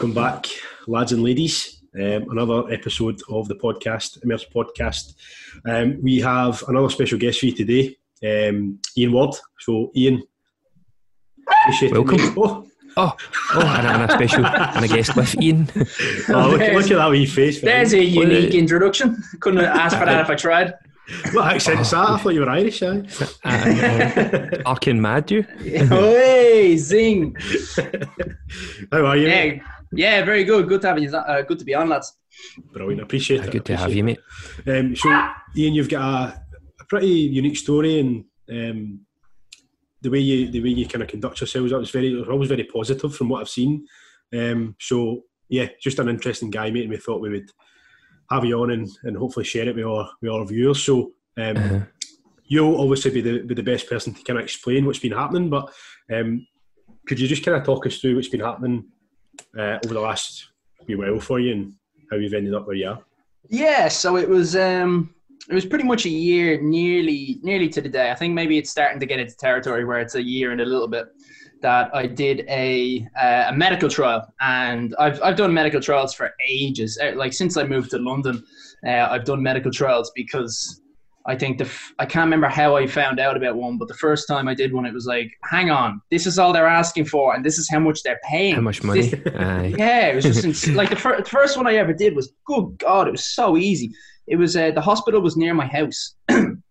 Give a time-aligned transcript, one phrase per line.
[0.00, 0.46] Welcome back,
[0.86, 1.82] lads and ladies.
[1.94, 5.12] Um, another episode of the podcast, Immerse Podcast.
[5.68, 9.34] Um, we have another special guest for you today, um, Ian Ward.
[9.58, 10.22] So, Ian,
[11.92, 12.18] welcome.
[12.38, 12.66] Oh.
[12.96, 13.14] Oh,
[13.54, 15.70] oh, and, and a special and a guest with Ian.
[16.30, 17.60] oh, look, look, at that wee face.
[17.60, 19.22] There's a unique introduction.
[19.40, 20.72] Couldn't ask for that if I tried.
[21.32, 22.08] What accent is that?
[22.08, 23.02] I thought you were Irish, eh?
[23.44, 25.42] Uh, uh, mad, you.
[25.58, 27.36] hey, zing.
[28.90, 29.28] How are you?
[29.28, 29.58] Yeah,
[29.92, 30.68] yeah, very good.
[30.68, 31.14] Good to have you.
[31.16, 32.16] Uh, good to be on, lads.
[32.72, 33.00] Brilliant.
[33.00, 33.50] I appreciate it.
[33.50, 34.20] Good to appreciate have you, mate.
[34.66, 35.08] Um, so,
[35.56, 36.42] Ian, you've got a,
[36.80, 39.00] a pretty unique story, and um,
[40.00, 42.48] the way you the way you kind of conduct yourselves, that was very, was always
[42.48, 43.86] very positive from what I've seen.
[44.32, 46.82] Um, so, yeah, just an interesting guy, mate.
[46.82, 47.50] And we thought we would
[48.30, 50.84] have you on and, and hopefully share it with our with our viewers.
[50.84, 51.80] So um, uh-huh.
[52.44, 55.50] you'll obviously be the be the best person to kind of explain what's been happening.
[55.50, 55.72] But
[56.12, 56.46] um,
[57.08, 58.84] could you just kind of talk us through what's been happening
[59.58, 60.48] uh, over the last
[60.86, 61.74] wee while for you and
[62.10, 63.02] how you've ended up where you are?
[63.48, 65.14] Yeah, so it was um,
[65.48, 68.10] it was pretty much a year, nearly nearly to the day.
[68.10, 70.64] I think maybe it's starting to get into territory where it's a year and a
[70.64, 71.06] little bit
[71.62, 76.32] that I did a uh, a medical trial, and I've I've done medical trials for
[76.48, 76.98] ages.
[77.02, 78.42] Uh, like since I moved to London,
[78.86, 80.82] uh, I've done medical trials because
[81.26, 83.94] I think the f- I can't remember how I found out about one, but the
[83.94, 87.04] first time I did one, it was like, hang on, this is all they're asking
[87.04, 88.54] for, and this is how much they're paying.
[88.54, 89.12] How much money?
[89.34, 92.78] Yeah, it was just like the, fir- the first one I ever did was, good
[92.78, 93.90] God, it was so easy.
[94.26, 96.14] It was uh, the hospital was near my house.
[96.28, 96.62] and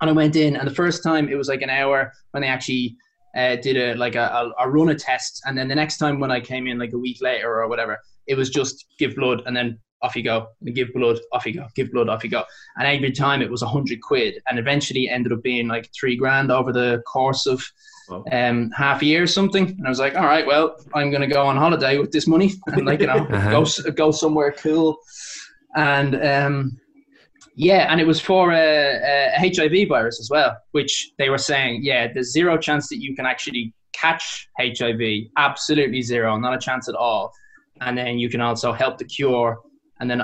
[0.00, 2.96] I went in, and the first time it was like an hour when they actually
[3.36, 6.30] uh, did a like a, a, run a test, and then the next time when
[6.30, 9.56] I came in like a week later or whatever, it was just give blood and
[9.56, 12.44] then off you go, and give blood, off you go, give blood, off you go,
[12.76, 16.16] and every time it was a hundred quid, and eventually ended up being like three
[16.16, 17.64] grand over the course of
[18.30, 19.66] um, half a year or something.
[19.66, 22.26] And I was like, all right, well, I'm going to go on holiday with this
[22.26, 23.50] money and like you know uh-huh.
[23.50, 24.98] go go somewhere cool,
[25.74, 26.80] and um,
[27.56, 31.80] yeah, and it was for a, a, HIV virus as well, which they were saying,
[31.84, 35.00] yeah, there's zero chance that you can actually catch HIV,
[35.36, 37.32] absolutely zero, not a chance at all.
[37.80, 39.60] And then you can also help the cure.
[40.00, 40.22] And then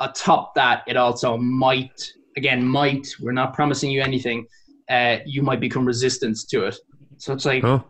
[0.00, 4.46] atop that, it also might, again, might, we're not promising you anything,
[4.88, 6.76] uh, you might become resistant to it.
[7.18, 7.84] So it's like, oh.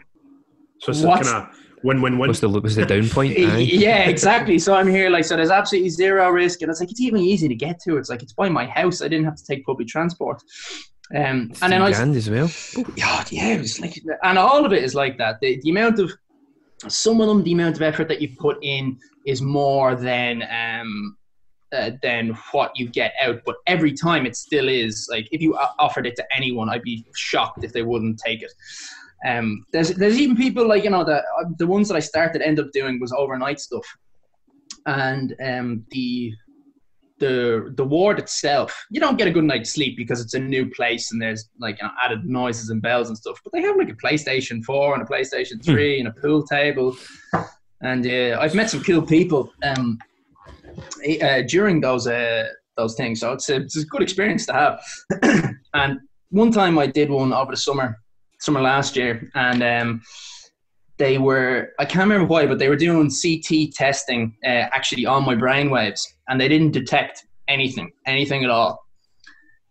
[0.78, 3.37] so it's kind of when when when was the was the down point?
[3.38, 4.59] yeah, exactly.
[4.59, 5.37] So I'm here like so.
[5.37, 7.97] There's absolutely zero risk, and it's like it's even easy to get to.
[7.97, 9.03] It's like it's by my house.
[9.03, 10.41] I didn't have to take public transport.
[11.15, 12.50] Um, and then I as well.
[12.97, 15.41] Yeah, yeah, it was like, and all of it is like that.
[15.41, 16.10] The, the amount of
[16.89, 21.16] some of them, the amount of effort that you put in is more than um,
[21.72, 23.41] uh, than what you get out.
[23.44, 27.05] But every time it still is like if you offered it to anyone, I'd be
[27.15, 28.53] shocked if they wouldn't take it.
[29.25, 31.22] Um, there's there's even people like you know the
[31.59, 33.87] the ones that I started end up doing was overnight stuff,
[34.87, 36.33] and um, the
[37.22, 40.69] the the ward itself you don't get a good night's sleep because it's a new
[40.71, 43.41] place and there's like you know, added noises and bells and stuff.
[43.44, 45.72] But they have like a PlayStation Four and a PlayStation hmm.
[45.72, 46.97] Three and a pool table,
[47.82, 49.98] and uh, I've met some cool people um,
[51.22, 53.20] uh, during those uh, those things.
[53.20, 54.84] So it's a, it's a good experience to have.
[55.75, 56.00] and
[56.31, 57.98] one time I did one over the summer
[58.41, 60.03] summer last year, and um,
[60.98, 65.25] they were I can't remember why, but they were doing CT testing uh, actually on
[65.25, 68.78] my brain waves, and they didn't detect anything, anything at all.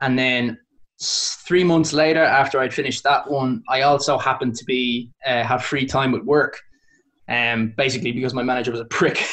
[0.01, 0.57] And then
[1.01, 5.63] three months later, after I'd finished that one, I also happened to be uh, have
[5.63, 6.59] free time at work.
[7.31, 9.15] Um, basically because my manager was a prick,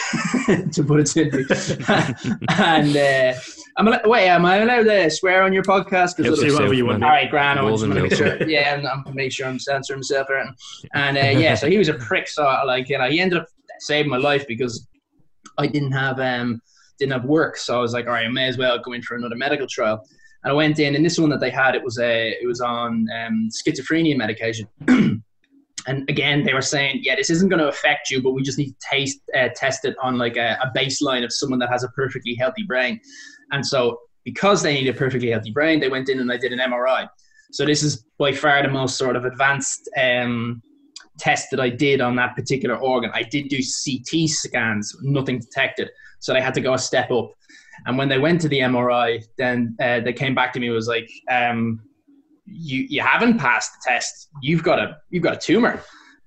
[0.73, 1.45] to put it simply.
[2.51, 3.35] and uh,
[3.77, 6.23] I'm wait, am I allowed to swear on your podcast?
[6.23, 7.03] He'll say whatever you want.
[7.03, 7.33] All right.
[7.35, 8.49] I'm just going to make sure.
[8.49, 10.29] Yeah, I'm, I'm make sure I'm censoring myself.
[10.95, 12.29] And uh, yeah, so he was a prick.
[12.29, 13.49] So like, you know, he ended up
[13.81, 14.87] saving my life because
[15.59, 16.61] I didn't have um
[17.01, 17.57] didn't have work.
[17.57, 19.67] So I was like, all right, I may as well go in for another medical
[19.67, 20.05] trial.
[20.45, 22.61] And I went in, and this one that they had, it was a it was
[22.61, 24.69] on um, schizophrenia medication.
[25.89, 28.59] and again, they were saying, yeah, this isn't going to affect you, but we just
[28.59, 31.83] need to taste, uh, test it on like a, a baseline of someone that has
[31.83, 33.01] a perfectly healthy brain.
[33.53, 36.53] And so, because they need a perfectly healthy brain, they went in and they did
[36.53, 37.09] an MRI.
[37.53, 40.61] So this is by far the most sort of advanced um,
[41.19, 43.11] test that I did on that particular organ.
[43.15, 45.89] I did do CT scans, nothing detected.
[46.19, 47.33] So they had to go a step up.
[47.87, 50.89] And when they went to the MRI, then uh, they came back to me was
[50.89, 51.81] like, um,
[52.51, 54.29] "You you haven't passed the test.
[54.43, 55.83] You've got a you've got a tumor."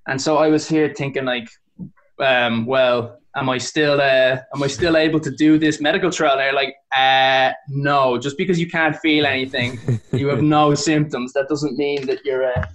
[0.06, 1.48] And so I was here thinking like,
[2.18, 6.36] um, well, am I still uh, am I still able to do this medical trial?
[6.36, 9.78] They're like, uh, no, just because you can't feel anything,
[10.12, 11.32] you have no symptoms.
[11.32, 12.44] That doesn't mean that you're.
[12.44, 12.66] Uh,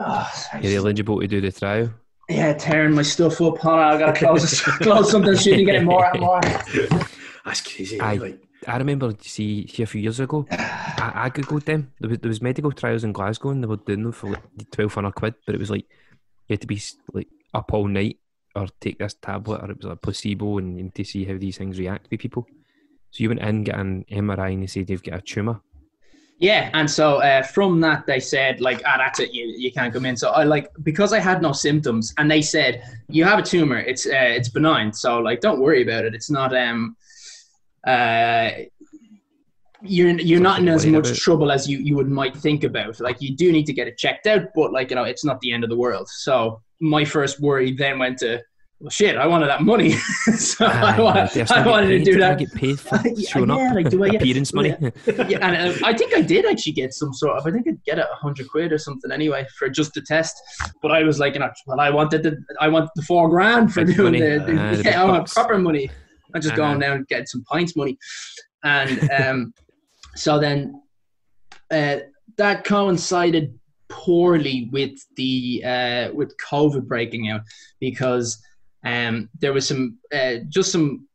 [0.00, 0.30] oh,
[0.60, 1.90] you're eligible to do the trial.
[2.28, 3.58] Yeah, tearing my stuff up.
[3.58, 6.40] Hold on, I gotta close, close something so you can get more and more.
[7.44, 7.98] That's crazy.
[8.00, 11.92] I, like, I remember, see, a few years ago, I, I googled them.
[12.00, 14.70] There was, there was medical trials in Glasgow, and they were doing them for like
[14.72, 15.34] twelve hundred quid.
[15.46, 15.86] But it was like
[16.48, 16.80] you had to be
[17.12, 18.18] like up all night
[18.54, 21.78] or take this tablet, or it was a placebo, and, to see how these things
[21.78, 22.46] react with people.
[23.10, 25.60] So you went in, get an MRI, and they said you've got a tumor.
[26.40, 29.92] Yeah, and so uh, from that they said like, ah, that's it, you, you can't
[29.92, 30.16] come in.
[30.16, 33.78] So I like because I had no symptoms, and they said you have a tumor,
[33.78, 36.14] it's uh, it's benign, so like don't worry about it.
[36.14, 36.96] It's not um
[37.88, 38.50] uh
[39.82, 42.98] you're you're not in as much trouble as you you would might think about.
[43.00, 45.40] Like you do need to get it checked out, but like you know it's not
[45.40, 46.08] the end of the world.
[46.08, 48.42] So my first worry then went to
[48.80, 49.90] well, shit, I wanted that money,
[50.36, 52.38] so I, I, wanted, I wanted to do that.
[52.38, 52.96] Get paid for
[53.28, 54.68] showing yeah, up, like, do I get, appearance money.
[55.28, 57.44] yeah, and uh, I think I did actually get some sort of.
[57.44, 60.40] I think I'd get a hundred quid or something anyway for just the test.
[60.80, 63.74] But I was like, you know, well, I wanted the, I want the four grand
[63.74, 65.90] for doing the, the, uh, the I want proper money.
[66.34, 66.68] I'm just uh-huh.
[66.68, 67.98] going down and getting some pints money,
[68.64, 69.54] and um,
[70.14, 70.82] so then
[71.70, 71.98] uh,
[72.36, 73.58] that coincided
[73.88, 77.42] poorly with the uh, with COVID breaking out
[77.80, 78.40] because
[78.84, 81.08] um, there was some uh, just some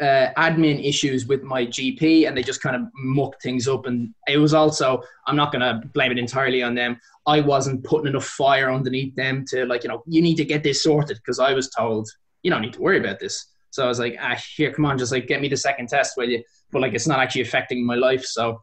[0.00, 3.86] uh, admin issues with my GP, and they just kind of mucked things up.
[3.86, 6.98] And it was also I'm not going to blame it entirely on them.
[7.26, 10.62] I wasn't putting enough fire underneath them to like you know you need to get
[10.62, 12.08] this sorted because I was told
[12.42, 13.46] you don't need to worry about this.
[13.72, 16.16] So I was like, ah, here, come on, just like get me the second test,
[16.16, 16.42] will you?
[16.70, 18.62] But like it's not actually affecting my life, so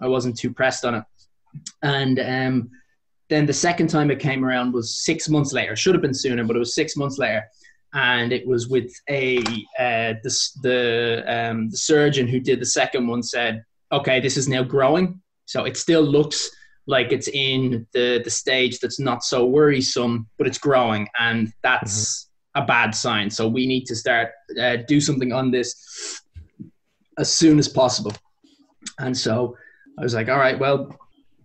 [0.00, 1.04] I wasn't too pressed on it.
[1.82, 2.70] And um,
[3.28, 5.74] then the second time it came around was six months later.
[5.74, 7.44] Should have been sooner, but it was six months later
[7.94, 9.38] and it was with a
[9.78, 14.48] uh, the the, um, the surgeon who did the second one said, okay, this is
[14.48, 16.50] now growing, so it still looks
[16.86, 22.24] like it's in the the stage that's not so worrisome, but it's growing, and that's
[22.24, 22.29] mm-hmm.
[22.54, 23.30] A bad sign.
[23.30, 24.30] So we need to start
[24.60, 26.22] uh, do something on this
[27.18, 28.12] as soon as possible.
[28.98, 29.56] And so
[29.98, 30.96] I was like, all right, well,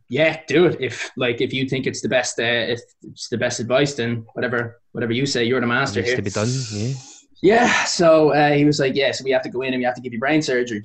[0.10, 0.78] yeah, do it.
[0.80, 4.25] If like if you think it's the best, uh, if it's the best advice, then
[4.34, 6.16] whatever, whatever you say, you're the master here.
[6.16, 6.94] To be done, yeah.
[7.42, 7.84] Yeah.
[7.86, 9.96] So uh, he was like, yeah, so we have to go in and we have
[9.96, 10.84] to give you brain surgery.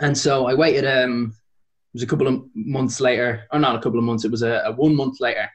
[0.00, 0.84] And so I waited.
[0.86, 1.34] Um,
[1.94, 4.24] it was a couple of months later, or not a couple of months.
[4.24, 5.48] It was a, a one month later,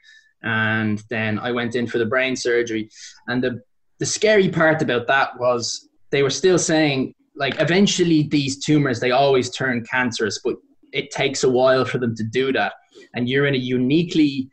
[0.44, 2.90] and then I went in for the brain surgery.
[3.28, 3.62] And the
[4.00, 9.12] the scary part about that was they were still saying like eventually these tumors they
[9.12, 10.56] always turn cancerous, but
[10.94, 12.74] it takes a while for them to do that.
[13.14, 14.50] And you're in a uniquely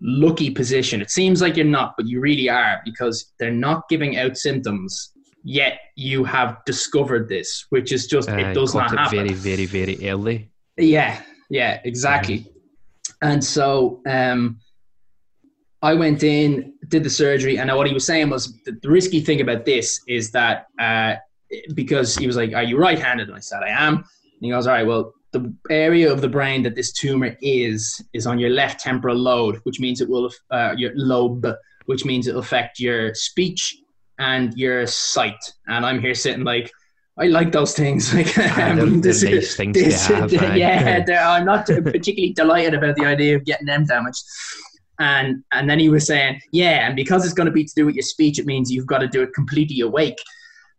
[0.00, 1.00] lucky position.
[1.00, 5.12] It seems like you're not, but you really are because they're not giving out symptoms.
[5.44, 9.26] Yet you have discovered this, which is just uh, it does not happen.
[9.26, 10.50] Very, very, very early.
[10.76, 12.40] Yeah, yeah, exactly.
[12.40, 12.48] Mm-hmm.
[13.22, 14.60] And so um,
[15.82, 19.40] I went in, did the surgery, and what he was saying was the, risky thing
[19.40, 21.14] about this is that uh,
[21.74, 24.04] because he was like, "Are you right-handed?" And I said, "I am." And
[24.40, 28.26] he goes, "All right, well, the area of the brain that this tumor is is
[28.26, 31.46] on your left temporal lobe, which means it will uh, your lobe,
[31.86, 33.76] which means it'll affect your speech
[34.18, 35.52] and your sight.
[35.66, 36.70] And I'm here sitting like.
[37.20, 38.14] I like those things.
[38.14, 39.22] Like um, this,
[39.56, 44.22] things this, have, yeah, I'm not particularly delighted about the idea of getting them damaged.
[44.98, 47.86] And and then he was saying, yeah, and because it's going to be to do
[47.86, 50.18] with your speech, it means you've got to do it completely awake.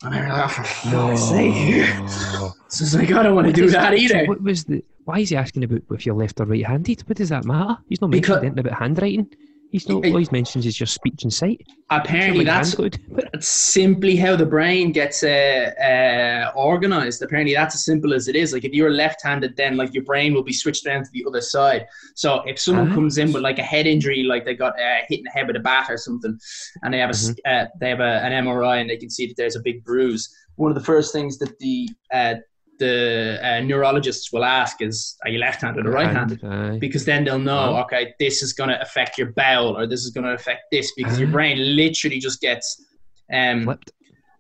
[0.04, 2.54] And I like, oh, for fuck's sake.
[2.72, 4.28] So it's like, I don't want to do that either.
[4.28, 7.02] What was the, why is he asking about if you're left or right handed?
[7.10, 7.80] What does that matter?
[7.90, 9.28] He's not mentioning anything about handwriting.
[9.72, 10.04] He's not.
[10.04, 11.62] All he mentions is your speech and sight.
[11.92, 13.00] Apparently, that's, good.
[13.10, 17.22] But that's simply how the brain gets uh, uh, organized.
[17.22, 18.52] Apparently, that's as simple as it is.
[18.52, 21.42] Like if you're left-handed, then like your brain will be switched down to the other
[21.42, 21.86] side.
[22.16, 22.96] So if someone ah.
[22.96, 25.46] comes in with like a head injury, like they got uh, hit in the head
[25.46, 26.40] with a bat or something,
[26.82, 27.34] and they have a mm-hmm.
[27.46, 30.34] Uh, they have a, an MRI and they can see that there's a big bruise.
[30.56, 32.36] One of the first things that the uh,
[32.80, 36.80] the uh, neurologists will ask is, are you left-handed or right-handed?
[36.80, 37.82] Because then they'll know, oh.
[37.84, 40.92] okay, this is going to affect your bowel or this is going to affect this
[40.96, 42.86] because uh your brain literally just gets
[43.32, 43.92] um, flipped.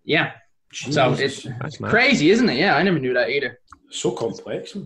[0.03, 0.31] Yeah.
[0.73, 2.57] Jeez, so it's crazy, isn't it?
[2.57, 3.59] Yeah, I never knew that either.
[3.89, 4.77] So complex.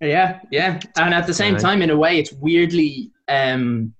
[0.00, 3.92] Yeah, yeah, and at the same time, in a way, it's weirdly um,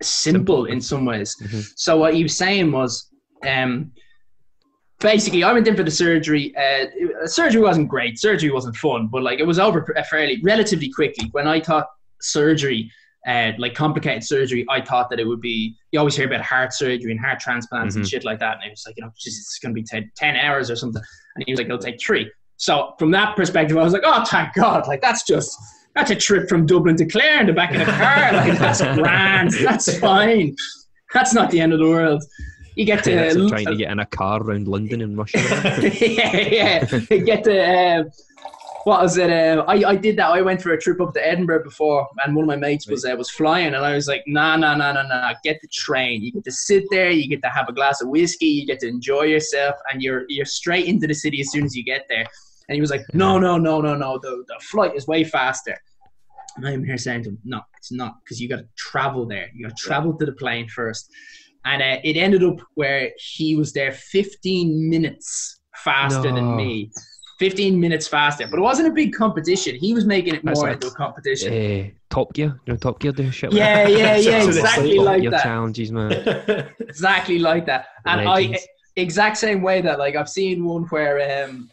[0.00, 1.36] simple, simple, in some ways.
[1.42, 1.60] Mm-hmm.
[1.76, 3.10] So what he was saying was,
[3.46, 3.92] um,
[5.02, 6.54] basically, I went in for the surgery.
[6.56, 8.18] Uh, surgery wasn't great.
[8.18, 11.28] Surgery wasn't fun, but like it was over fairly relatively quickly.
[11.32, 11.88] When I thought
[12.20, 12.90] surgery,
[13.26, 15.76] uh, like complicated surgery, I thought that it would be.
[15.90, 18.02] You always hear about heart surgery and heart transplants mm-hmm.
[18.02, 20.10] and shit like that, and it was like, you know, it's going to be 10,
[20.16, 21.02] 10 hours or something.
[21.36, 22.30] And he was like, it'll take three.
[22.56, 24.86] So from that perspective, I was like, oh, thank God!
[24.86, 25.56] Like that's just
[25.94, 28.32] that's a trip from Dublin to Clare in the back of the car.
[28.32, 29.52] Like that's grand.
[29.52, 30.54] That's fine.
[31.12, 32.22] That's not the end of the world.
[32.74, 35.80] You get to trying to get in a car around London and rush hour.
[35.80, 37.00] yeah, yeah.
[37.10, 38.04] You get to uh,
[38.84, 39.30] what was it?
[39.30, 40.30] Uh, I I did that.
[40.30, 43.04] I went for a trip up to Edinburgh before, and one of my mates was
[43.04, 45.34] uh, was flying, and I was like, nah, nah, nah, nah, nah.
[45.44, 46.22] Get the train.
[46.22, 47.10] You get to sit there.
[47.10, 48.46] You get to have a glass of whiskey.
[48.46, 51.76] You get to enjoy yourself, and you're you're straight into the city as soon as
[51.76, 52.26] you get there.
[52.68, 54.18] And he was like, no, no, no, no, no.
[54.18, 55.76] The the flight is way faster.
[56.56, 59.48] And I'm here saying to him, no, it's not, because you got to travel there.
[59.54, 61.10] You got to travel to the plane first.
[61.64, 66.34] And uh, it ended up where he was there 15 minutes faster No.
[66.34, 66.90] than me.
[67.38, 68.46] 15 minutes faster.
[68.46, 69.74] But it wasn't a big competition.
[69.76, 71.52] He was making it more like- into a competition.
[71.52, 73.50] Eh, Top Gear, you know Top Gear do shit.
[73.52, 75.42] like yeah, yeah, yeah, exactly like that.
[75.42, 76.12] challenges, man.
[76.80, 77.86] Exactly like that.
[78.06, 78.56] And I,
[78.96, 81.70] exact same way that, like, I've seen one where, um,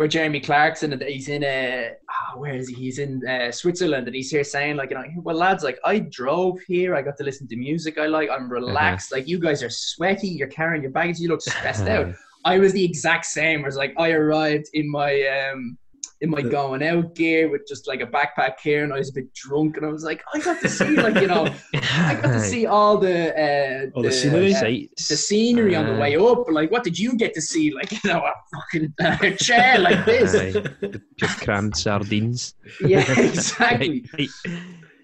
[0.00, 2.74] where Jeremy Clarkson and he's in uh, ah, where is he?
[2.74, 5.98] He's in uh, Switzerland and he's here saying like you know well lads like I
[5.98, 9.62] drove here I got to listen to music I like I'm relaxed like you guys
[9.62, 12.14] are sweaty you're carrying your baggage you look stressed out
[12.46, 13.60] I was the exact same.
[13.60, 15.76] I was like I arrived in my um
[16.22, 19.12] in my going out gear with just like a backpack here, and I was a
[19.14, 22.32] bit drunk, and I was like, I got to see like you know, I got
[22.32, 24.54] to see all the uh, All the scenery?
[24.54, 26.44] uh, the scenery on the way up.
[26.50, 27.72] Like, what did you get to see?
[27.72, 30.34] Like, you know, a fucking uh, chair like this.
[30.34, 32.54] Aye, just crammed sardines.
[32.80, 34.04] Yeah, exactly.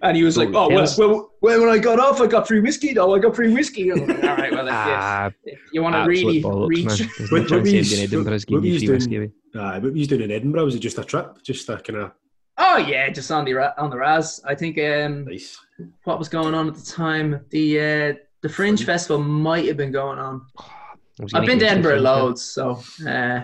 [0.07, 0.99] Right, And he was So like, "Oh, well, yes.
[0.99, 2.93] well, well, when I got off, I got free whiskey.
[2.95, 3.15] though.
[3.15, 5.83] I got free whiskey." I was like, All right, well, if, you- Ah, if you
[5.83, 6.97] want to absolute really bollocks, reach, man.
[7.19, 8.93] There's What- no what chance were you- in Edinburgh's what giving were you you doing?
[8.93, 9.31] whiskey away.
[9.53, 10.65] What were you doing in Edinburgh?
[10.65, 11.39] Was it just a trip?
[11.43, 12.13] Just a kind of
[12.59, 14.41] oh yeah, just on the on the Raz.
[14.45, 15.59] I think um, nice.
[16.05, 17.41] what was going on at the time.
[17.51, 20.43] The uh, the Fringe Festival might have been going on.
[20.59, 23.41] I was I've been to Edinburgh loads, so uh,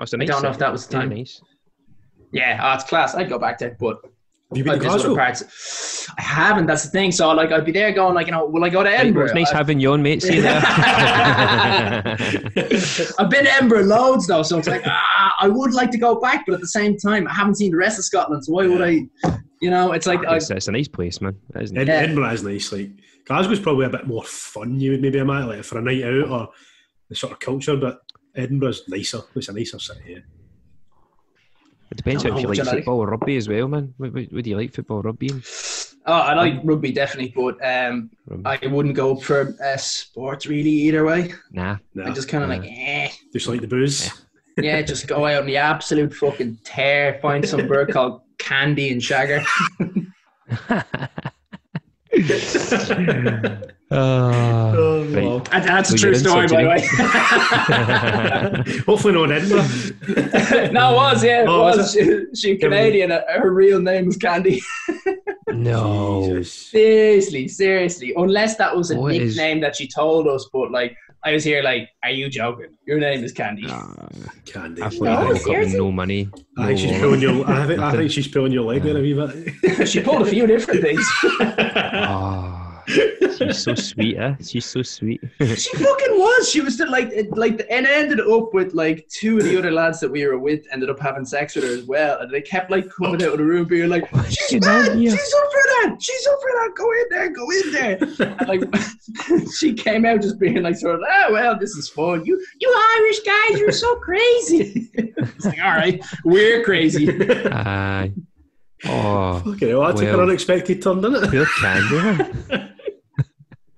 [0.00, 1.08] Oh, it's a I nice don't know if that was the time.
[1.10, 1.40] nice.
[2.32, 3.14] yeah, oh, it's class.
[3.14, 3.98] I'd go back there, but
[4.50, 5.14] Have you been I'd to Glasgow?
[5.14, 6.06] parts.
[6.18, 6.64] I haven't.
[6.66, 7.12] That's the thing.
[7.12, 9.26] So like, I'd be there going like, you know, will I go to Edinburgh?
[9.26, 10.22] it's nice I- having your on, mate.
[10.22, 10.62] See you there.
[13.18, 16.18] I've been to Edinburgh loads though, so it's like ah, I would like to go
[16.20, 18.66] back, but at the same time, I haven't seen the rest of Scotland, so why
[18.66, 19.06] would I?
[19.60, 21.36] You know, it's like I, it's, it's a nice place, man.
[21.54, 21.82] It is nice.
[21.82, 21.94] Ed- Yeah.
[22.00, 22.72] Edinburgh is nice.
[22.72, 22.90] Like
[23.26, 24.80] Glasgow's probably a bit more fun.
[24.80, 26.48] You would maybe imagine like for a night out or
[27.08, 27.98] the sort of culture, but
[28.36, 29.20] Edinburgh's nicer.
[29.34, 30.00] It's a nicer city.
[30.08, 30.18] Yeah.
[31.90, 33.94] It depends Don't if you like what football or rugby as well, man.
[33.96, 35.30] What, what, what do you like, football or rugby?
[35.32, 38.66] oh, I like rugby definitely, but um, Rugby.
[38.66, 41.32] I wouldn't go for uh, sports really either way.
[41.50, 41.76] Nah.
[41.94, 42.56] nah I just kind of Yeah.
[42.56, 43.10] like eh.
[43.32, 44.10] Just like the booze.
[44.60, 49.00] Yeah, just go out on the absolute fucking tear, find some bird called Candy and
[49.00, 49.44] Shagger.
[53.90, 55.24] Ah, Oh, right.
[55.24, 55.42] wow.
[55.50, 56.80] And that's a Well, true story, by the way.
[58.86, 60.72] Hopefully not in Edinburgh.
[60.72, 61.92] no, it was, yeah, it Oh, was was.
[61.92, 63.10] She, she Canadian.
[63.12, 64.60] uh, Her real name was Candy.
[65.50, 66.26] No.
[66.28, 66.52] Jesus.
[66.52, 68.12] Seriously, seriously.
[68.16, 71.42] Unless that was a What is- nickname that she told us, but like, I was
[71.44, 72.76] here like, are you joking?
[72.86, 73.62] Your name is Candy.
[73.66, 73.92] Nah.
[74.46, 74.82] Candy.
[74.82, 75.78] I No, thought you woke up with seriously?
[75.78, 76.28] no money.
[76.56, 77.50] I think she's pulling your.
[77.50, 79.88] I think, I think she's pulling your leg there a wee bit.
[79.88, 81.04] she pulled a few different things.
[81.40, 84.34] Ah, she's so sweet, eh?
[84.42, 85.20] She's so sweet.
[85.40, 86.48] she fucking was.
[86.50, 89.58] She was the, like, it- like, and it ended up with like two of the
[89.58, 92.32] other lads that we were with ended up having sex with her as well, and
[92.32, 94.98] they kept like coming out of the room being like, "She's Fucking mad.
[95.00, 95.10] yeah.
[95.10, 95.96] She's up for that.
[96.00, 96.70] She's up for that.
[96.74, 97.30] Go in there.
[97.30, 101.58] Go in there." And like, she came out just being like, sort of, "Oh well,
[101.58, 102.24] this is fun.
[102.24, 107.08] You, you Irish guys, you're so crazy." it's like, all right, we're crazy.
[107.52, 108.12] Aye.
[108.84, 111.30] Oh, Okay, well, that took an unexpected turn, didn't it?
[111.30, 112.74] poor Candy, man.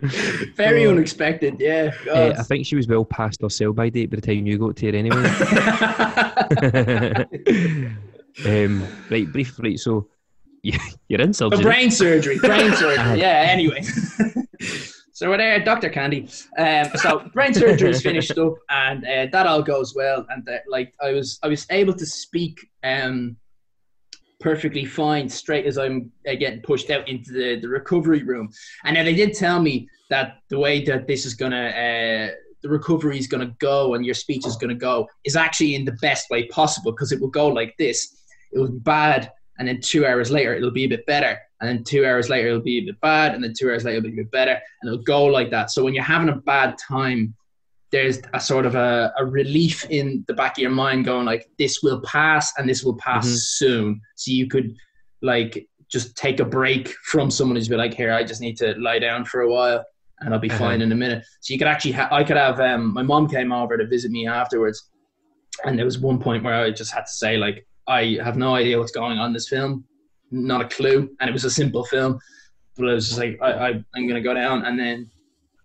[0.57, 0.91] Very Oh.
[0.91, 1.57] unexpected.
[1.59, 1.93] Yeah.
[2.05, 2.37] God.
[2.39, 4.77] I think she was well past her sell by date by the time you got
[4.77, 5.17] to her anyway.
[8.47, 9.79] um, right, brief, right.
[9.79, 10.09] So
[10.63, 10.79] you,
[11.09, 11.63] you're in surgery.
[11.63, 13.19] brain surgery, brain surgery.
[13.19, 13.47] Yeah.
[13.49, 13.83] Anyway,
[15.13, 16.29] so we're there, Doctor Candy.
[16.59, 20.27] Um, so brain surgery is finished up, and uh, that all goes well.
[20.31, 23.37] And uh, like I was, I was able to speak um,
[24.41, 28.51] perfectly fine, straight as I'm uh, getting pushed out into the, the recovery room.
[28.85, 31.67] And then they did tell me that the way that this is gonna.
[31.69, 35.37] Uh, the recovery is going to go and your speech is going to go is
[35.37, 38.23] actually in the best way possible because it will go like this.
[38.53, 41.69] It will be bad, and then two hours later it'll be a bit better, and
[41.69, 44.11] then two hours later it'll be a bit bad, and then two hours later it'll
[44.11, 45.71] be a bit better, and it'll go like that.
[45.71, 47.35] So when you're having a bad time,
[47.93, 51.49] there's a sort of a, a relief in the back of your mind going like
[51.59, 53.37] this will pass and this will pass Mhm.
[53.37, 54.01] soon.
[54.15, 54.75] So you could
[55.23, 58.75] like just take a break from someone who's be like, here, I just need to
[58.79, 59.85] lie down for a while
[60.21, 60.59] and I'll be Uh-huh.
[60.59, 61.25] fine in a minute.
[61.41, 64.11] So you could actually, ha- I could have, um, my mom came over to visit
[64.13, 64.89] me afterwards.
[65.65, 68.55] And there was one point where I just had to say, like, I have no
[68.55, 69.85] idea what's going on in this film,
[70.31, 71.11] not a clue.
[71.21, 72.21] And it was a simple film.
[72.77, 75.11] but I was just like, I, I I'm gonna go down, and then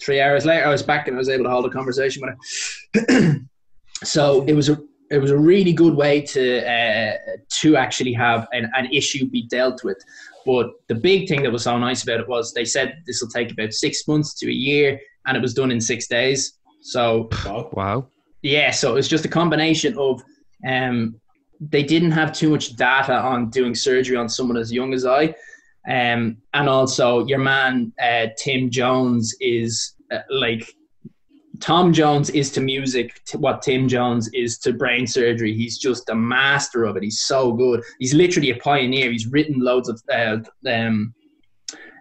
[0.01, 3.07] three hours later, I was back and I was able to hold a conversation with
[3.09, 3.39] her.
[4.03, 7.17] so it was a it was a really good way to uh,
[7.61, 9.97] to actually have an, an issue be dealt with.
[10.45, 13.29] But the big thing that was so nice about it was they said this will
[13.29, 16.53] take about six months to a year, and it was done in six days.
[16.81, 17.29] So
[17.73, 18.07] Wow.
[18.43, 20.21] yeah, so it was just a combination of
[20.67, 21.19] um,
[21.59, 25.33] they didn't have too much data on doing surgery on someone as young as I,
[25.89, 30.75] um, and also your man uh, Tim Jones is uh, like
[31.61, 35.53] Tom Jones is to music to what Tim Jones is to brain surgery.
[35.53, 37.03] He's just a master of it.
[37.03, 37.81] He's so good.
[37.99, 39.09] He's literally a pioneer.
[39.11, 40.37] He's written loads of uh,
[40.69, 41.13] um,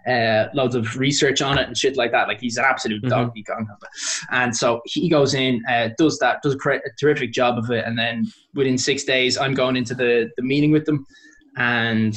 [0.08, 2.28] uh, loads of research on it and shit like that.
[2.28, 3.08] Like he's an absolute Mhm.
[3.08, 3.32] dog.
[4.30, 7.70] And so he goes in, uh, does that, does a, cre- a terrific job of
[7.70, 11.06] it, and then within six days, I'm going into the the meeting with them,
[11.56, 12.14] and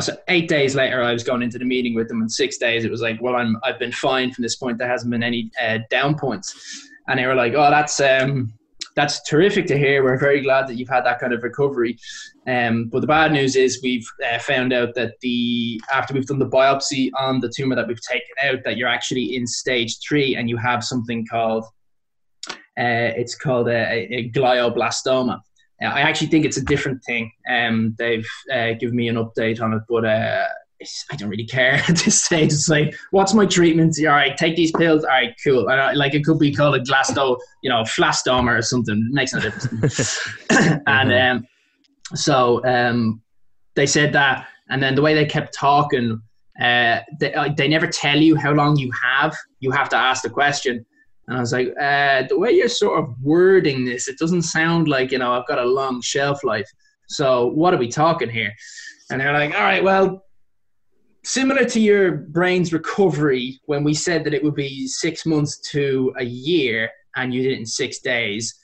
[0.00, 2.20] so eight days later, I was going into the meeting with them.
[2.20, 4.78] and six days, it was like, well, I'm I've been fine from this point.
[4.78, 8.52] There hasn't been any uh, down points, and they were like, oh, that's um,
[8.94, 10.02] that's terrific to hear.
[10.02, 11.98] We're very glad that you've had that kind of recovery.
[12.46, 16.38] Um, but the bad news is we've uh, found out that the after we've done
[16.38, 20.36] the biopsy on the tumor that we've taken out, that you're actually in stage three,
[20.36, 21.64] and you have something called
[22.78, 25.40] uh, it's called a, a glioblastoma.
[25.82, 27.30] Uh, I actually think it's a different thing.
[27.50, 30.44] Um, they've uh, given me an update on it, but uh,
[31.10, 32.52] I don't really care at this stage.
[32.52, 33.96] It's like, what's my treatment?
[34.00, 35.04] All right, take these pills.
[35.04, 35.68] All right, cool.
[35.68, 38.96] I, like it could be called a glasto, you know, flastoma or something.
[38.96, 40.28] It makes no difference.
[40.86, 41.46] and um,
[42.14, 43.22] so um,
[43.74, 46.20] they said that, and then the way they kept talking,
[46.60, 49.36] uh, they, uh, they never tell you how long you have.
[49.60, 50.84] You have to ask the question.
[51.28, 54.88] And I was like, uh, the way you're sort of wording this, it doesn't sound
[54.88, 56.70] like, you know, I've got a long shelf life.
[57.08, 58.52] So what are we talking here?
[59.10, 60.24] And they're like, all right, well,
[61.24, 66.14] similar to your brain's recovery, when we said that it would be six months to
[66.18, 68.54] a year and you did it in six days,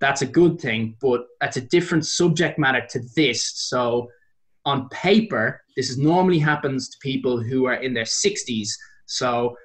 [0.00, 3.52] that's a good thing, but that's a different subject matter to this.
[3.68, 4.10] So
[4.64, 8.68] on paper, this is normally happens to people who are in their 60s.
[9.06, 9.56] So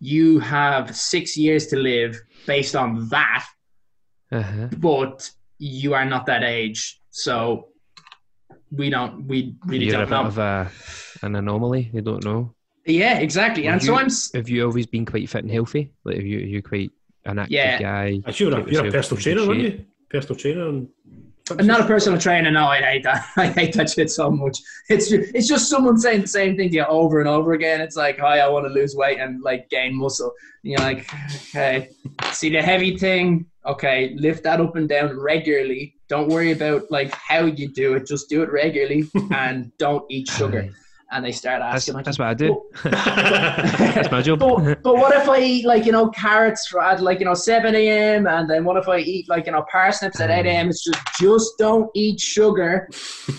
[0.00, 3.46] you have six years to live based on that,
[4.32, 4.68] Uh-huh.
[4.78, 7.00] but you are not that age.
[7.10, 7.68] So
[8.70, 10.26] we don't, we really You're don't bit know.
[10.26, 10.70] of a,
[11.22, 11.90] an anomaly.
[11.94, 12.54] You don't know.
[12.86, 13.62] yeah, exactly.
[13.64, 15.92] Would And so I'm, Have you always been quite fit and healthy?
[16.04, 16.90] Like, have you, are you quite
[17.24, 17.78] an active Yeah.
[17.80, 18.20] guy?
[18.26, 19.84] Actually, you're a, you're a personal trainer, aren't you?
[20.10, 20.88] Personal trainer and
[21.50, 22.50] I'm not a personal trainer.
[22.50, 23.26] No, I hate that.
[23.36, 24.58] I hate that shit so much.
[24.88, 27.80] It's just, it's just someone saying the same thing to you over and over again.
[27.80, 30.32] It's like, hi, I want to lose weight and like gain muscle.
[30.62, 31.06] And you're like,
[31.50, 31.90] okay,
[32.32, 33.46] see the heavy thing.
[33.66, 35.96] Okay, lift that up and down regularly.
[36.08, 38.06] Don't worry about like how you do it.
[38.06, 40.70] Just do it regularly and don't eat sugar.
[41.14, 42.60] And they start That's, asking, like, that's what I do.
[42.82, 44.40] That's my job.
[44.40, 47.34] but, but what if I eat like you know carrots for- at like you know
[47.34, 48.26] seven a.m.
[48.26, 50.40] and then what if I eat like you know parsnips at uh-huh.
[50.40, 50.70] eight a.m.
[50.70, 52.88] It's just just don't eat sugar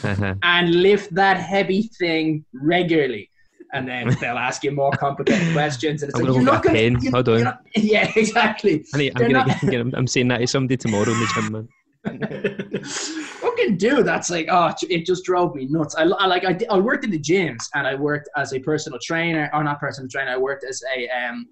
[0.04, 0.36] uh-huh.
[0.42, 3.30] and lift that heavy thing regularly.
[3.74, 6.98] And then they'll ask you more complicated questions, and it's I'm like you're not going
[6.98, 7.10] to.
[7.12, 7.58] Hold on.
[7.76, 8.86] Yeah, exactly.
[8.94, 11.20] I need, I'm, They're gonna not- get, get, I'm saying that to somebody tomorrow in
[11.20, 11.68] the gym, man.
[12.84, 15.96] fucking do that's like oh it just drove me nuts.
[15.96, 18.60] I, I like I, did- I worked in the gyms and i worked as a
[18.60, 21.48] personal trainer or not personal trainer i worked as a um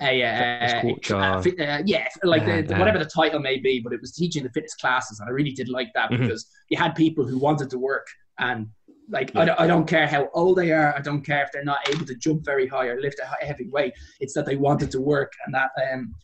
[0.00, 3.40] a Fitness uh, coach, uh, or- fit- uh, yeah like the, the- whatever the title
[3.40, 6.10] may be but it was teaching the fitness classes and i really did like that
[6.10, 6.20] Mhm.
[6.20, 8.06] because you had people who wanted to work
[8.38, 8.68] and
[9.10, 11.64] like I, don't, I don't care how old they are i don't care if they're
[11.64, 14.56] not able to jump very high or lift a high- heavy weight it's that they
[14.56, 16.14] wanted to work and that um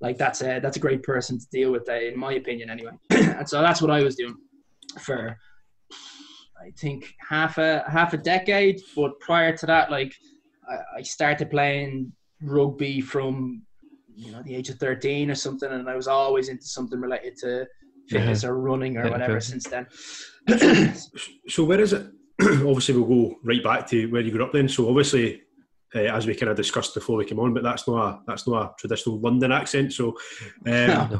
[0.00, 2.92] like that's a that's a great person to deal with uh, in my opinion anyway
[3.10, 4.36] and so that's what i was doing
[5.00, 5.36] for
[6.60, 8.82] I think half a half a decade.
[8.94, 10.14] But prior to that, like
[10.68, 13.62] I, I started playing rugby from
[14.14, 17.36] you know the age of thirteen or something, and I was always into something related
[17.38, 17.66] to
[18.08, 19.40] fitness or running or Yeah, whatever okay.
[19.40, 19.86] since then.
[21.48, 22.06] So where is it?
[22.42, 24.68] obviously, we'll go right back to where you grew up then.
[24.68, 25.42] So obviously,
[25.94, 28.46] uh, as we kind of discussed before we came on, but that's not a that's
[28.46, 29.92] not a traditional London accent.
[29.92, 30.14] So, um,
[30.66, 31.18] No.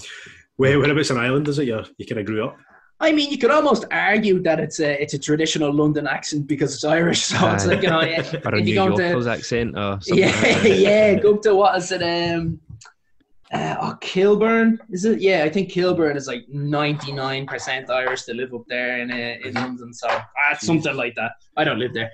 [0.56, 2.56] where whereabouts in Ireland is it you you kind of grew up?
[3.02, 6.74] I mean, you could almost argue that it's a it's a traditional London accent because
[6.74, 7.22] it's Irish.
[7.22, 10.18] So it's like you know, Or if a you New go to accent or something.
[10.18, 10.78] yeah, like that.
[10.78, 11.14] yeah.
[11.14, 12.02] Go to what is it?
[12.02, 12.60] Um,
[13.52, 15.20] uh, oh, Kilburn is it?
[15.20, 19.10] Yeah, I think Kilburn is like ninety nine percent Irish to live up there in
[19.10, 19.92] uh, in London.
[19.92, 21.32] So uh, something like that.
[21.56, 22.12] I don't live there.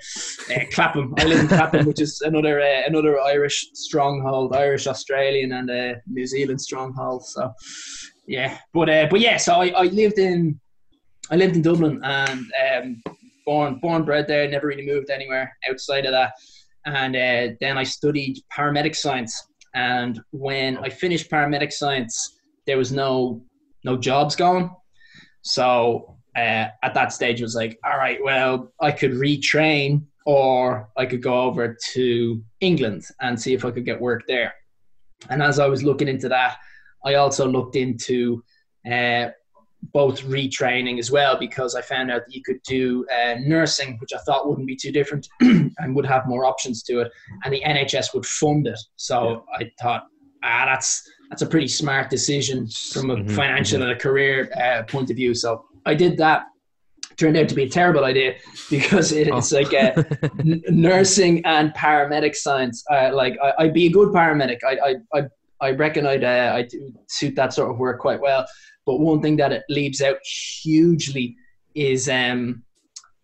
[0.50, 1.14] Uh, Clapham.
[1.18, 5.94] I live in Clapham, which is another uh, another Irish stronghold, Irish Australian and uh,
[6.06, 7.26] New Zealand stronghold.
[7.26, 7.52] So
[8.26, 9.36] yeah, but uh, but yeah.
[9.36, 10.58] So I, I lived in
[11.30, 13.02] I lived in Dublin and um,
[13.44, 14.48] born born bred there.
[14.48, 16.32] Never really moved anywhere outside of that.
[16.86, 19.48] and uh, then I studied paramedic science.
[19.76, 23.42] And when I finished paramedic science, there was no
[23.84, 24.70] no jobs going.
[25.42, 30.88] So uh, at that stage, it was like, all right, well, I could retrain or
[30.96, 34.54] I could go over to England and see if I could get work there.
[35.28, 36.56] And as I was looking into that,
[37.04, 38.42] I also looked into
[38.90, 39.28] uh,
[39.96, 44.12] both retraining as well because I found out that you could do uh, nursing, which
[44.12, 47.10] I thought wouldn't be too different and would have more options to it,
[47.44, 48.78] and the NHS would fund it.
[48.96, 50.02] So I thought,
[50.44, 50.90] ah, that's
[51.30, 55.16] that's a pretty smart decision from a Mhm, financial and a career uh, point of
[55.16, 55.32] view.
[55.34, 56.42] So I did that.
[57.16, 58.34] Turned out to be a terrible idea
[58.70, 59.56] because it's Oh.
[59.60, 59.92] like uh,
[60.40, 62.84] n- nursing and paramedic science.
[62.92, 64.58] Uh, like I, I'd be a good paramedic.
[64.70, 65.20] I I I,
[65.66, 68.44] I reckon I'd uh, I do suit that sort of work quite well.
[68.86, 71.36] But one thing that it leaves out hugely
[71.74, 72.62] is um,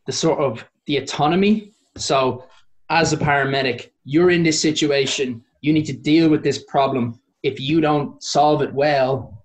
[0.06, 1.72] the sort of the autonomy.
[1.96, 2.44] So
[2.90, 5.42] as a paramedic, you're in this situation.
[5.60, 7.20] You need to deal with this problem.
[7.42, 9.42] If you don't solve it well,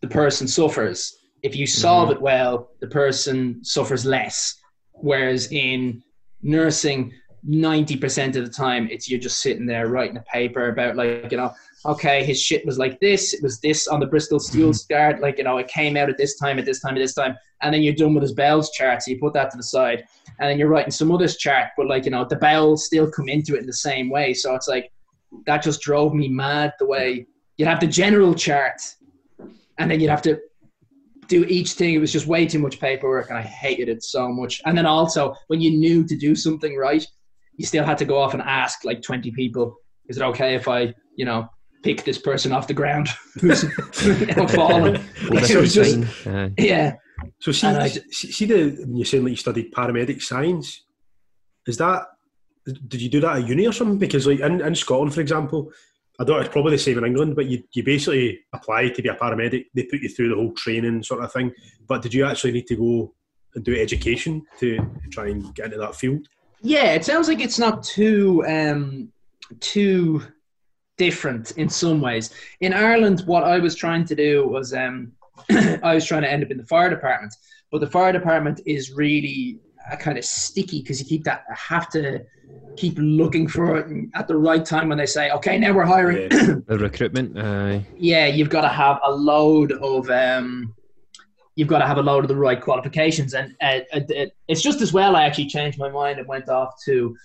[0.00, 1.16] the person suffers.
[1.42, 4.56] If you solve it well, the person suffers less.
[4.92, 6.02] Whereas in
[6.42, 7.12] nursing,
[7.48, 11.36] 90% of the time, it's you're just sitting there writing a paper about, like, you
[11.36, 11.52] know,
[11.84, 14.92] okay, his shit was like this, it was this on the Bristol Stool mm-hmm.
[14.92, 17.14] Guard, like, you know, it came out at this time, at this time, at this
[17.14, 17.36] time.
[17.60, 20.04] And then you're done with his bells chart, so you put that to the side.
[20.38, 23.28] And then you're writing some other chart, but, like, you know, the bells still come
[23.28, 24.34] into it in the same way.
[24.34, 24.90] So it's like,
[25.46, 28.80] that just drove me mad the way you'd have the general chart
[29.78, 30.40] and then you'd have to
[31.28, 31.94] do each thing.
[31.94, 34.60] It was just way too much paperwork, and I hated it so much.
[34.66, 37.06] And then also, when you knew to do something right,
[37.56, 39.76] you still had to go off and ask like twenty people,
[40.08, 41.48] "Is it okay if I, you know,
[41.82, 43.08] pick this person off the ground
[43.40, 43.62] who's
[44.04, 44.94] you know, fallen?"
[45.28, 46.34] Well, it this was just, fine.
[46.34, 46.54] Aye.
[46.58, 46.94] yeah,
[47.40, 50.84] So see, And I- see, see the you're saying like you studied paramedic science,
[51.66, 52.06] is that
[52.88, 53.98] did you do that at uni or something?
[53.98, 55.72] Because like in, in Scotland, for example,
[56.20, 56.40] I don't.
[56.40, 59.64] It's probably the same in England, but you you basically apply to be a paramedic.
[59.74, 61.52] They put you through the whole training sort of thing.
[61.88, 63.14] But did you actually need to go
[63.54, 64.78] and do education to
[65.10, 66.26] try and get into that field?
[66.62, 66.92] yeah.
[66.94, 69.10] It sounds like it's not too um,
[69.58, 70.22] too
[70.96, 72.30] different in some ways.
[72.60, 75.12] In Ireland, what I was trying to do was um,
[75.82, 77.34] I was trying to end up in the fire department,
[77.70, 79.58] but the fire department is really
[79.90, 82.24] uh, kind of sticky because you keep that I have to
[82.76, 86.30] keep looking for it at the right time when they say, "Okay, now we're hiring."
[86.30, 86.54] Yeah.
[86.66, 87.38] The recruitment.
[87.38, 87.86] Aye.
[87.96, 90.74] yeah, you've got to have a load of um,
[91.56, 94.80] you've got to have a load of the right qualifications, and uh, it, it's just
[94.80, 95.16] as well.
[95.16, 97.16] I actually changed my mind and went off to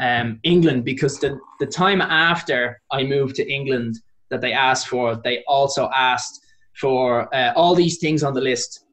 [0.00, 3.96] um, England because the the time after I moved to England
[4.28, 8.84] that they asked for, they also asked for uh, all these things on the list,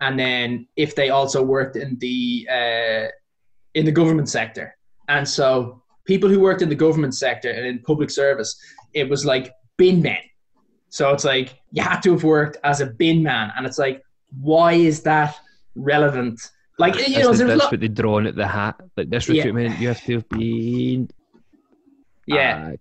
[0.00, 3.08] and then if they also worked in the uh,
[3.74, 4.76] in the government sector,
[5.08, 8.56] and so people who worked in the government sector and in public service,
[8.92, 10.20] it was like bin men.
[10.90, 14.02] So it's like you had to have worked as a bin man, and it's like,
[14.40, 15.34] why is that
[15.74, 16.40] relevant?
[16.78, 18.80] Like you know, That's, the, there's that's lo- what they draw on at the hat.
[18.96, 19.44] Like this Yeah.
[19.44, 21.08] recruitment, you have to have been
[22.26, 22.76] yeah, uh,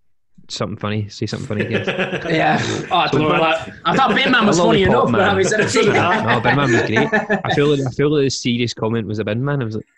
[0.50, 1.10] something funny.
[1.10, 1.86] Say something funny again.
[2.34, 2.60] yeah.
[2.90, 5.18] Oh, I, thought, well, I, I thought bin man was A funny lollipop enough, but
[5.20, 5.30] man.
[5.30, 7.42] I was no, Bin Man was great.
[7.46, 9.62] I feel like I feel like the serious comment was a bin man.
[9.62, 9.86] I was like,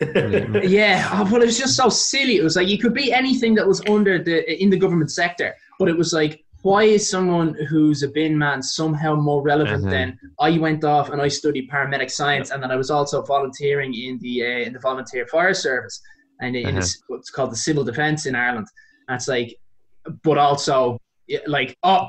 [0.64, 2.36] Yeah, oh, well, it was just so silly.
[2.36, 5.54] It was like you could be anything that was under the in the government sector,
[5.78, 9.96] but it was like, why is someone who's a bin man somehow more relevant Uh-huh.
[9.96, 10.08] than
[10.48, 14.12] I went off and I studied paramedic science, and then I was also volunteering in
[14.24, 15.96] the uh, in the volunteer fire service,
[16.42, 18.68] and in this, what's called the civil defence in Ireland.
[19.06, 19.50] And it's like,
[20.26, 20.78] but also
[21.56, 22.06] like, oh.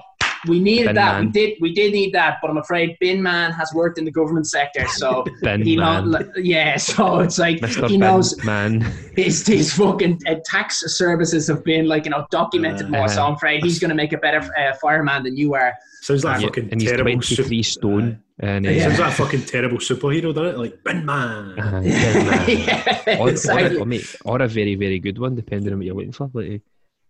[0.47, 1.19] We needed Bin that.
[1.21, 1.57] We did.
[1.61, 4.87] We did need that, but I'm afraid Bin Man has worked in the government sector,
[5.01, 6.77] so bin he man, know, yeah.
[6.91, 7.87] So it's like Mr.
[7.87, 8.81] he Bin knows man.
[9.15, 13.07] his his fucking uh, tax services have been like you know documented Uh, more.
[13.07, 13.29] So uh-huh.
[13.29, 15.73] I'm afraid he's going to make a better uh, fireman than you are.
[16.01, 17.11] Sounds like Yeah, fucking and he's terrible.
[17.11, 18.23] twenty three stone.
[18.39, 18.83] And uh, Yeah.
[18.87, 20.57] Sounds like a fucking terrible superhero, doesn't it?
[20.59, 21.59] Like Bin Man.
[21.59, 22.49] uh, bin man.
[22.49, 23.77] yeah, or, exactly.
[23.77, 26.29] or, or, mate, or a very, very good one, depending on what you're looking for.
[26.33, 26.61] Like,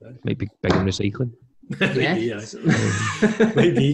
[0.06, 1.32] uh, might be big on recycling.
[1.80, 2.46] Maybe, aye.
[3.56, 3.94] Maybe.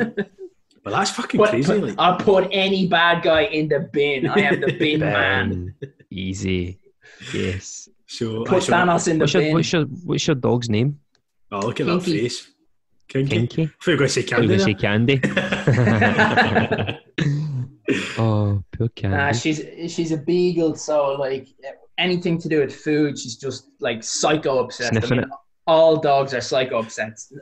[0.83, 1.73] But that's fucking Put- crazy.
[1.73, 4.27] put- Like, I'll put any bad guy in the bin.
[4.27, 5.73] I am the bin man.
[6.11, 6.79] Easy.
[7.33, 7.87] Yes.
[8.05, 9.53] so, Put aye, so Thanos in the What's your, bin.
[9.53, 10.99] what's your What's your dog's name?
[11.51, 12.21] Oh, look at that Kinky.
[12.21, 12.47] face.
[13.07, 13.35] Kinky.
[13.47, 13.63] Kinky.
[13.63, 15.17] I thought you were going to say I was Candy.
[15.17, 15.33] gonna
[15.79, 16.97] say Candy.
[18.17, 19.17] oh, poor Candy.
[19.17, 19.61] Nah, she's
[19.93, 21.47] she's a beagle, so like
[21.97, 25.11] anything to do with food, she's just like psycho obsessed.
[25.11, 25.25] I mean,
[25.67, 27.33] all dogs are psycho obsessed.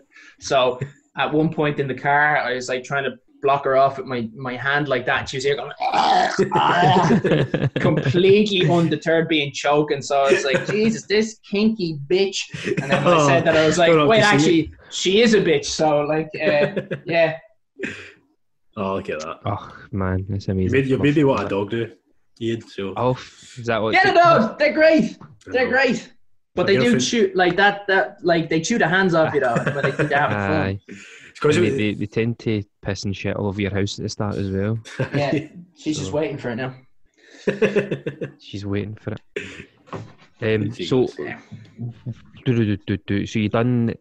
[0.41, 0.79] So
[1.17, 4.05] at one point in the car, I was like trying to block her off with
[4.05, 5.29] my, my hand like that.
[5.29, 10.01] She was here going, "Ah, ah," completely undeterred, being choking.
[10.01, 12.39] So I was like, Jesus, this kinky bitch.
[12.81, 15.33] And then when I said that, I was like, wait, to see actually, she is
[15.33, 15.65] a bitch.
[15.65, 17.37] So like, uh, yeah.
[18.77, 19.39] Oh, look at that.
[19.45, 20.49] oh man, that's amazing.
[20.49, 20.71] You amazing.
[20.71, 21.91] made your baby what a dog do,
[22.39, 22.61] Ian.
[22.61, 23.17] So Oh,
[23.57, 23.93] is that what?
[23.93, 25.17] Yeah, the dogs, they're great.
[25.45, 26.11] They're great.
[26.53, 27.87] But they do girlfriend- shoot like that.
[27.87, 30.51] That like they chew the hands off you know but they think they're having fun.
[30.51, 30.79] Aye.
[30.87, 33.97] It's 'cause And they, they, they tend to piss and shit all over your house
[33.97, 34.77] at the start as well.
[35.15, 36.75] Yeah, she's just waiting for it now.
[38.39, 39.21] She's waiting for it.
[40.41, 43.25] Um, so, do, do, do, do, do.
[43.25, 43.95] so you done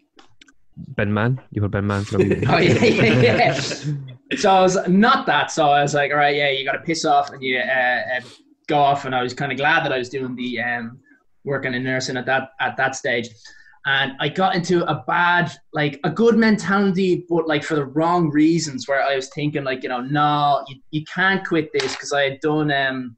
[0.96, 1.40] Bin Man?
[1.50, 3.60] You were Bin Man for a wee Oh yeah, yeah, yeah.
[4.36, 5.50] So I was not that.
[5.50, 7.62] So I was like, all right, yeah, you got to piss off and you uh,
[8.16, 8.20] uh,
[8.66, 9.04] go off.
[9.06, 10.98] And I was kind of glad that I was doing the um,
[11.44, 13.28] working in nursing at that at that stage.
[13.86, 18.28] And I got into a bad, like a good mentality, but like for the wrong
[18.30, 18.86] reasons.
[18.86, 22.24] Where I was thinking, like, you know, no, you, you can't quit this because I
[22.24, 23.16] had done um,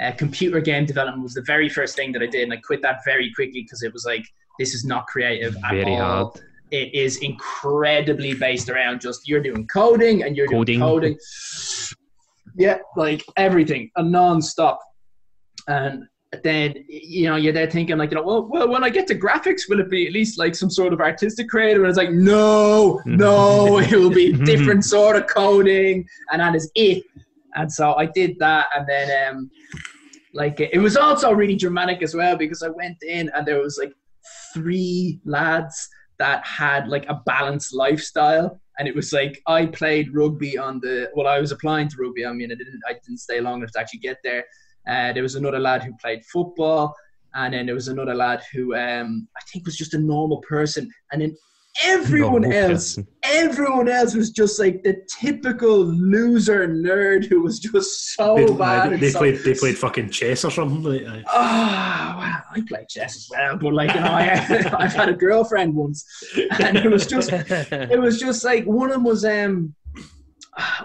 [0.00, 2.82] uh, computer game development was the very first thing that I did, and I quit
[2.82, 4.24] that very quickly because it was like
[4.60, 6.40] this is not creative at Very all hard.
[6.70, 10.78] it is incredibly based around just you're doing coding and you're Coding.
[10.78, 11.18] doing coding.
[12.56, 14.78] Yeah, like everything, a non-stop.
[15.66, 16.04] And
[16.44, 19.16] then you know you're there thinking like you know well, well when I get to
[19.16, 22.12] graphics will it be at least like some sort of artistic creative and it's like
[22.12, 26.06] no no it will be different sort of coding.
[26.30, 27.02] And that is it.
[27.56, 28.66] And so I did that.
[28.76, 29.50] And then um
[30.32, 33.76] like it was also really dramatic as well because I went in and there was
[33.80, 33.92] like
[34.54, 35.88] three lads
[36.20, 38.60] that had like a balanced lifestyle.
[38.78, 42.24] And it was like I played rugby on the well I was applying to rugby.
[42.24, 44.44] I mean I didn't I didn't stay long enough to actually get there
[44.88, 46.94] uh, there was another lad who played football
[47.34, 50.90] and then there was another lad who um, I think was just a normal person
[51.12, 51.36] and then
[51.84, 53.06] everyone Normal else person.
[53.22, 58.90] everyone else was just like the typical loser nerd who was just so they, bad
[58.90, 60.82] they, they so- played they played fucking chess or something.
[60.82, 61.24] Like.
[61.28, 62.42] Oh, wow.
[62.52, 66.04] I play chess as well, but like you know, I, I've had a girlfriend once,
[66.58, 69.74] and it was just, it was just like one of them was um,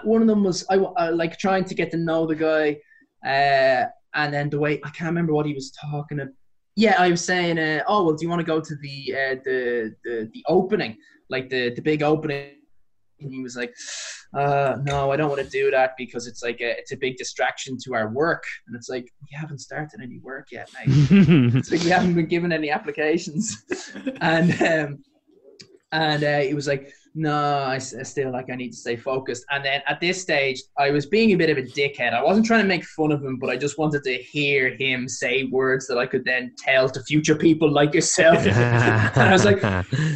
[0.04, 2.78] one of them was I uh, like trying to get to know the guy,
[3.26, 6.32] uh, and then the way I can't remember what he was talking about.
[6.76, 9.34] Yeah, I was saying, uh, oh well, do you want to go to the uh,
[9.44, 10.96] the the the opening,
[11.28, 12.52] like the the big opening?
[13.18, 13.74] And he was like,
[14.34, 17.16] uh, no, I don't want to do that because it's like a, it's a big
[17.16, 18.44] distraction to our work.
[18.66, 21.54] And it's like, we haven't started any work yet, mate.
[21.54, 23.64] it's like we haven't been given any applications.
[24.20, 25.04] and um,
[25.92, 29.44] and uh, he was like, no, I still like I need to stay focused.
[29.50, 32.12] And then at this stage, I was being a bit of a dickhead.
[32.12, 35.08] I wasn't trying to make fun of him, but I just wanted to hear him
[35.08, 38.38] say words that I could then tell to future people like yourself.
[38.46, 39.60] and I was like,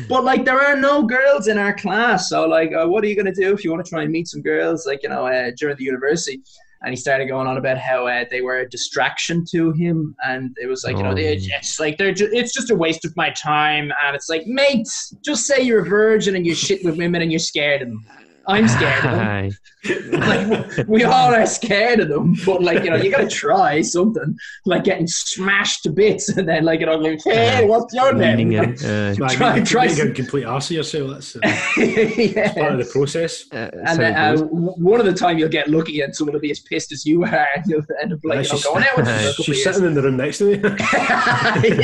[0.09, 3.15] but like there are no girls in our class so like uh, what are you
[3.15, 5.27] going to do if you want to try and meet some girls like you know
[5.27, 6.43] uh, during the university
[6.83, 10.57] and he started going on about how uh, they were a distraction to him and
[10.61, 11.15] it was like you know Oh.
[11.17, 14.89] it's like they're ju- it's just a waste of my time and it's like mate
[15.25, 18.07] just say you're a virgin and you shit with women and you're scared of them
[18.49, 19.51] i'm scared of them.
[20.13, 24.37] like we all are scared of them, but like you know, you gotta try something
[24.67, 28.51] like getting smashed to bits, and then like you know, like hey, what's your Leaning
[28.51, 28.75] name?
[28.75, 29.11] in, aye.
[29.13, 31.11] Aye, Try- make, try make some- a complete arse of yourself.
[31.13, 31.41] That's uh,
[31.81, 32.53] yeah.
[32.53, 33.47] part of the process.
[33.53, 36.51] Uh, And then, uh, one of the time you'll get lucky and someone will be
[36.51, 38.85] as pissed as you are, and you'll end up like Aye, you know, she's going
[38.85, 40.61] out with them a couple she's sitting in the room next to me.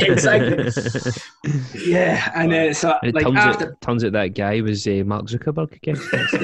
[0.06, 0.70] exactly.
[1.86, 3.68] Yeah, and uh, so And it like turns, after.
[3.68, 5.96] out, turns out that guy was uh, Mark Zuckerberg again.
[6.12, 6.42] That's like-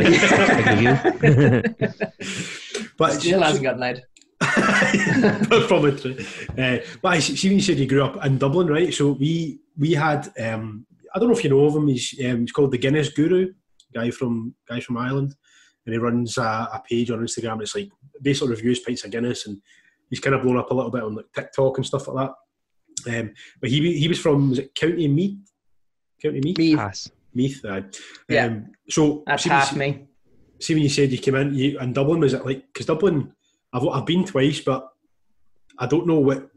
[0.49, 1.41] like a reveal.
[2.98, 4.02] but Still hasn't got laid.
[5.68, 6.16] Probably true.
[6.59, 8.92] Uh, but I see when you said you grew up in Dublin, right?
[8.92, 11.88] So we we had um, I don't know if you know of him.
[11.88, 13.52] He's um, he's called the Guinness Guru,
[13.94, 15.35] guy from guy from Ireland,
[15.87, 17.61] and he runs a, a page on Instagram.
[17.62, 19.61] It's like basically reviews pints of Guinness, and
[20.11, 22.28] he's kind of blown up a little bit on like TikTok and stuff like
[23.07, 23.20] that.
[23.20, 25.38] Um, but he he was from was it County Meath,
[26.20, 27.11] County Meath, Me, Pass.
[27.35, 27.64] Meath.
[27.64, 27.85] Aye.
[28.28, 28.46] Yeah.
[28.46, 30.07] Um, so that's see half see- me.
[30.62, 33.33] See when you said you came in you, in Dublin, was it like because Dublin?
[33.72, 34.88] I've I've been twice, but
[35.79, 36.48] I don't know what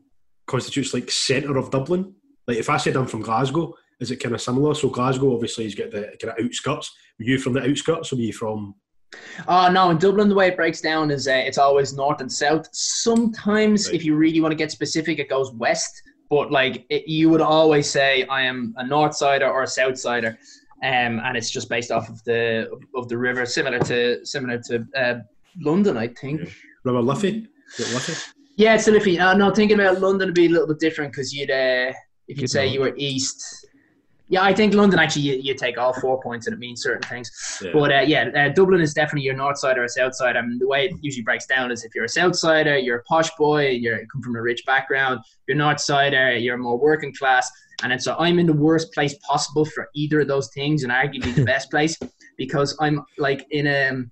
[0.47, 2.13] constitutes like centre of Dublin.
[2.47, 4.75] Like if I said I'm from Glasgow, is it kind of similar?
[4.75, 6.91] So Glasgow obviously has got the kind of outskirts.
[7.17, 8.75] Were you from the outskirts, or were you from?
[9.47, 12.31] Oh no, in Dublin the way it breaks down is uh, it's always north and
[12.31, 12.67] south.
[12.73, 13.95] Sometimes, Right.
[13.95, 16.01] if you really want to get specific, it goes west.
[16.29, 19.97] But like it, you would always say, I am a north sider or a south
[19.97, 20.37] sider,
[20.85, 24.85] um, and it's just based off of the of the river, similar to similar to
[24.95, 25.15] uh,
[25.59, 26.41] London, I think.
[26.83, 27.47] River Liffey?
[27.77, 28.13] Is it Liffey?
[28.57, 29.19] Yeah, it's a Liffey.
[29.19, 31.91] Uh, no, thinking about London would be a little bit different because you'd uh,
[32.27, 33.65] if you'd say you were east,
[34.27, 37.07] Yeah, I think London actually you, you take all four points and it means certain
[37.07, 37.29] things.
[37.61, 37.71] Yeah.
[37.73, 40.35] But uh, yeah, uh, Dublin is definitely your north side or a south side.
[40.35, 42.97] I mean, the way it usually breaks down is if you're a south sider, you're
[42.97, 45.19] a posh boy, you're, you come from a rich background.
[45.47, 47.51] You're north sider, you're more working class.
[47.83, 50.91] And then so I'm in the worst place possible for either of those things, and
[50.91, 51.97] arguably the best place
[52.37, 54.03] because I'm like in a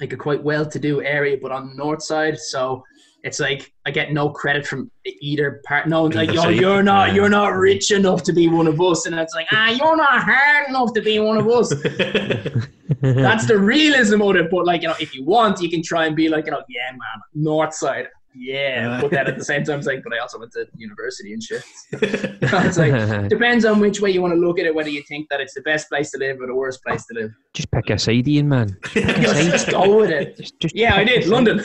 [0.00, 2.38] like a quite well-to-do area, but on the north side.
[2.38, 2.84] So
[3.24, 5.88] it's like I get no credit from either part.
[5.88, 9.18] No, like yo, you're not you're not rich enough to be one of us, and
[9.18, 11.68] it's like ah, you're not hard enough to be one of us.
[13.00, 14.50] That's the realism of it.
[14.50, 16.62] But like you know, if you want, you can try and be like you know,
[16.68, 18.08] yeah, man, north side.
[18.34, 20.66] Yeah, but uh, then at the same time, it's like, but I also went to
[20.76, 21.62] university and shit.
[21.92, 24.74] it's like depends on which way you want to look at it.
[24.74, 27.14] Whether you think that it's the best place to live or the worst place to
[27.14, 27.32] live.
[27.54, 28.76] Just pick a side, Ian, man.
[28.82, 29.04] Pick.
[29.16, 30.36] Just go with it.
[30.36, 31.26] Just, just Yeah, I did.
[31.26, 31.60] London.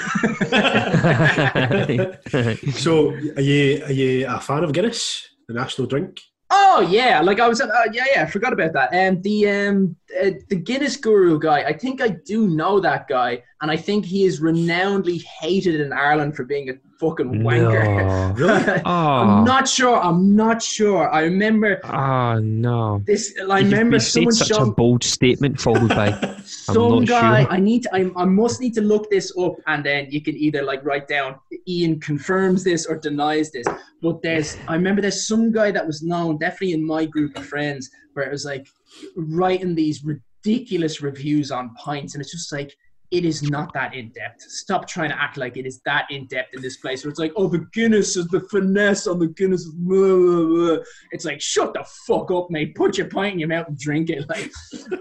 [2.74, 6.20] so, are you are you a fan of Guinness, the national drink?
[6.56, 7.60] Oh yeah, like I was.
[7.62, 8.22] Uh, yeah, yeah.
[8.22, 8.94] I forgot about that.
[8.94, 11.64] Um, the um, uh, the Guinness Guru guy.
[11.64, 15.92] I think I do know that guy, and I think he is renownedly hated in
[15.92, 17.84] Ireland for being a fucking wanker.
[17.86, 18.34] No.
[18.38, 18.82] Really?
[18.86, 19.98] I'm Oh, not sure.
[20.02, 21.10] I'm not sure.
[21.12, 23.02] I remember oh no.
[23.06, 23.34] this.
[23.50, 26.12] I You've- remember someone such a bold statement followed by
[26.46, 27.44] some guy.
[27.44, 27.52] sure.
[27.52, 27.84] I need.
[27.84, 30.84] To, I, I must need to look this up, and then you can either like
[30.86, 31.36] write down
[31.68, 33.66] Ian confirms this or denies this.
[34.02, 34.58] But there's.
[34.68, 38.26] I remember there's some guy that was known, definitely in my group of friends, where
[38.26, 38.68] it was like
[39.16, 42.76] writing these ridiculous reviews on pints, and it's just like.
[43.14, 44.42] It is not that in depth.
[44.42, 47.20] Stop trying to act like it is that in depth in this place where it's
[47.20, 49.68] like, oh, the Guinness is the finesse on the Guinness.
[49.68, 50.84] Blah, blah, blah.
[51.12, 52.74] It's like, shut the fuck up, mate.
[52.74, 54.26] Put your pint in your mouth and drink it.
[54.34, 54.52] Like,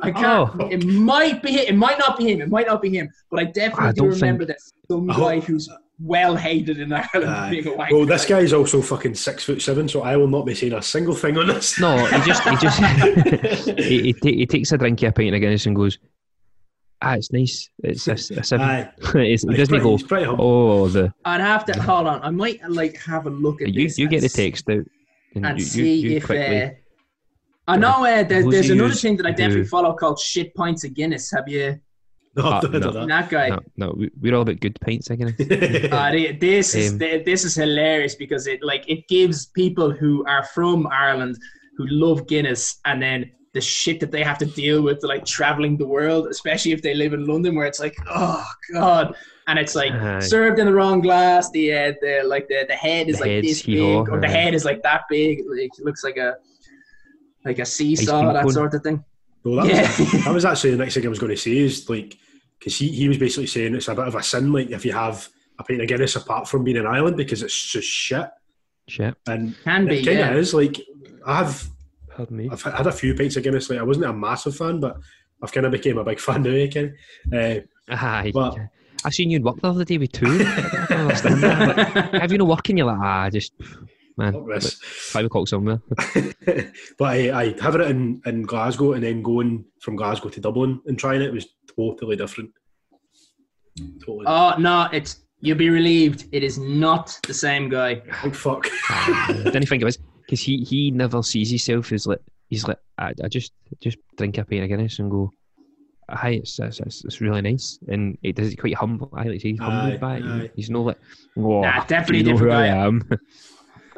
[0.03, 0.51] I can't.
[0.61, 0.67] Oh.
[0.67, 1.55] It might be.
[1.55, 2.43] It might not be him.
[2.43, 3.09] It might not be him.
[3.31, 4.59] But I definitely I do don't remember that
[4.91, 7.51] some I guy who's well hated in Ireland for Aye.
[7.51, 7.93] being a wanker.
[7.93, 10.75] Well, this guy is also fucking six foot seven, so I will not be saying
[10.75, 11.79] a single thing on this.
[11.81, 12.79] No, he just he just
[13.79, 15.99] he, he, ta- he takes a drink of a pint of Guinness and goes,
[17.03, 17.69] ah, it's nice.
[17.83, 18.67] It's a, a seven.
[18.67, 18.91] Aye.
[19.15, 22.23] It's, he doesn't pretty- go, he's pretty oh, the I'd have to hold on.
[22.23, 23.99] I might like have a look at you this.
[23.99, 24.85] you get the text out
[25.35, 26.25] and, and you, see you, you if.
[26.27, 26.63] quickly.
[26.63, 26.71] Uh,
[27.69, 30.55] I know uh, there, there's another use thing that I definitely to- follow called shit
[30.55, 31.31] pints of Guinness.
[31.31, 31.81] Have you
[32.37, 32.93] No, I've not no.
[32.93, 33.51] done that guy?
[33.51, 35.33] no, no, we, we're all about good pints, I guess.
[35.93, 36.11] Uh,
[36.41, 40.87] this is Um, this is hilarious because it like it gives people who are from
[40.87, 41.37] Ireland
[41.77, 45.77] who love Guinness and then the shit that they have to deal with like traveling
[45.77, 49.15] the world, especially if they live in London, where it's like oh god,
[49.47, 50.21] and it's like Aye.
[50.21, 51.51] served in the wrong glass.
[51.51, 54.55] The uh, the like the the head is The like this big, or the head
[54.55, 55.43] is like that big.
[55.49, 56.37] Like, it looks like a
[57.45, 58.53] like a seesaw, that cone.
[58.53, 59.05] sort of thing.
[59.45, 59.81] Well, that, Yeah.
[59.83, 62.17] was, that was actually the next thing I was going to say is like,
[62.59, 64.93] because he, he was basically saying it's a bit of a sin, like if you
[64.93, 68.29] have a pint of Guinness apart from being an island because it's just shit.
[68.89, 69.15] Shit.
[69.27, 70.35] And Can be, it kind of yeah.
[70.35, 70.55] is.
[70.55, 70.77] Like,
[71.27, 71.69] I have
[72.15, 72.49] Pardon me.
[72.51, 73.71] I've had a few pints of Guinness.
[73.71, 74.99] Like, I wasn't a massive fan, but
[75.43, 76.97] I've kind of became a big fan now again.
[77.33, 77.57] Uh,
[77.89, 78.31] Aye.
[78.35, 78.59] But-
[79.05, 80.27] I seen you in work the other day with two.
[80.27, 81.77] I don't understand that.
[82.13, 82.77] Like, have you no working?
[82.77, 83.53] You're like, ah, just
[84.17, 85.81] man, five o'clock somewhere.
[86.45, 90.81] but I, I having it in, in Glasgow and then going from Glasgow to Dublin
[90.87, 92.51] and trying it was totally different.
[94.05, 94.27] Totally.
[94.29, 96.27] Oh no, it's you'll be relieved.
[96.31, 98.03] It is not the same guy.
[98.23, 98.69] Oh fuck.
[99.27, 99.99] Didn't think it was
[100.33, 104.39] because he he never sees himself as like he's like I, I just just drink
[104.39, 105.31] a pint of Guinness and go.
[106.09, 109.11] Hi, it's, it's, it's, it's really nice, and he does it quite humble.
[109.15, 110.23] I like he's humbled Aye, by it.
[110.25, 110.51] aye.
[110.57, 110.99] He's no like,
[111.35, 113.03] whoa, Nah, definitely you know who different I am.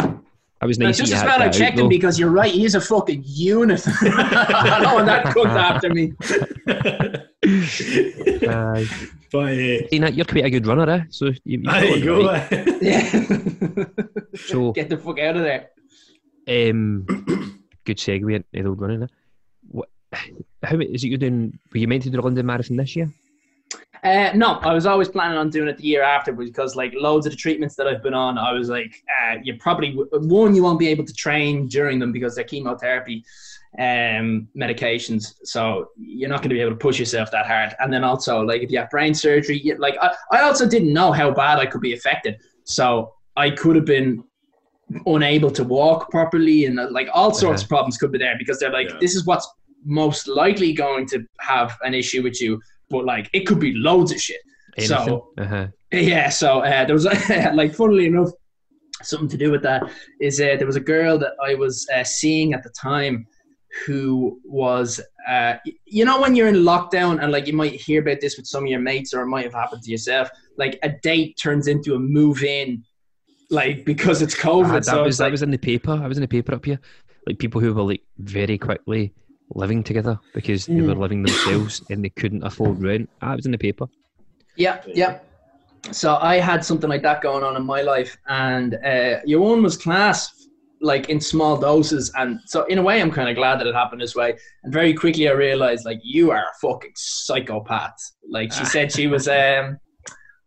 [0.60, 0.98] I was Now, nice.
[0.98, 1.88] just as well I checked out, him though.
[1.88, 2.52] because you're right.
[2.52, 3.82] He's a fucking unit.
[3.86, 6.12] I don't want that cooked after me.
[8.48, 8.88] Aye.
[9.32, 11.02] but uh, See, Nat, you're quite a good runner, eh?
[11.10, 12.32] So you, you there you go.
[12.80, 13.08] Yeah.
[14.36, 15.70] So Get the fuck out of there.
[16.46, 17.06] Um,
[17.84, 19.10] good segue into the old?
[19.68, 21.58] What, how is it you're doing?
[21.72, 23.10] Were you meant to do the London Marathon this year?
[24.02, 27.24] Uh, no, I was always planning on doing it the year after because, like, loads
[27.24, 30.62] of the treatments that I've been on, I was like, uh, you probably one, you
[30.62, 33.24] won't be able to train during them because they're chemotherapy
[33.78, 37.74] um, medications, so you're not going to be able to push yourself that hard.
[37.80, 40.92] And then also, like, if you have brain surgery, you, like, I, I also didn't
[40.92, 44.22] know how bad I could be affected, so I could have been
[45.06, 48.58] unable to walk properly, and uh, like all sorts of problems could be there because
[48.58, 48.98] they're like, Yeah.
[49.00, 49.48] this is what's
[49.84, 52.58] most likely going to have an issue with you
[52.90, 54.40] but like it could be loads of shit.
[54.76, 55.06] Anything?
[55.06, 55.66] So uh-huh.
[55.92, 57.04] yeah, so uh, there was
[57.54, 58.30] like, funnily enough,
[59.02, 59.82] something to do with that
[60.20, 63.26] is uh, there was a girl that I was uh, seeing at the time
[63.86, 65.54] who was, uh,
[65.84, 68.64] you know, when you're in lockdown and like you might hear about this with some
[68.64, 71.94] of your mates or it might have happened to yourself, like a date turns into
[71.94, 72.84] a move in,
[73.54, 74.66] like because it's COVID.
[74.68, 75.92] Ah, that so was that like, was in the paper.
[75.92, 76.80] I was in the paper up here.
[77.26, 79.14] like people who were like very quickly
[79.54, 80.88] living together because they Mm.
[80.88, 83.08] were living themselves and they couldn't afford rent.
[83.22, 83.86] Ah, it was in the paper.
[84.56, 85.18] Yeah, yeah.
[85.90, 89.62] So I had something like that going on in my life, and uh, your one
[89.62, 90.18] was class,
[90.80, 92.12] like in small doses.
[92.16, 94.30] And so, in a way, I'm kind of glad that it happened this way.
[94.62, 97.96] And very quickly, I realized, like, you are a fucking psychopath.
[98.30, 99.78] Like she said, she was um,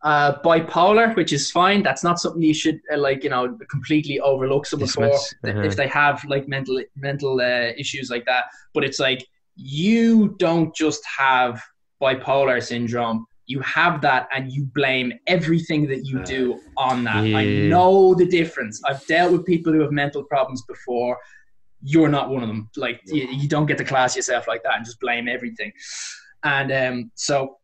[0.04, 1.82] uh, bipolar, which is fine.
[1.84, 5.62] That's not something you should, uh, like, you know, completely overlook someone for Dismiss, uh-huh.
[5.62, 8.46] if they have like mental mental uh, issues like that.
[8.74, 9.26] But it's like
[9.56, 11.62] you don't just have
[12.02, 13.26] bipolar syndrome.
[13.48, 17.24] You have that, and you blame everything that you do on that.
[17.24, 18.82] I know the difference.
[18.86, 21.18] I've dealt with people who have mental problems before.
[21.82, 22.70] You're not one of them.
[22.76, 25.72] Like you, you don't get to class yourself like that and just blame everything.
[26.44, 27.58] And um, so,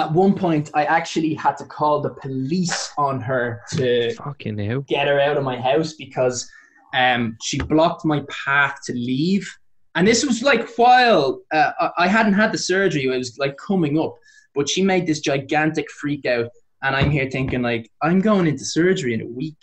[0.00, 4.80] at one point, I actually had to call the police on her to Fucking hell.
[4.82, 6.48] get her out of my house because
[6.94, 9.46] um, she blocked my path to leave.
[9.94, 13.56] And this was like while uh, I- I hadn't had the surgery, it was like
[13.56, 14.14] coming up,
[14.54, 16.48] but she made this gigantic freak out.
[16.82, 19.56] And I'm here thinking, like, I'm going into surgery in a week.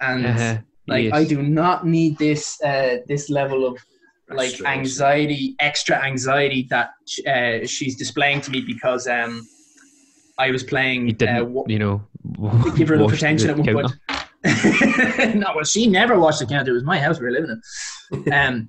[0.00, 0.58] And Uh-huh.
[0.86, 1.14] like, Yes.
[1.14, 3.78] I do not need this, uh, this level of
[4.30, 6.90] like anxiety, extra anxiety that
[7.26, 9.46] uh, she's displaying to me because um,
[10.38, 11.06] I was playing.
[11.08, 12.02] You didn't, uh, wa- you know,
[12.76, 14.00] give her the wash attention the at one counter.
[14.08, 15.34] point.
[15.36, 16.70] no, well, she never watched the counter.
[16.70, 17.60] It was my house we were living
[18.12, 18.32] in.
[18.32, 18.68] Um,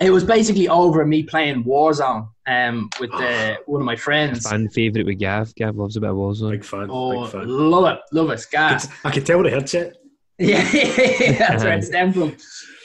[0.00, 4.48] it was basically over me playing Warzone um, with uh, one of my friends.
[4.48, 5.54] Fan favourite with Gav.
[5.54, 6.50] Gav loves a bit of Warzone.
[6.52, 6.88] Big fan.
[6.90, 7.46] Oh, big fan.
[7.46, 8.80] love it, love it, I Scar.
[8.80, 9.96] could, I could tell the headset.
[10.38, 10.62] Yeah,
[11.38, 12.36] that's where it stemmed from.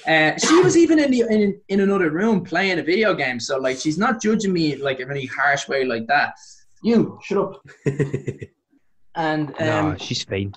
[0.06, 3.58] Uh, she was even in the in, in another room playing a video game, so
[3.58, 6.34] like she's not judging me like in any harsh way like that.
[6.84, 7.66] You shut up.
[9.18, 10.54] And um, nah, she's fine.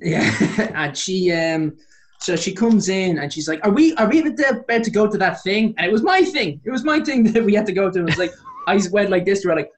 [0.00, 0.32] Yeah,
[0.74, 1.76] and she um,
[2.20, 5.10] so she comes in and she's like, "Are we are we even about to go
[5.10, 6.60] to that thing?" And it was my thing.
[6.64, 7.98] It was my thing that we had to go to.
[7.98, 8.32] And it was like
[8.68, 9.72] I went like this to her, like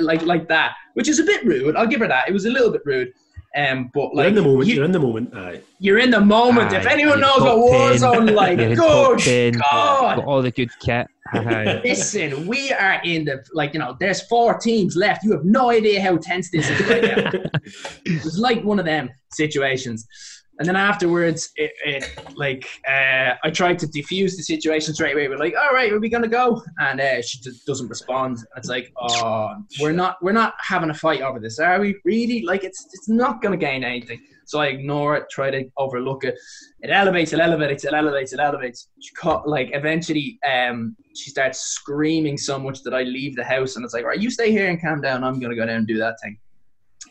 [0.00, 1.76] like like that, which is a bit rude.
[1.76, 2.26] I'll give her that.
[2.26, 3.12] It was a little bit rude.
[3.56, 4.68] Um, but You're like in the moment.
[4.68, 5.34] you, you're in the moment.
[5.34, 5.60] Aye.
[5.78, 6.72] you're in the moment.
[6.72, 8.26] if anyone knows what top 10.
[8.28, 10.16] Warzone like, You're in top good 10, God.
[10.16, 11.06] Got all the good kit.
[11.32, 11.80] Aye.
[11.84, 13.96] Listen, we are in the like you know.
[13.98, 15.24] There's four teams left.
[15.24, 17.30] You have no idea how tense this is right now.
[18.04, 20.06] it was like one of them situations.
[20.58, 25.28] And then afterwards, it, it like uh, I tried to defuse the situation straight away.
[25.28, 28.38] We're like, "All right, are we gonna go?" And uh, she just doesn't respond.
[28.56, 31.94] It's like, "Oh, we're not, we're not having a fight over this, are we?
[32.04, 32.42] Really?
[32.42, 36.34] Like, it's it's not gonna gain anything." So I ignore it, try to overlook it.
[36.80, 38.88] It elevates, it elevates, it elevates, it elevates.
[38.98, 43.76] She caught, like eventually, um, she starts screaming so much that I leave the house,
[43.76, 45.22] and it's like, "All right, you stay here and calm down.
[45.22, 46.36] I'm gonna go down and do that thing."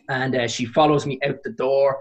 [0.09, 1.99] And uh, she follows me out the door,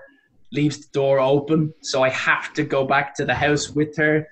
[0.53, 4.26] leaves the door open, so I have to go back to the house with her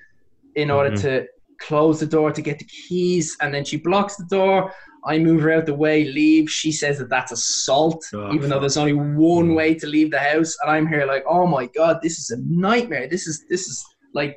[0.55, 1.01] in order Mhm.
[1.03, 1.27] to
[1.61, 4.73] close the door to get the keys, and then she blocks the door.
[5.07, 6.49] I move her out the way, leave.
[6.51, 10.19] She says that that's assault, Oh, even though there's only one way to leave the
[10.19, 10.57] house.
[10.63, 13.07] And I'm here like, oh my god, this is a nightmare.
[13.09, 13.85] This is this is
[14.15, 14.37] like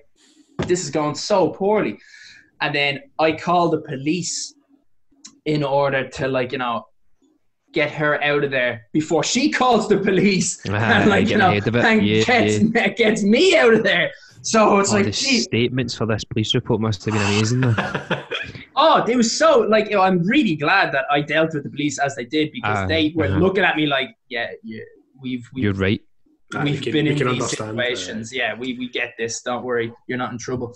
[0.68, 1.98] this is going so poorly.
[2.60, 4.54] And then I call the police
[5.46, 6.86] in order to like you know
[7.78, 10.72] get her out of there before she calls the police Ah,
[11.02, 14.10] and like get you know ahead and Yeah, gets, gets me out of there.
[14.42, 17.64] So it's Oh, like, the gee, statements for this police report must have been amazing.
[18.80, 21.70] Oh, it was so like you know, I'm really glad that I dealt with the
[21.72, 23.40] police as they did because Ah, they were uh-huh.
[23.40, 24.84] looking at me like, yeah, yeah,
[25.22, 26.00] we've we've You're right.
[26.56, 28.32] Aye, we've we can- been we in these understand, uh, situations.
[28.40, 29.42] yeah, we, we get this.
[29.42, 30.70] Don't worry, you're not in trouble.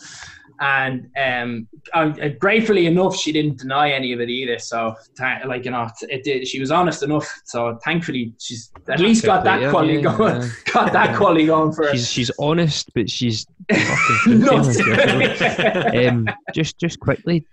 [0.63, 4.59] And um, um, gratefully enough, she didn't deny any of it either.
[4.59, 6.47] So, tha- like you know, it did.
[6.47, 7.27] She was honest enough.
[7.45, 10.41] So, thankfully, she's at least got that Yeah, quality yeah, going.
[10.43, 10.49] yeah.
[10.71, 11.91] Got that quality going for her.
[11.93, 13.47] She's she's honest, but she's
[14.27, 14.67] Not-
[15.95, 17.43] um, just just quickly,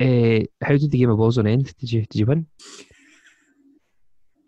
[0.00, 1.76] uh, how did the game of Warzone end?
[1.78, 2.46] Did you did you win?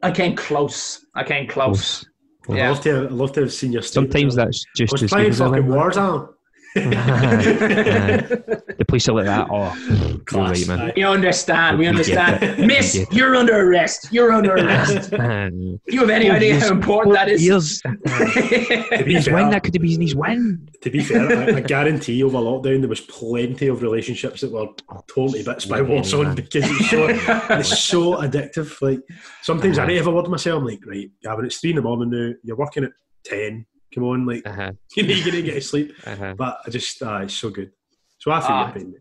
[0.04, 1.04] I came close.
[1.16, 2.04] I came close.
[2.48, 3.04] I'd love to.
[3.06, 3.82] I'd love to have seen your.
[3.82, 4.36] Sometimes statement.
[4.36, 5.64] that's I just was as playing good fucking.
[5.64, 6.33] Warzone.
[6.74, 9.46] The police are like that.
[9.50, 9.74] Oh,
[10.08, 10.80] you're Class, right, man.
[10.88, 10.92] aye.
[10.96, 11.78] We understand.
[11.78, 12.66] We We understand.
[12.66, 14.08] Miss, get you're under arrest.
[14.12, 15.10] You're under arrest.
[15.10, 17.44] Do you have any Four idea how important that is?
[17.44, 17.80] Years.
[17.80, 20.68] To be His fair, win, that could have been his win.
[20.82, 24.66] to be fair, I, I guarantee over lockdown there was plenty of relationships that were
[25.08, 26.34] totally bits by Yeah, Warzone man.
[26.36, 27.06] because it's so,
[27.54, 28.80] it's so addictive.
[28.82, 29.00] Like
[29.42, 30.60] sometimes I need to have a word with myself.
[30.60, 32.32] I'm like, right, Gavin, it's three in the morning now.
[32.42, 32.90] You're working at
[33.24, 33.66] ten.
[33.94, 35.92] Come on, like Uh-huh, you know, you're gonna get to sleep.
[36.06, 36.34] uh-huh.
[36.36, 37.70] But I just, uh, it's so good.
[38.18, 38.94] So I feel your pain.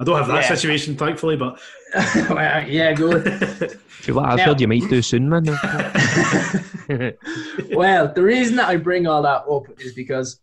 [0.00, 0.54] I don't have that Yeah.
[0.54, 1.60] situation, thankfully, but
[2.30, 3.22] Well, yeah, good.
[3.88, 5.44] feel like I've Now- heard you might do soon, man.
[7.70, 10.40] well, the reason that I bring all that up is because,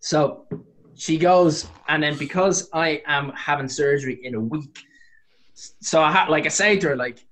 [0.00, 0.46] so
[0.94, 4.78] she goes, and then because I am having surgery in a week,
[5.54, 7.24] so I had like I say to her like,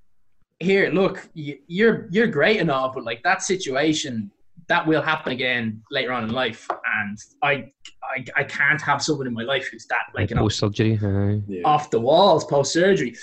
[0.60, 4.30] here, look, you, you're you're great and all, but like that situation
[4.68, 6.68] that will happen again later on in life,
[7.00, 7.52] and I
[8.02, 10.98] I, I can't have someone in my life who's that like you know Post surgery.
[11.48, 11.62] Yeah.
[11.64, 13.14] off the walls post surgery.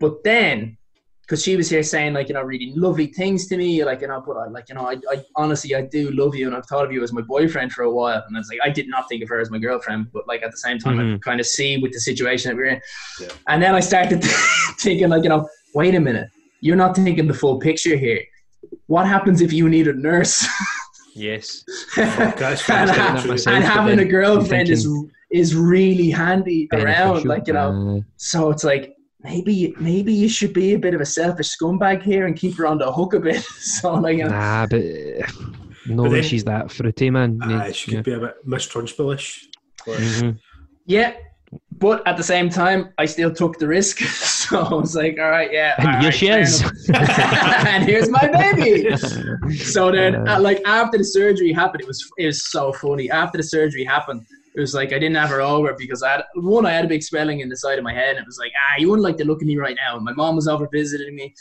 [0.00, 0.76] But then,
[1.22, 4.08] because she was here saying like you know really lovely things to me, like you
[4.08, 6.66] know, but I like you know I, I honestly I do love you and I've
[6.66, 8.88] thought of you as my boyfriend for a while, and I was like I did
[8.88, 11.20] not think of her as my girlfriend, but like at the same time I Mhm.
[11.22, 12.80] kind of see with the situation that we're in,
[13.20, 13.28] Yeah.
[13.48, 14.22] and then I started
[14.78, 16.28] thinking like you know wait a minute,
[16.60, 18.20] you're not thinking the full picture here.
[18.92, 20.46] What happens if you need a nurse?
[21.14, 21.64] Yes.
[21.94, 22.40] Fuck,
[22.78, 24.86] and, ha- myself, and having a girlfriend is
[25.30, 27.70] is really handy around, like you know.
[27.72, 28.84] Uh, So it's like
[29.28, 29.56] maybe
[29.90, 32.76] maybe you should be a bit of a selfish scumbag here and keep her on
[32.82, 33.42] the hook a bit.
[33.76, 35.26] so like you know, nah, but uh,
[35.96, 37.30] no, But then- she's that fruity, man.
[37.42, 38.08] Aye, she could yeah.
[38.10, 39.28] be a bit Miss Trunchbull-ish.
[39.86, 40.38] But- Mhm.
[40.96, 41.12] yeah.
[41.82, 43.98] But at the same time, I still took the risk.
[44.52, 45.74] So I was like, all right, yeah.
[45.78, 46.62] And here right, she is.
[46.94, 48.94] and here's my baby.
[49.56, 53.10] So then, Uh, like after the surgery happened, it was it was so funny.
[53.10, 54.20] After the surgery happened,
[54.54, 56.66] it was like I didn't have her over because I had one.
[56.66, 58.52] I had a big swelling in the side of my head, and it was like
[58.62, 59.96] ah, you wouldn't like to look at me right now.
[59.96, 61.34] And my mom was over visiting me,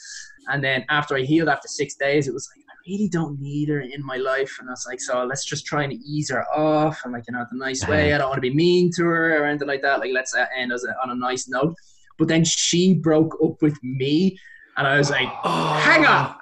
[0.48, 3.82] and then after I healed after six days, it was like really don't need her
[3.82, 7.02] in my life, and I was like, so let's just try and ease her off,
[7.04, 8.14] and like you know, the nice way.
[8.14, 10.00] I don't want to be mean to her or anything like that.
[10.00, 11.76] Like let's uh, end as a, on a nice note.
[12.20, 14.38] But then she broke up with me,
[14.78, 16.36] and I was like, Oh, hang on,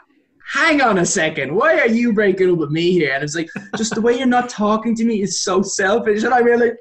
[0.54, 1.54] hang on a second.
[1.56, 3.14] Why are you breaking up with me here?
[3.14, 6.24] And it's like, just the way you're not talking to me is so selfish.
[6.24, 6.72] And I really,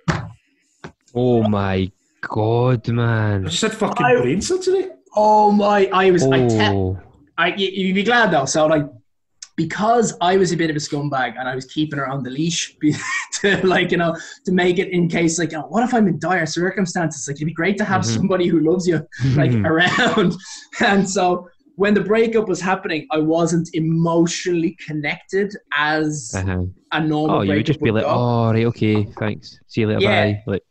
[1.14, 1.90] oh my
[2.20, 3.44] god, I man.
[3.46, 4.88] just had fucking I- brain surgery.
[5.14, 6.98] oh my, I was, I, te- Oh,
[7.36, 8.44] I, you- you'd be glad though.
[8.46, 8.84] So like,
[9.59, 12.30] because I was a bit of a scumbag and I was keeping her on the
[12.30, 12.76] leash
[13.40, 16.18] to like, you know, to make it in case like, know, what if I'm in
[16.20, 17.26] dire circumstances?
[17.26, 18.16] Like, it'd be great to have Mhm.
[18.16, 18.98] somebody who loves you
[19.34, 19.66] like Mhm.
[19.66, 20.36] around.
[20.80, 26.64] And so when the breakup was happening, I wasn't emotionally connected as Uh-huh.
[26.92, 28.11] a normal Oh, you would just be like, go.
[28.11, 29.59] oh, right, okay, thanks.
[29.66, 30.24] See you later, Yeah.
[30.24, 30.42] bye.
[30.46, 30.62] Like,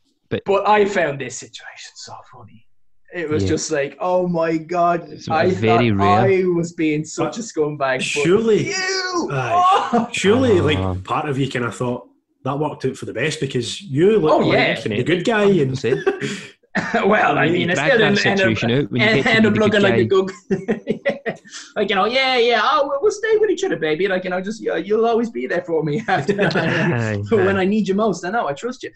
[0.46, 2.67] But I found this situation so funny.
[3.14, 3.50] It was Yeah.
[3.50, 6.42] just like, oh my god, I very thought rare.
[6.42, 7.78] I was being such a scumbag.
[7.80, 9.90] but Surely, you, Aye.
[9.94, 10.10] Oh!
[10.12, 10.64] surely, Ah.
[10.64, 12.08] like part of you kind of thought
[12.44, 14.80] that worked out for the best because you look Oh, like yeah.
[14.82, 16.54] the good guy, and 100%.
[17.08, 19.16] well, I mean, I Drag still that didn't end up, situation out when you end,
[19.16, 20.32] get to end be up the looking like a the good,
[21.76, 24.08] like you know, yeah, yeah, oh, we'll, we'll stay with each other, baby.
[24.08, 27.58] Like you know, just yeah, you'll always be there for me after Aye, when.
[27.58, 28.24] I need you most.
[28.26, 28.92] I know, I trust you.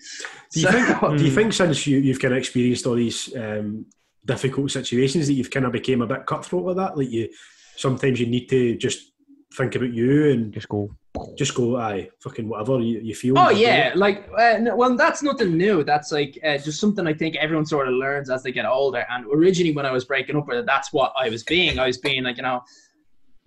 [0.52, 1.18] Do you So- think?
[1.18, 3.86] Do you think since you, you've kind of experienced all these um,
[4.26, 6.98] difficult situations that you've kind of became a bit cutthroat with that?
[6.98, 7.30] Like you,
[7.76, 9.12] sometimes you need to just
[9.54, 10.96] think about you and Just go.
[11.38, 13.38] just go, aye, fucking whatever you, you feel.
[13.38, 15.84] Oh yeah, it." like uh, no, well, that's nothing new.
[15.84, 19.06] That's like uh, just something I think everyone sort of learns as they get older.
[19.10, 21.80] And originally, when I was breaking up with her, that's what I was being.
[21.80, 22.64] I was being like you know,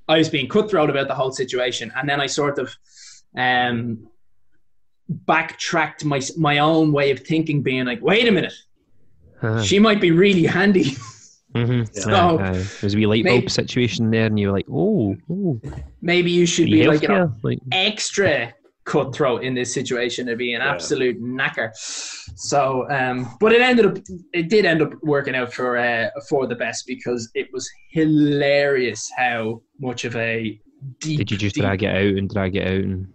[0.08, 2.76] I was being cutthroat about the whole situation, and then I sort of
[3.36, 4.08] um
[5.08, 8.54] backtracked my my own way of thinking, being like, wait a minute,
[9.44, 9.62] Uh-huh.
[9.62, 10.96] she might be really handy.
[11.54, 11.88] Mhm.
[11.94, 12.02] Yeah.
[12.02, 12.64] So- Aye, aye.
[12.80, 15.60] There's a wee light bulb Maybe- situation there, and you were like, oh, oh,
[16.02, 17.32] Maybe you should be be like you know.
[17.44, 20.72] Like, extra cutthroat in this situation to be an Yeah.
[20.72, 21.70] absolute knacker.
[21.76, 23.98] So, um, but it ended up,
[24.32, 29.08] it did end up working out for uh, for the best because it was hilarious
[29.16, 30.58] how much of a
[30.98, 31.18] deep.
[31.18, 33.06] did you just deep- drag it out and drag it out, and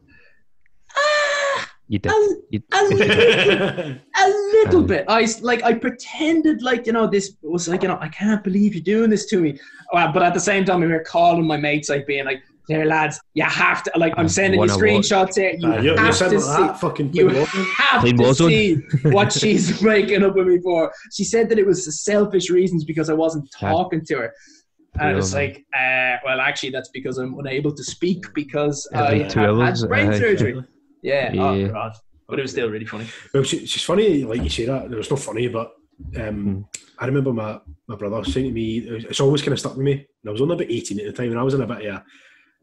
[1.89, 2.11] you did?
[2.11, 5.05] a, You, a little, a little Um, bit.
[5.07, 8.43] I s- like I pretended like you know this was like you know I can't
[8.43, 9.59] believe you're doing this to me,
[9.93, 12.85] uh, but at the same time we were calling my mates like being like, "There,
[12.85, 15.55] lads, you have to like I'm Uh, sending you screenshots here.
[15.57, 18.49] You Aye, you're, you're have to see." that, fucking You have to Warzone.
[18.49, 20.91] see what she's breaking up with me for.
[21.15, 23.69] She said that it was selfish reasons because I wasn't Yeah.
[23.71, 24.33] talking to her.
[24.99, 29.19] And it's like, uh, well, actually, that's because I'm unable to speak because Yeah, I
[29.33, 30.53] two have had brain surgery.
[31.01, 31.31] Yeah.
[31.33, 31.71] Yeah.
[31.75, 31.91] Oh,
[32.27, 33.07] But it was still really funny.
[33.33, 34.85] Well, it's, it's funny, like you say that.
[34.91, 35.73] It was not funny, but
[36.17, 36.61] um, Hmm.
[36.97, 39.93] I remember my, my brother saying to me, it's always kind of stuck with me.
[39.93, 41.85] And I was only about 18 at the time, and I was in a bit
[41.85, 42.03] of a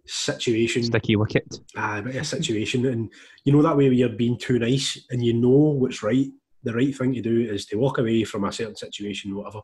[0.04, 0.82] situation.
[0.82, 1.58] sticky wicket.
[1.76, 2.86] Ah, a bit of a situation.
[2.86, 3.12] And
[3.44, 6.26] you know that way where you're being too nice and you know what's right.
[6.64, 9.60] The right thing to do is to walk away from a certain situation, or whatever.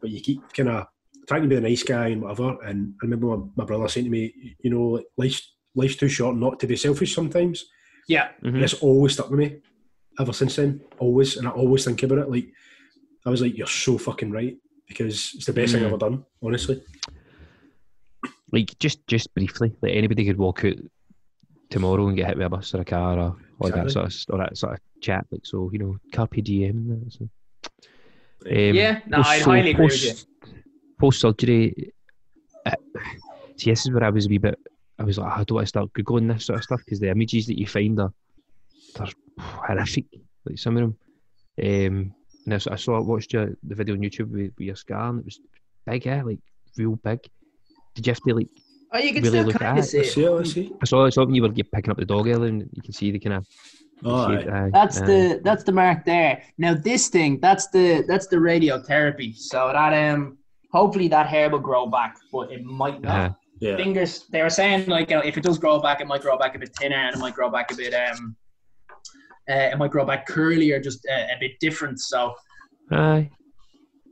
[0.00, 0.86] But you keep kind of
[1.26, 2.56] trying to be the nice guy and whatever.
[2.62, 6.08] And I remember my, my brother saying to me, you know, like, life's, life's too
[6.08, 7.64] short not to be selfish sometimes.
[8.06, 8.28] Yeah.
[8.42, 8.54] Mhm.
[8.54, 9.56] And it's always stuck with me
[10.20, 10.80] ever since then.
[10.98, 11.36] Always.
[11.36, 12.30] And I always think about it.
[12.30, 12.48] Like,
[13.24, 14.56] I was like, you're so fucking right.
[14.88, 15.86] Because it's the best thing Mm.
[15.86, 16.80] I've ever done, honestly.
[18.52, 20.76] Like just just briefly, like anybody could walk out
[21.70, 24.14] tomorrow and get hit with a bus or a car or or that sort of
[24.28, 25.26] or that sort of chat.
[25.32, 27.12] Like so, you know, carpe diem and that.
[27.12, 27.28] So.
[28.48, 30.12] Um, Yeah, no, I'd highly agree with you.
[31.00, 31.92] Post surgery.
[32.64, 32.70] Uh,
[33.56, 34.58] see, this is where I was a wee bit.
[34.98, 37.00] I was like, "Ah, I don't want to start googling this sort of stuff because
[37.00, 38.12] the images that you find are
[38.96, 39.06] they're
[39.38, 40.06] horrific.
[40.46, 40.96] Like some of them.
[41.62, 44.76] Um, and I saw, I saw watched your, the video on YouTube with, with your
[44.76, 45.40] scar and it was
[45.86, 46.22] big, eh?
[46.22, 46.38] Like
[46.76, 47.20] real big.
[47.94, 48.48] Did you have to like?
[48.92, 49.88] Oh, you can Really still look kind at of it.
[49.88, 50.12] see Let's it.
[50.14, 50.72] see it, let's see.
[50.80, 53.10] I saw something you were get- picking up the dog earlier and you can see
[53.10, 53.46] the kind of.
[54.04, 54.70] Oh, aye.
[54.72, 56.42] That's the that's the mark there.
[56.58, 59.34] Now this thing, that's the that's the radiotherapy.
[59.36, 60.36] So that um,
[60.70, 63.30] hopefully that hair will grow back, but it might not.
[63.30, 63.76] Uh, yeah.
[63.76, 64.26] Fingers.
[64.30, 66.54] They were saying like you know, if it does grow back, it might grow back
[66.54, 68.36] a bit thinner, and it might grow back a bit um,
[69.48, 72.00] uh, it might grow back curly or just uh, a bit different.
[72.00, 72.34] So
[72.90, 73.30] aye,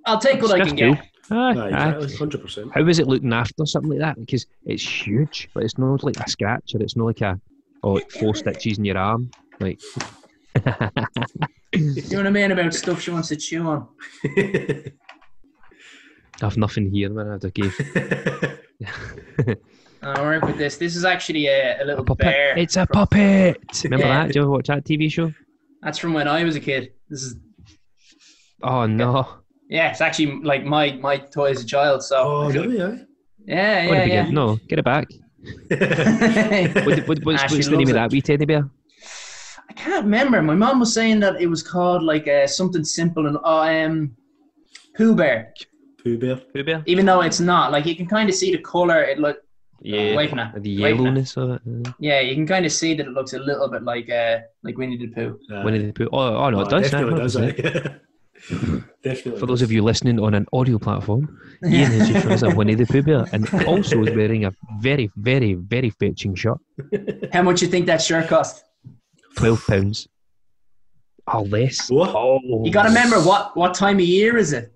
[0.07, 0.95] I'll take what I can cool.
[0.95, 1.05] get.
[1.31, 1.89] aye, Aye, aye.
[1.91, 2.73] exactly, hundred percent.
[2.73, 4.19] How is it looking after something like that?
[4.21, 7.41] Because it's huge, but it's not like a scratch or it's not like a
[7.83, 9.31] oh like four stitches in your arm.
[9.61, 9.81] Like
[11.75, 13.89] You know what I mean about stuff she wants to chew on.
[16.43, 17.31] I've nothing here, man.
[17.31, 17.75] I'd have gave
[20.03, 20.77] I'll work with this.
[20.77, 22.25] This is actually a, a a little puppet.
[22.27, 22.59] bear.
[22.59, 23.59] It's a puppet.
[23.85, 24.19] Remember Yeah.
[24.21, 24.27] that?
[24.27, 25.33] Did you ever watch that TV show?
[25.83, 26.93] That's from when I was a kid.
[27.09, 27.37] This is
[28.63, 29.27] Oh no!
[29.69, 32.03] yeah, it's actually like my my toy as a child.
[32.03, 32.83] So oh, really?
[32.83, 33.05] Aye.
[33.47, 34.31] yeah, What yeah, did we yeah.
[34.31, 35.07] No, get it back.
[35.69, 38.69] What, what, what's, what's the name loves of that wee teddy bear?
[39.69, 40.41] I can't remember.
[40.43, 44.17] My mom was saying that it was called like uh, something simple and uh, um,
[44.97, 45.53] Pooh Bear.
[46.05, 46.37] Pooh Bear.
[46.37, 46.83] Pooh bear.
[46.87, 49.03] Even though it's not, like you can kind of see the color.
[49.03, 49.39] It look
[49.81, 50.13] Yeah.
[50.15, 50.39] away from.
[50.39, 51.11] The Away from that.
[51.15, 51.63] yellowness of it.
[51.87, 54.39] uh, Yeah, you can kind of see that it looks a little bit like uh
[54.63, 55.39] like Winnie the Pooh.
[55.53, 55.65] Aye.
[55.65, 56.09] Winnie the Pooh.
[56.13, 56.91] Oh, oh no, it Oh, does.
[56.91, 57.37] Definitely does.
[57.37, 58.01] 100%.
[59.03, 59.41] definitely.
[59.41, 62.51] For those of you listening on an audio platform, Ian has just shown us a
[62.59, 66.59] Winnie the Pooh bear and also is wearing a very, very, very fetching shirt.
[67.33, 68.65] How much you think that shirt cost?
[69.37, 70.07] Twelve pounds.
[71.27, 71.91] Oh, less.
[71.91, 72.11] What?
[72.15, 74.74] Oh, You got to remember what what time of year is it?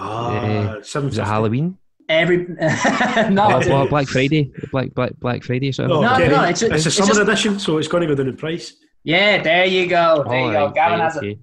[0.00, 1.76] Ah, seven Was it Halloween?
[2.08, 4.52] Every no, Oh, it's- Black Friday.
[4.70, 5.72] Black Black Black Friday.
[5.72, 5.98] Sort of.
[5.98, 8.06] Oh, No, no, it's a- it's a it's summer just- edition, so it's going to
[8.06, 8.74] go down in price.
[9.04, 10.64] yeah, there you go, there you go.
[10.66, 11.18] right, Gavin right, has it.
[11.18, 11.38] okay.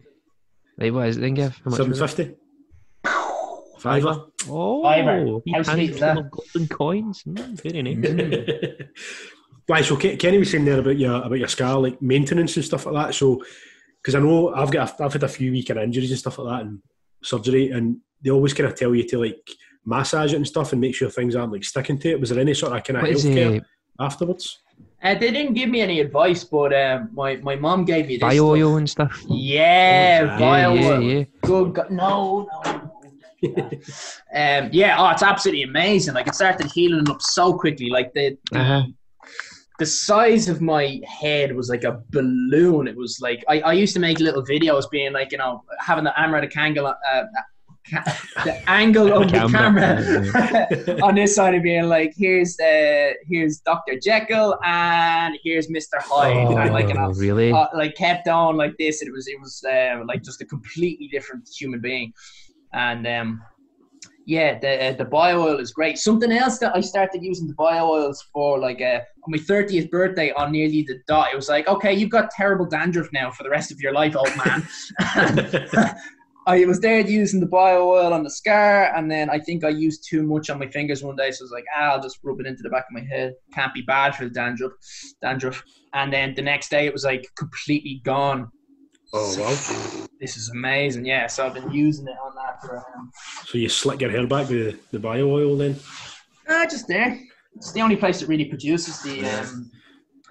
[0.80, 1.56] Right, what is it then, Gav?
[1.64, 2.36] How much Seven was.
[3.80, 4.26] Fiver.
[4.50, 5.26] Oh, Fiver.
[5.46, 6.32] wee How sweet hands that?
[6.32, 7.24] golden coins.
[7.28, 8.82] Mm, very nice.
[9.68, 12.64] Right, so Ke- Kenny was saying there about your about your scar, like maintenance and
[12.64, 13.16] stuff like that.
[13.16, 13.42] So,
[14.00, 16.66] because I know I've got I've had a few week injuries and stuff like that
[16.68, 16.80] and
[17.24, 19.48] surgery, and they always kind of tell you to like
[19.86, 22.20] massage it and stuff and make sure things aren't like sticking to it.
[22.20, 23.62] Was there any sort of kind of What is healthcare
[24.00, 24.60] afterwards?
[25.04, 28.22] Uh, they didn't give me any advice, but um, my my mom gave me this.
[28.22, 29.24] Bio oil and stuff.
[29.30, 31.02] Yeah, Oh, bio yeah, oil.
[31.02, 31.24] yeah, yeah.
[31.44, 31.74] Good.
[31.76, 31.92] God.
[31.92, 32.92] No, no.
[34.34, 36.16] um, yeah, oh, it's absolutely amazing.
[36.16, 37.90] Like it started healing up so quickly.
[37.90, 38.84] Like the the, Uh-huh.
[39.78, 42.88] the size of my head was like a balloon.
[42.88, 46.04] It was like I, I used to make little videos, being like you know having
[46.06, 47.24] the Amrita angle, uh,
[47.90, 53.60] ca- the angle of the Camera, on this side of being like here's uh, here's
[53.60, 57.52] Doctor Jekyll and here's Mister Hyde, and like you know Oh, really?
[57.52, 59.02] uh, like kept on like this.
[59.02, 62.14] and It was it was uh, like just a completely different human being,
[62.74, 63.42] and um,
[64.28, 66.00] yeah, the uh, the bio oil is great.
[66.00, 69.92] Something else that I started using the bio oils for, like uh, on my thirtieth
[69.92, 71.28] birthday, on nearly the dot.
[71.32, 74.16] It was like, okay, you've got terrible dandruff now for the rest of your life,
[74.16, 74.68] old man.
[76.48, 79.70] I was there using the bio oil on the scar, and then I think I
[79.70, 82.20] used too much on my fingers one day, so I was like, ah, I'll just
[82.24, 83.34] rub it into the back of my head.
[83.54, 84.74] Can't be bad for the dandruff,
[85.22, 85.64] dandruff.
[85.94, 88.52] And then the next day, it was like completely gone.
[89.14, 90.08] oh wow!
[90.20, 91.26] This is amazing, yeah.
[91.28, 93.12] So I've been using it on that for um,
[93.46, 95.76] So you slick your hair back with the bio oil then?
[96.48, 97.20] uh, just there.
[97.56, 99.72] It's the only place that really produces the um,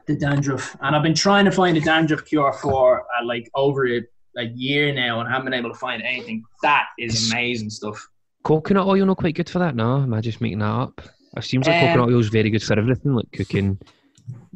[0.07, 3.89] the dandruff, and I've been trying to find a dandruff cure for uh, like over
[3.89, 4.03] a,
[4.37, 6.45] a year now, and haven't been able to find anything.
[6.63, 8.09] That is amazing stuff.
[8.43, 10.03] Coconut oil not quite good for that, no?
[10.03, 11.01] Am I just making that up?
[11.37, 13.79] It seems like Um, coconut oil is very good for everything, like cooking.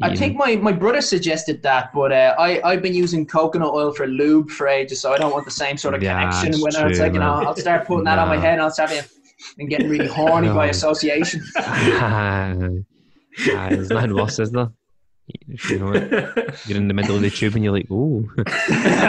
[0.01, 3.93] I think my, my brother suggested that, but uh, I I've been using coconut oil
[3.93, 6.61] for lube for ages, so I don't want the same sort of Yeah, connection.
[6.61, 7.35] When it's true, like you know.
[7.45, 9.03] I'll start putting that on my head, and I'll start being,
[9.59, 10.71] and getting really horny by No.
[10.71, 11.43] association.
[13.55, 14.69] Ah, there's nothing worse, is there?
[15.69, 15.93] You know,
[16.67, 18.25] you're in the middle of the tube and you're like, oh,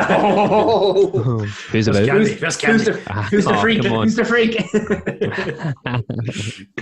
[0.02, 1.44] oh.
[1.72, 2.08] who's That's about?
[2.08, 2.34] candy.
[2.36, 3.02] That's Who's candy.
[3.04, 3.84] the who's the Oh, freak?
[3.86, 4.56] Who's the freak?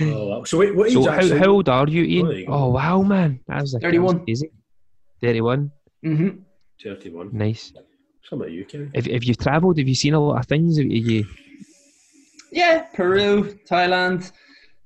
[0.00, 0.44] Oh.
[0.44, 1.38] So wait, what age So how, actually?
[1.38, 2.38] how old are you, Oh, Ian?
[2.38, 2.46] you.
[2.48, 4.24] Oh wow, man, that was a, that was 31.
[4.28, 4.50] easy.
[5.20, 5.70] Thirty-one,
[6.04, 6.28] hmm
[6.82, 7.30] Thirty-one.
[7.32, 7.72] nice.
[8.28, 8.90] Some of you can.
[8.94, 10.78] If if you've travelled, have you seen a lot of things?
[10.78, 11.26] Have you,
[12.52, 14.30] Yeah, Peru, Thailand,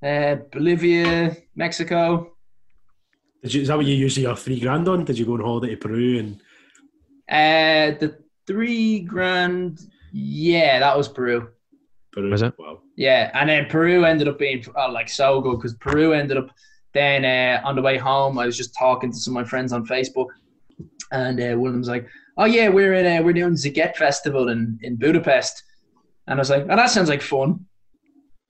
[0.03, 2.32] uh, Bolivia, Mexico.
[3.43, 5.05] Did you, is that what you usually your three grand on?
[5.05, 6.40] Did you go on holiday to Peru and
[7.28, 9.80] Uh, the three grand,
[10.12, 11.49] yeah, that was Peru.
[12.12, 12.30] Peru.
[12.30, 12.55] Was it?
[12.59, 12.80] Wow.
[12.97, 16.51] Yeah, and then Peru ended up being uh, like so good because Peru ended up
[16.93, 18.38] then uh, on the way home.
[18.38, 20.28] I was just talking to some of my friends on Facebook,
[21.11, 23.97] and uh, one of them was like, "Oh yeah, we're in uh, we're doing Sziget
[23.97, 25.62] Festival in in Budapest,"
[26.26, 27.64] and I was like, "Oh, that sounds like fun."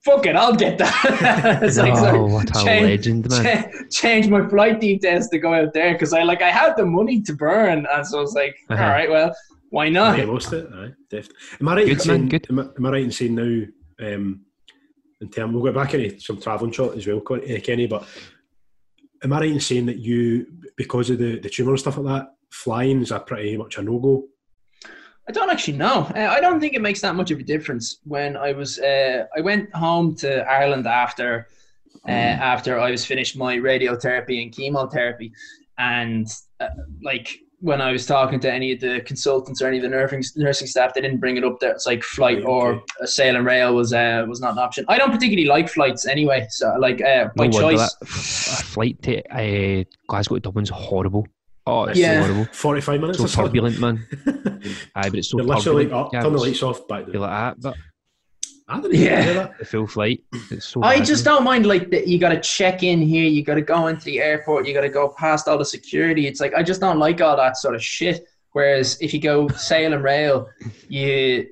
[0.04, 1.60] Fuck it, I'll get that.
[1.62, 3.44] It's like, oh, so what a change- legend, man.
[3.44, 6.84] cha- change my flight details to go out there because I like I had the
[6.86, 8.82] money to burn, and so I was like, Uh-huh.
[8.82, 9.32] all right, well,
[9.70, 10.16] why not?
[10.16, 10.70] Make the most of it.
[10.74, 11.36] Aye, definitely.
[11.60, 12.28] Am I right in Good, saying?
[12.28, 12.46] good.
[12.50, 13.62] Am, I, am I right in saying now?
[14.06, 14.40] Um,
[15.20, 17.86] in term, we'll go back into some travelling shot as well, uh, Kenny.
[17.86, 18.04] But
[19.22, 20.46] am I right in saying that you,
[20.76, 23.82] because of the the tumour and stuff like that, flying is a pretty much a
[23.82, 24.24] no go?
[25.28, 26.10] I don't actually know.
[26.16, 27.98] Uh, I don't think it makes that much of a difference.
[28.04, 31.48] When I was, uh, I went home to Ireland after,
[32.08, 35.32] uh, after I was finished my radiotherapy and chemotherapy,
[35.78, 36.26] and
[36.58, 36.68] uh,
[37.02, 40.24] like when I was talking to any of the consultants or any of the nursing
[40.34, 41.70] nursing staff, they didn't bring it up there.
[41.70, 44.84] It's like flight Right, or a sail and rail was uh, was not an option.
[44.88, 47.78] I don't particularly like flights anyway, so like uh, by No choice.
[47.78, 51.26] that a flight to uh, Glasgow to Dublin's horrible.
[51.66, 52.22] Oh, it's Yeah.
[52.24, 52.46] horrible.
[52.52, 53.18] Forty five minutes.
[53.18, 53.46] So or something?
[53.62, 54.06] turbulent, man.
[54.96, 56.06] Aye, but it's so You're literally turbulent.
[56.06, 57.76] up, Yeah, turn the it's- lights off, back You're like that, but
[58.68, 59.22] I didn't even Yeah.
[59.22, 59.58] hear that.
[59.58, 60.22] the full flight.
[60.50, 61.34] It's so I bad, just man.
[61.34, 64.04] don't mind like that you got to check in here, you got to go into
[64.04, 66.26] the airport, you got to go past all the security.
[66.26, 68.26] It's like I just don't like all that sort of shit.
[68.52, 70.48] Whereas if you go sail and rail,
[70.88, 71.46] you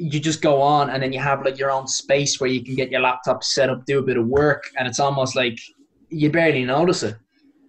[0.00, 2.76] you just go on and then you have like your own space where you can
[2.76, 5.58] get your laptop set up, do a bit of work, and it's almost like
[6.10, 7.16] you barely notice it.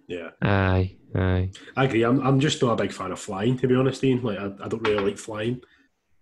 [0.06, 1.50] Yeah, Aye, aye.
[1.76, 2.02] I agree.
[2.04, 4.22] I'm, I'm just not a big fan of flying, to be honest, Ian.
[4.22, 5.60] Like, I, I don't really like flying.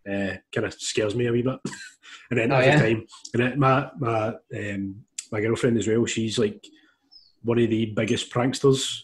[0.09, 1.59] Uh, kind of scares me a wee bit.
[2.31, 2.79] and then Oh, every yeah?
[2.81, 4.97] time, and then my my um,
[5.31, 6.07] my girlfriend as well.
[6.07, 6.65] She's like
[7.43, 9.01] one of the biggest pranksters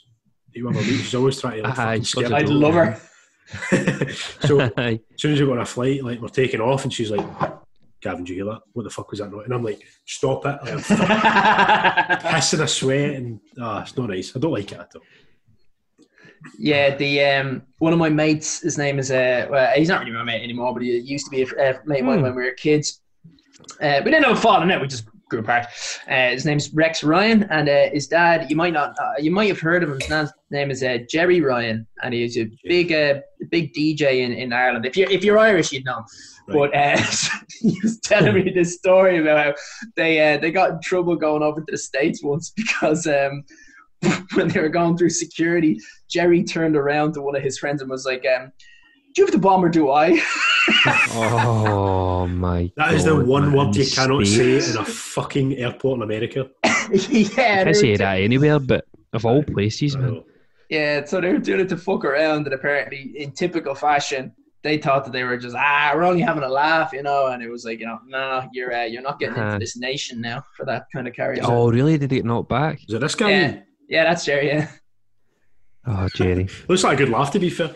[0.52, 0.84] you ever meet.
[1.02, 2.40] She's always trying to like, Aye, fucking scare me.
[2.40, 2.50] joke.
[2.50, 3.00] love her.
[4.40, 7.10] so as soon as we go on a flight, like we're taking off, and she's
[7.10, 7.26] like,
[8.00, 8.62] "Gavin, do you hear that?
[8.72, 11.06] What the fuck was that noise?" And I'm like, "Stop it!" Like, I'm fucking
[12.30, 14.34] pissing a sweat, and ah, it's not nice.
[14.34, 15.02] I don't like it at all.
[16.58, 20.12] Yeah, the um, one of my mates, his name is uh, well, he's not really
[20.12, 22.24] my mate anymore, but he used to be a uh, mate of mine Hmm.
[22.24, 23.00] when we were kids.
[23.80, 25.66] Uh, we didn't have a falling out; we just grew apart.
[26.08, 29.48] Uh, his name's Rex Ryan, and uh, his dad, you might not, uh, you might
[29.48, 29.98] have heard of him.
[30.00, 33.20] His name is uh, Gerry Ryan, and he's a big, uh,
[33.50, 34.86] big DJ in, in Ireland.
[34.86, 36.04] If you're if you're Irish, you'd know.
[36.46, 36.70] Right.
[36.70, 37.02] But uh,
[37.60, 39.54] he was telling me this story about how
[39.96, 43.44] they uh, they got in trouble going over to the states once because um,
[44.34, 45.78] when they were going through security,
[46.14, 48.44] Gerry turned around to one of his friends and was like, um,
[49.12, 50.08] "Do you have the bomb or do I?"
[51.16, 52.70] Oh my.
[52.76, 54.66] That is the one man, word you cannot States.
[54.66, 56.48] say in a fucking airport in America.
[56.64, 60.22] yeah, I they can were say that anywhere, but of all places, man.
[60.70, 61.04] yeah.
[61.04, 65.04] So they were doing it to fuck around, and apparently, in typical fashion, they thought
[65.04, 67.26] that they were just ah, we're only having a laugh, you know.
[67.32, 69.58] And it was like, you know, no, you're uh, you're not getting into Uh-huh.
[69.58, 71.40] this nation now for that kind of carry.
[71.40, 71.98] Oh, really?
[71.98, 72.78] Did it get knocked back?
[72.88, 73.30] Is it this guy?
[73.30, 73.60] Yeah.
[73.88, 74.46] yeah, that's Gerry.
[74.48, 74.68] Yeah.
[75.86, 76.48] Oh, Gerry.
[76.68, 77.74] Looks like a good laugh, to be fair.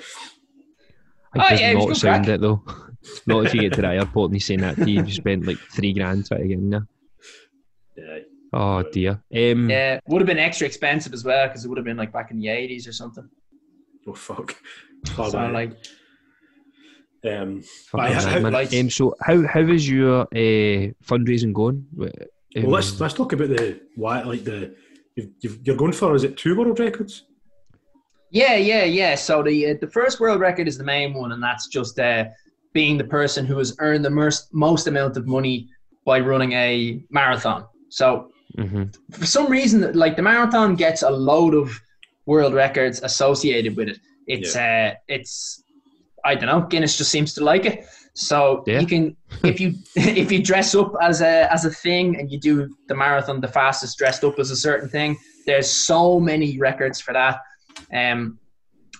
[1.34, 2.34] I Oh, does yeah, not good sound crack.
[2.36, 2.62] it though.
[3.26, 5.46] not if you get to the airport and he's saying that to you, you spent
[5.46, 6.86] like three grand trying to get in there.
[7.96, 8.18] Yeah.
[8.52, 9.22] Oh dear.
[9.34, 12.12] Um, Yeah, would have been extra expensive as well because it would have been like
[12.12, 13.28] back in the eighties or something.
[14.06, 14.56] Oh fuck.
[15.16, 15.72] Oh, So like,
[17.24, 18.52] um, fucking Aye, how- man.
[18.52, 21.86] like- Um, so how how is your uh, fundraising going?
[22.00, 24.74] Um, well, let's let's talk about the why, like the
[25.14, 26.14] you've, you've, you're going for.
[26.16, 27.24] Is it two world records?
[28.30, 29.14] Yeah, yeah, yeah.
[29.14, 32.26] So the uh, the first world record is the main one, and that's just uh,
[32.72, 35.68] being the person who has earned the most most amount of money
[36.04, 37.66] by running a marathon.
[37.90, 38.94] So mhm.
[39.12, 41.78] for some reason, like the marathon gets a load of
[42.26, 43.98] world records associated with it.
[44.26, 45.62] It's uh, it's
[46.24, 46.66] I don't know.
[46.66, 47.86] Guinness just seems to like it.
[48.14, 48.80] So Yeah.
[48.80, 52.38] you can if you if you dress up as a as a thing and you
[52.38, 55.16] do the marathon the fastest dressed up as a certain thing.
[55.46, 57.38] There's so many records for that.
[57.92, 58.38] Um,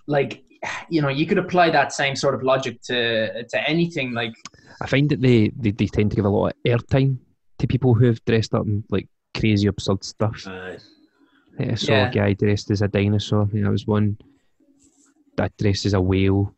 [0.06, 0.42] like
[0.88, 4.12] you know, you could apply that same sort of logic to to anything.
[4.12, 4.34] Like
[4.80, 7.18] I find that they, they they tend to give a lot of airtime
[7.58, 10.46] to people who have dressed up in like crazy absurd stuff.
[10.46, 10.76] Uh,
[11.60, 12.08] I saw Yeah.
[12.08, 13.42] a guy dressed as a dinosaur.
[13.42, 14.16] I think that was one
[15.36, 16.54] that dressed as a whale.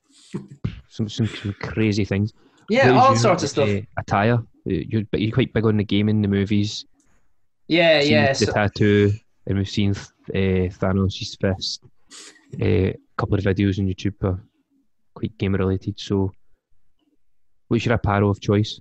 [0.89, 2.33] Some some, some crazy things.
[2.69, 3.69] yeah, What is all your, sorts of stuff.
[3.69, 4.39] uh, attire.
[4.65, 6.85] You're, you're quite big on the game gaming, the movies.
[7.67, 8.29] yeah, yeah.
[8.29, 9.13] The So, tattoo,
[9.47, 11.83] and we've seen uh, Thanos' fist.
[12.61, 14.41] Uh, a couple of videos on YouTube are
[15.15, 15.99] quite game related.
[16.01, 16.33] So,
[17.69, 18.81] what's your apparel of choice?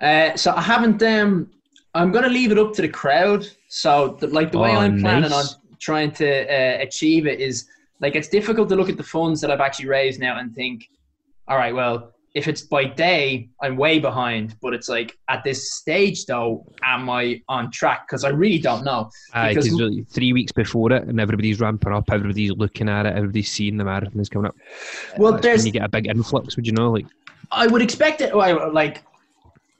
[0.00, 1.02] Uh, so I haven't.
[1.02, 1.50] Um,
[1.94, 3.46] I'm going to leave it up to the crowd.
[3.68, 5.54] So, the, like the way Oh, I'm planning nice.
[5.54, 7.66] on trying to uh, achieve it is
[8.00, 10.88] like it's difficult to look at the funds that I've actually raised now and think,
[11.48, 14.56] all right, well, if it's by day, I'm way behind.
[14.60, 18.06] But it's like at this stage, though, am I on track?
[18.06, 19.10] Because I really don't know.
[19.32, 23.50] Because- really three weeks before it, and everybody's ramping up, everybody's looking at it, everybody's
[23.50, 24.56] seeing the marathon is coming up.
[25.16, 26.56] Well, That's there's when you get a big influx.
[26.56, 26.90] Would you know?
[26.92, 27.06] Like,
[27.50, 29.02] I would expect it, like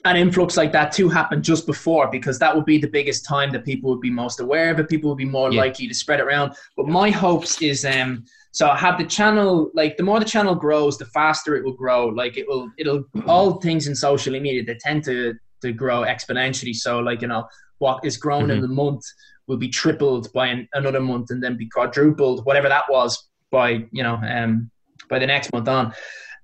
[0.07, 3.51] an influx like that to happen just before, because that would be the biggest time
[3.53, 4.89] that people would be most aware of it.
[4.89, 5.61] People would be more Yeah.
[5.61, 6.53] likely to spread it around.
[6.75, 8.25] But my hopes is, um,
[8.57, 9.71] so I have the channel.
[9.75, 12.07] Like the more the channel grows, the faster it will grow.
[12.07, 16.75] Like it will, it'll all things in social media they tend to to grow exponentially.
[16.75, 17.45] So like you know
[17.85, 18.63] what is grown in Mhm.
[18.63, 19.03] the month
[19.47, 23.69] will be tripled by an, another month, and then be quadrupled, whatever that was, by
[23.93, 24.71] you know um
[25.11, 25.93] by the next month on,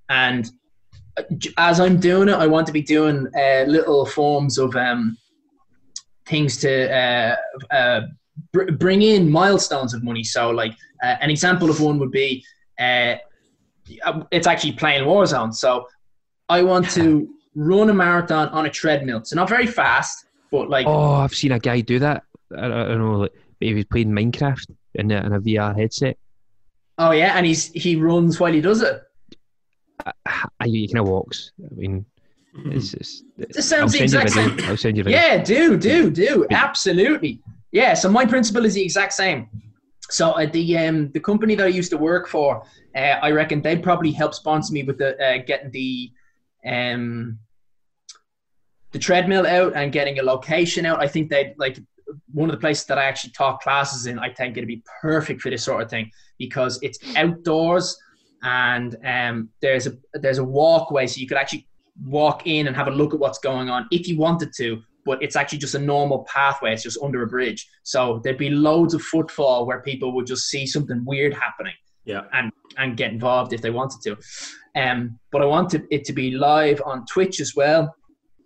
[0.07, 0.51] and
[1.57, 5.17] as I'm doing it, I want to be doing uh, little forms of um,
[6.27, 7.35] things to uh,
[7.71, 8.01] uh,
[8.51, 10.23] br- bring in milestones of money.
[10.23, 10.73] So, like
[11.03, 12.43] uh, an example of one would be
[12.79, 13.15] uh,
[14.31, 15.53] it's actually playing Warzone.
[15.53, 15.87] So,
[16.49, 19.23] I want to run a marathon on a treadmill.
[19.23, 22.23] So not very fast, but like oh, I've seen a guy do that.
[22.57, 26.17] I, I don't know, like he was playing Minecraft in a, in a VR headset.
[26.97, 29.01] oh yeah, and he's he runs while he does it.
[30.59, 31.51] I, he kind of walks.
[31.63, 32.05] I mean,
[32.65, 34.69] it's, it's, This I'll sounds the send you a exact same.
[34.69, 35.09] I'll send you a.
[35.09, 36.45] Yeah, do, do, do.
[36.51, 37.39] Absolutely.
[37.71, 39.47] Yeah, so my principle is the exact same.
[40.13, 42.63] So uh, the um, the company that I used to work for,
[42.95, 46.11] uh, I reckon they'd probably help sponsor me with the uh, getting the
[46.65, 47.39] um,
[48.91, 51.01] the treadmill out and getting a location out.
[51.01, 51.79] I think they'd like
[52.31, 54.19] one of the places that I actually taught classes in.
[54.19, 57.97] I think it'd be perfect for this sort of thing because it's outdoors
[58.43, 61.67] and um, there's a there's a walkway so you could actually
[62.05, 65.21] walk in and have a look at what's going on if you wanted to but
[65.21, 66.73] it's actually just a normal pathway.
[66.73, 67.67] It's just under a bridge.
[67.83, 71.73] So there'd be loads of footfall where people would just see something weird happening
[72.05, 72.21] Yeah.
[72.33, 74.17] and and get involved if they wanted to.
[74.81, 77.95] Um but i wanted it to be live on twitch as well.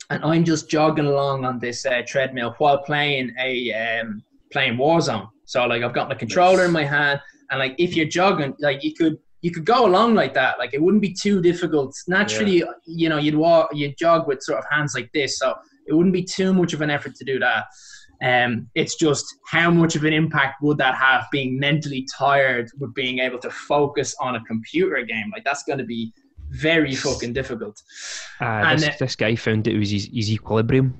[0.09, 5.27] And i'm just jogging along on this uh, treadmill while playing a um playing warzone.
[5.45, 8.83] So like i've got my controller in my hand and like if you're jogging like
[8.83, 10.57] you could you could go along like that.
[10.57, 11.95] Like it wouldn't be too difficult.
[12.07, 15.37] Naturally you know you'd walk you'd jog with sort of hands like this.
[15.37, 15.53] So
[15.87, 17.65] it wouldn't be too much of an effort to do that
[18.23, 22.93] um, it's just how much of an impact would that have being mentally tired with
[22.95, 26.11] being able to focus on a computer game like that's going to be
[26.49, 27.81] very fucking difficult
[28.41, 30.97] Uh, And, this, uh, this guy found it was his, his equilibrium.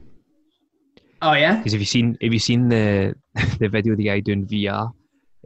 [1.22, 3.16] oh yeah Because have you seen have you seen the
[3.60, 4.92] the video of the guy doing VR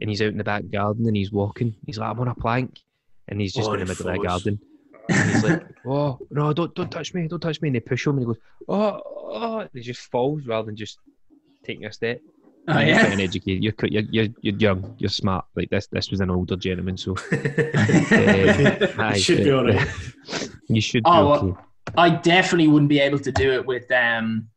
[0.00, 1.74] and he's out in the back garden and he's walking.
[1.86, 2.80] He's like, I'm on a plank,
[3.28, 4.58] and he's just Oh, in the middle of the garden.
[5.08, 7.68] And he's like, Oh no, don't don't touch me, don't touch me.
[7.68, 8.38] And they push him and he goes,
[8.68, 9.00] Oh,
[9.32, 10.98] oh he just falls rather than just
[11.64, 12.20] taking a step.
[12.68, 13.62] oh You're yeah uneducated.
[13.62, 14.94] You're, you're you're you're young.
[14.98, 15.44] You're smart.
[15.56, 19.88] Like this this was an older gentleman, so uh, aye, should be uh, all right.
[20.68, 21.02] you should.
[21.04, 21.66] Oh, be well.
[21.96, 24.48] I definitely wouldn't be able to do it with um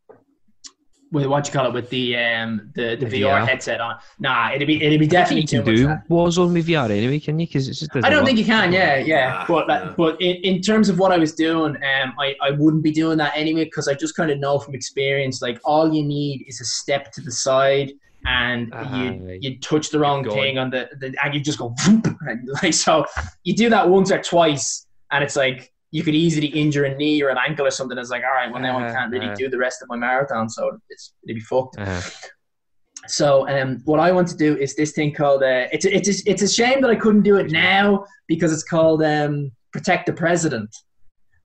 [1.12, 3.48] with what you call it with the um the, the The VR, VR.
[3.48, 3.96] headset on.
[4.20, 5.78] Nah, it'd be it'd be I definitely think you too can much.
[5.82, 6.10] do that.
[6.10, 7.46] Warzone with VR anyway, can you?
[7.48, 7.96] Because it's just.
[7.96, 8.74] I don't think you can.
[8.74, 9.30] Yeah, yeah.
[9.30, 9.94] Nah, but nah.
[9.96, 13.18] but in, in terms of what I was doing, um, I, I wouldn't be doing
[13.20, 15.42] that anyway because I just kind of know from experience.
[15.42, 17.92] Like all you need is a step to the side,
[18.26, 19.38] and you Aye.
[19.42, 22.74] you touch the wrong thing on the, the and you just go whoop, and like
[22.74, 23.06] so.
[23.44, 27.18] You do that once or twice, and it's like you could easily injure a knee
[27.24, 27.98] or an ankle or something.
[27.98, 29.36] It's like all right, well now I Uh, can't really uh.
[29.42, 30.62] do the rest of my marathon, so
[30.94, 31.76] it's it'd be fucked.
[31.80, 32.02] Uh,
[33.20, 36.10] So um, what I want to do is this thing called uh, it's a, it's
[36.14, 37.86] a, it's a shame that I couldn't do it now
[38.28, 39.34] because it's called um,
[39.76, 40.72] protect the president,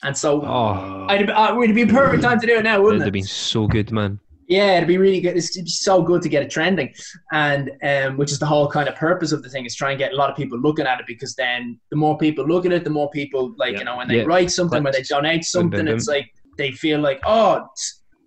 [0.07, 2.85] and so oh, I'd, uh, it'd be perfect time to do it now, wouldn't it'd
[2.85, 4.13] wouldn't have been so good, man.
[4.51, 5.37] Yeah, it'd be really good.
[5.37, 6.93] It's, be so good to get it trending,
[7.31, 9.99] and um, which is the whole kind of purpose of the thing is try and
[9.99, 12.73] get a lot of people looking at it because then the more people look at
[12.73, 13.79] it, the more people like Yeah.
[13.79, 14.25] you know when they Yeah.
[14.25, 16.29] write something, when they donate something, boom, it's like
[16.59, 17.65] they feel like oh.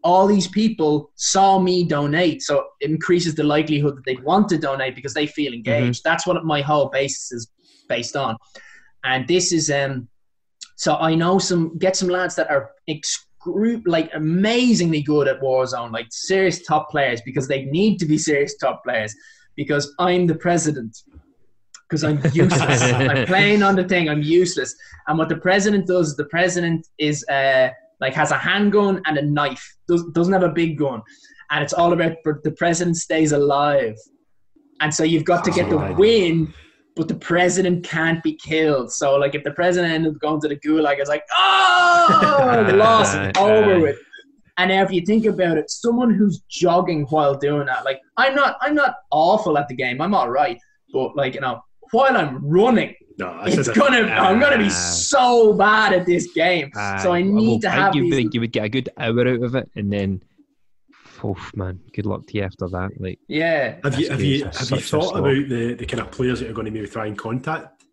[0.06, 4.58] all these people saw me donate, so it increases the likelihood that they want to
[4.58, 6.06] donate because they feel engaged.
[6.06, 7.52] That's what my whole basis is
[7.90, 8.38] based on,
[9.04, 10.08] and this is um.
[10.78, 12.72] So I know some get some lads that are
[13.46, 18.18] excru- like amazingly good at Warzone, like serious top players because they need to be
[18.18, 19.16] serious top players
[19.56, 20.98] because I'm the president.
[21.88, 22.82] Because I'm useless.
[22.94, 24.10] I'm playing on the thing.
[24.10, 24.76] I'm useless.
[25.08, 27.70] And what the president does, is the president is uh,
[28.00, 29.76] like has a handgun and a knife.
[29.88, 31.02] Does, doesn't have a big gun,
[31.52, 33.96] and it's all about the president stays alive.
[34.82, 36.54] And so you've got to get the win,
[36.96, 38.92] but the president can't be killed.
[38.92, 43.16] So like if the president ended up going to the gulag, it's like oh, lost,
[43.18, 43.98] Aye, over with.
[44.58, 48.36] And now if you think about it, someone who's jogging while doing that, like I'm
[48.36, 50.00] not, I'm not awful at the game.
[50.02, 50.60] I'm all right,
[50.94, 54.02] but like you know, while I'm running, No, it's a- gonna.
[54.04, 54.70] I'm gonna be Ah.
[54.70, 56.70] so bad at this game.
[57.02, 58.26] so I need well, to have think you, these.
[58.26, 60.22] would- you would get a good hour out of it, and then,
[61.24, 62.92] oh man, good luck to you after that.
[63.00, 63.78] Like, Yeah.
[63.84, 66.54] Have you have you have you thought about the, the kind of players that are
[66.54, 67.84] going to maybe try and contact?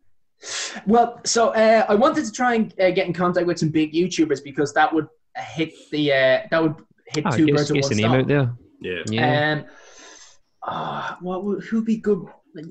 [0.86, 3.92] Well, so uh, I wanted to try and uh, get in contact with some big
[3.92, 5.06] YouTubers because that would
[5.36, 6.74] hit the uh, that would
[7.06, 8.20] hit ah, two get, birds get with the one name stone.
[8.20, 8.56] out there.
[8.80, 9.02] Yeah.
[9.10, 9.64] Yeah, Um,
[10.66, 12.24] uh, what would, who'd be good?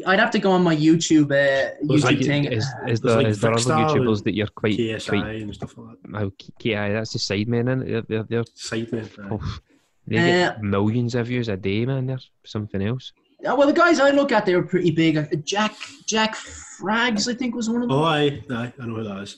[0.07, 2.45] I'd have to go on my YouTube uh, YouTube like- thing.
[2.45, 5.77] is, is there, like is there other YouTubers that you're quite, KSI quite and stuff
[5.77, 6.21] like that.
[6.21, 7.85] oh, KI, that's the sidemen in it.
[7.87, 9.07] They're, they're, they're Sidemen.
[9.19, 9.29] aye.
[9.31, 9.57] oh,
[10.09, 12.05] they get Uh, millions of views a day, man.
[12.07, 13.11] They're something else.
[13.47, 15.17] Uh, well, the guys I look at, they were pretty big.
[15.17, 15.73] Uh, Jack
[16.07, 17.97] Jack Frags, I think, was one of them.
[17.97, 19.37] Oh, aye, aye, I know who that is.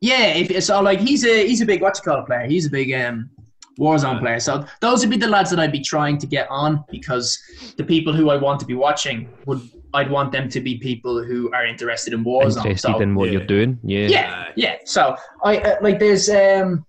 [0.00, 2.46] Yeah, if, so like he's a he's a big what you call it player.
[2.46, 3.30] He's a big um
[3.78, 4.18] Warzone Yeah.
[4.20, 4.40] player.
[4.40, 7.38] So those would be the lads that I'd be trying to get on because
[7.76, 9.60] the people who I want to be watching would
[9.94, 12.56] I'd want them to be people who are interested in Warzone.
[12.66, 13.32] Interested So in what Yeah.
[13.38, 13.78] you're doing.
[13.84, 14.08] Yeah.
[14.08, 14.74] yeah, yeah.
[14.86, 16.84] So I uh, like there's um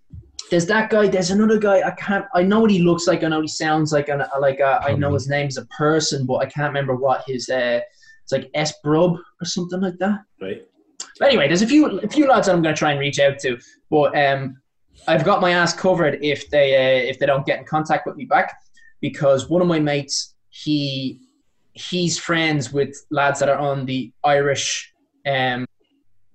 [0.50, 1.08] there's that guy.
[1.08, 1.88] There's another guy.
[1.88, 2.26] I can't.
[2.34, 3.24] I know what he looks like.
[3.24, 4.10] I know he sounds like.
[4.10, 7.24] And I like uh, I know his name's a person, but I can't remember what
[7.28, 7.82] his uh.
[8.24, 10.20] It's like S Brub or something like that.
[10.42, 10.66] Right.
[11.20, 13.20] But anyway, there's a few a few lads that I'm going to try and reach
[13.20, 13.58] out to,
[13.90, 14.62] but um,
[15.08, 18.16] I've got my ass covered if they uh, if they don't get in contact with
[18.16, 18.56] me back,
[19.02, 21.20] because one of my mates he
[21.74, 24.94] he's friends with lads that are on the Irish
[25.28, 25.66] um,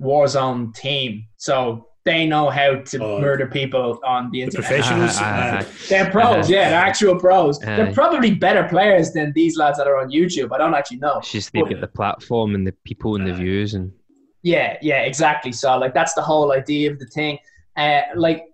[0.00, 4.66] Warzone team, so they know how to Oh, murder people on the The internet.
[4.68, 5.16] professionals.
[5.18, 5.58] Aye, aye, aye.
[5.60, 5.66] aye.
[5.88, 6.46] They're pros, uh-huh.
[6.48, 7.62] yeah, they're actual pros.
[7.62, 7.76] Aye.
[7.76, 10.48] They're probably better players than these lads that are on YouTube.
[10.52, 11.18] I don't actually know.
[11.18, 13.40] It's just they But- get the platform and the people and the uh-huh.
[13.42, 13.92] views and
[14.42, 15.52] Yeah, yeah, exactly.
[15.52, 17.38] So like that's the whole idea of the thing.
[17.76, 18.44] Uh, like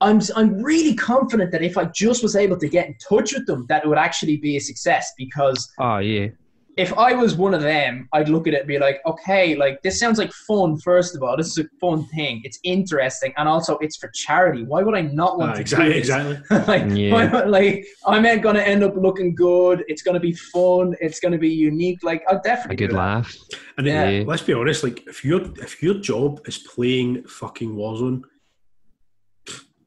[0.00, 3.46] I'm I'm really confident that if I just was able to get in touch with
[3.46, 5.12] them, that it would actually be a success.
[5.16, 6.28] Because oh yeah,
[6.76, 9.80] if I was one of them, I'd look at it and be like, okay, like
[9.82, 10.76] this sounds like fun.
[10.78, 12.40] First of all, this is a fun thing.
[12.44, 14.64] It's interesting, and also it's for charity.
[14.64, 15.86] Why would I not want Aye, to exactly.
[15.88, 16.00] do this?
[16.10, 16.58] Exactly.
[16.66, 17.12] like, Yeah.
[17.12, 19.84] why not- like I'm going to end up looking good.
[19.88, 20.94] It's going to be fun.
[21.00, 22.02] It's going to be unique.
[22.02, 22.98] Like I'll a definitely good do that.
[22.98, 23.36] laugh.
[23.78, 24.24] And then, Yeah.
[24.26, 28.22] let's be honest, like if your if your job is playing fucking Warzone,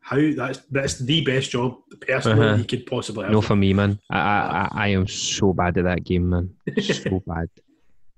[0.09, 1.75] how that's that's the best job
[2.07, 2.57] personally Uh-huh.
[2.57, 3.31] you could possibly have.
[3.33, 3.99] No, for me, man.
[4.09, 6.49] I, I I I am so bad at that game, man.
[6.81, 7.49] So bad.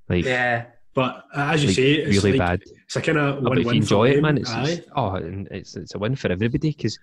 [0.08, 0.66] Like, Yeah.
[0.94, 2.62] but uh, as you like, say, it's really like, bad.
[2.86, 4.22] It's a kind of Oh, but win if you enjoy for it, them.
[4.24, 7.00] man, it's, it's oh, and it's it's a win for everybody because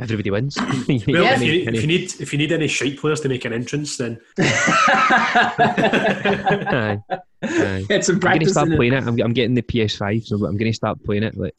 [0.00, 0.56] everybody wins.
[0.58, 0.68] Well,
[1.06, 1.34] Yeah.
[1.34, 3.96] if, you, if you need if you need any shite players to make an entrance,
[3.98, 4.44] then Aye,
[7.42, 7.84] aye.
[7.88, 8.76] Get some I'm gonna start in it.
[8.76, 9.06] playing it.
[9.06, 11.36] I'm, I'm getting the PS5, so I'm gonna start playing it.
[11.36, 11.54] Like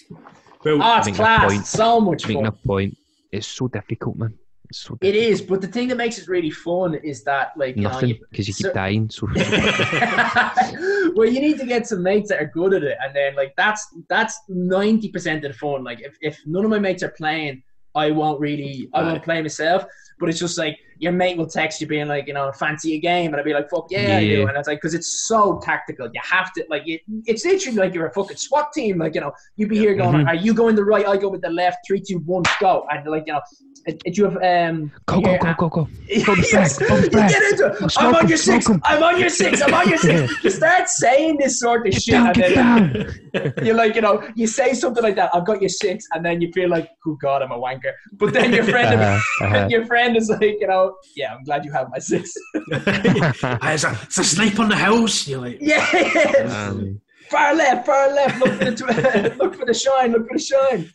[0.66, 1.52] well, Oh, ah, it's Making class.
[1.52, 1.66] point.
[1.66, 2.54] So much making fun.
[2.54, 2.98] a point.
[3.32, 4.34] It's so difficult, man.
[4.70, 5.16] It's so difficult.
[5.32, 8.48] is, but the thing that makes it really fun is that, like, you nothing because
[8.48, 9.10] you, so- keep dying.
[9.10, 9.42] So you,
[11.16, 13.54] well, you need to get some mates that are good at it, and then like
[13.58, 15.84] that's that's ninety percent of the fun.
[15.84, 17.64] Like, if, if none of my mates are playing,
[17.96, 19.86] I won't really, I won't play myself.
[20.20, 23.00] But it's just like your mate will text you being like, you know, fancy a
[23.00, 24.48] game, and I'll be like, fuck yeah, I do.
[24.48, 26.08] And it's like because it's so tactical.
[26.14, 29.00] You have to like it, it's literally like you're a fucking SWAT team.
[29.00, 30.28] Like you know, you'd be here going, Mhm.
[30.28, 31.08] are you going the right?
[31.08, 31.80] I go with the left.
[31.88, 32.86] Three, two, one, go.
[32.92, 33.42] And like you know,
[33.86, 34.92] it, it, you have um.
[35.06, 35.88] go go here- go go go.
[36.08, 37.82] yes, back, go you get into it.
[37.82, 38.70] I'm Smoke on your six.
[38.84, 39.62] I'm on your six.
[39.62, 40.34] I'm on your six.
[40.44, 42.54] You start saying this sort of Get shit, down, and then
[43.34, 43.54] down.
[43.66, 45.30] you're like, you know, you say something like that.
[45.34, 47.94] I've got your six, and then you feel like, oh god, I'm a wanker.
[48.14, 49.68] But then your friend, Uh-huh, uh-huh.
[49.70, 52.34] your friend is like, you know, yeah, I'm glad you have my sis.
[52.74, 55.28] It's, a, it's a snipe on the house.
[55.28, 55.86] You're like, yeah,
[56.70, 58.40] Um, far left, far left.
[58.40, 60.12] Look for the look for the shine.
[60.14, 60.90] Look for the shine.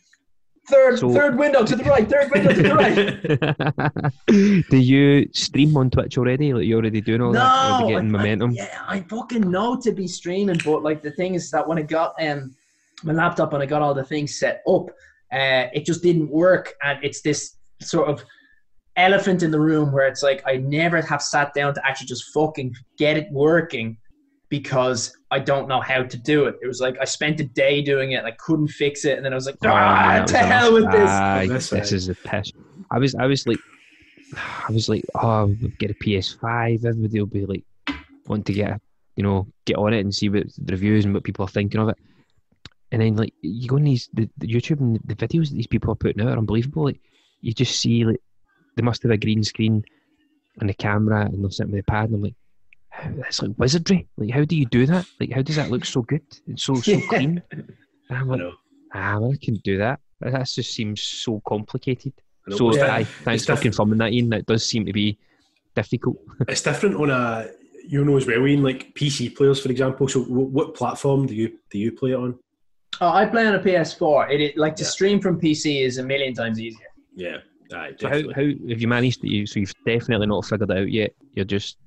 [0.67, 2.09] Third, So- third window to the right.
[2.09, 4.63] Third window to the right.
[4.69, 6.53] Do you stream on Twitch already?
[6.53, 7.39] Like you already doing all that?
[7.39, 7.45] No,
[7.85, 8.51] Already getting I- I- momentum?
[8.51, 11.83] yeah, I fucking know to be streaming, but like the thing is that when I
[11.83, 12.55] got um
[13.03, 14.89] my laptop and I got all the things set up,
[15.31, 18.23] uh, it just didn't work, and it's this sort of
[18.97, 22.31] elephant in the room where it's like I never have sat down to actually just
[22.33, 23.97] fucking get it working
[24.49, 26.55] because I don't know how to do it.
[26.61, 29.25] It was like I spent a day doing it, and I couldn't fix it, and
[29.25, 30.51] then I was like, ah, that was to enough.
[30.51, 31.09] hell with this.
[31.09, 32.51] Aye, This this is a piss.
[32.91, 33.57] I was, I was like,
[34.69, 36.85] I was like, oh, we'll get a PS5.
[36.85, 37.63] Everybody will be like,
[38.27, 38.81] want to get, a,
[39.15, 41.81] you know, get on it and see what the reviews and what people are thinking
[41.81, 41.97] of it.
[42.91, 45.67] And then like you go on these the, the YouTube and the videos that these
[45.67, 46.83] people are putting out are unbelievable.
[46.83, 47.01] Like
[47.41, 48.21] you just see like
[48.75, 49.83] they must have a green screen
[50.59, 52.35] and the camera and they're sitting with a pad and I'm like,
[52.89, 54.07] how, that's like wizardry.
[54.17, 55.05] Like how do you do that?
[55.19, 56.99] Like how does that look so good and so so Yeah.
[57.09, 57.41] clean?
[57.51, 57.73] And
[58.09, 58.53] I'm like, know.
[58.93, 59.99] ah, well, I can do that.
[60.21, 62.13] That just seems so complicated.
[62.47, 62.55] I.
[62.55, 62.93] So It's Yeah.
[62.93, 63.61] aye, It's thanks for different.
[63.75, 64.29] confirming that, Ian.
[64.29, 65.17] That does seem to be
[65.75, 66.17] difficult.
[66.47, 67.47] it's different on a
[67.87, 70.07] you know as well, Ian, like PC players, for example.
[70.07, 72.39] So, w- what platform do you do you play it on?
[73.01, 74.31] Oh, I play on a PS4.
[74.31, 74.89] It, it like to Yeah.
[74.89, 76.87] stream from PC is a million times easier.
[77.15, 77.37] Yeah,
[77.73, 79.45] aye, so how, how have you managed to you?
[79.45, 81.13] So you've definitely not figured it out yet.
[81.33, 81.77] You're just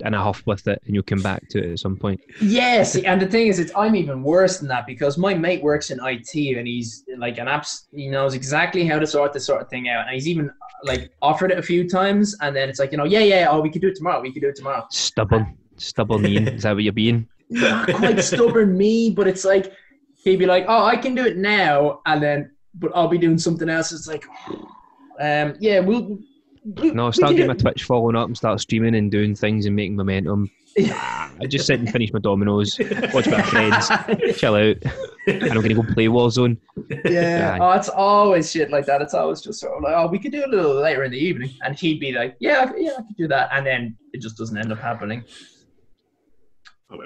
[0.00, 2.20] in a huff with it, and you'll come back to it at some point.
[2.40, 5.90] Yes, and the thing is, it's I'm even worse than that because my mate works
[5.90, 7.86] in IT and he's like an apps.
[7.92, 10.50] He knows exactly how to sort this sort of thing out, and he's even
[10.84, 13.60] like offered it a few times, and then it's like you know, yeah, yeah, oh,
[13.60, 14.20] we could do it tomorrow.
[14.20, 14.86] We could do it tomorrow.
[14.90, 16.48] Stubborn, stubborn Ian.
[16.48, 17.26] Is that what you're being?
[17.50, 19.72] Not quite stubborn me, but it's like
[20.22, 23.38] he'd be like, oh, I can do it now, and then but I'll be doing
[23.38, 23.92] something else.
[23.92, 24.24] It's like,
[25.20, 26.18] um, yeah, we'll.
[26.64, 27.54] we- No, start getting my.
[27.54, 30.50] Twitch following up and start streaming and doing things and making momentum.
[30.78, 32.78] I just sit and finish my dominoes,
[33.12, 33.88] watch my friends,
[34.38, 34.76] chill out,
[35.26, 36.56] and I'm gonna go play Warzone.
[37.04, 37.58] Yeah, Aye.
[37.60, 39.02] oh, it's always shit like that.
[39.02, 41.10] It's always just sort of like, oh, we could do it a little later in
[41.10, 44.20] the evening, and he'd be like, yeah, yeah, I could do that, and then it
[44.20, 45.24] just doesn't end up happening.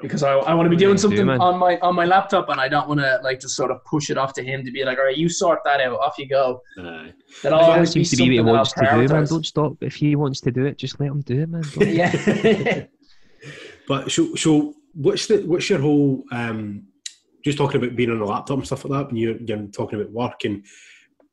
[0.00, 1.40] Because I, I want to be doing something doing, man?
[1.40, 4.10] on my on my laptop, and I don't want to like just sort of push
[4.10, 6.28] it off to him to be like, all right, you sort that out, off you
[6.28, 6.60] go.
[6.78, 7.12] Aye.
[7.42, 9.26] That'll always seems to be what he wants to do, man.
[9.26, 9.74] Don't stop.
[9.80, 11.64] If he wants to do it, just let him do it, man.
[11.80, 12.84] Yeah.
[13.88, 16.86] But so, so what's the what's your whole um,
[17.44, 19.06] just talking about being on a laptop and stuff like that?
[19.08, 20.64] When you're, you're talking about work and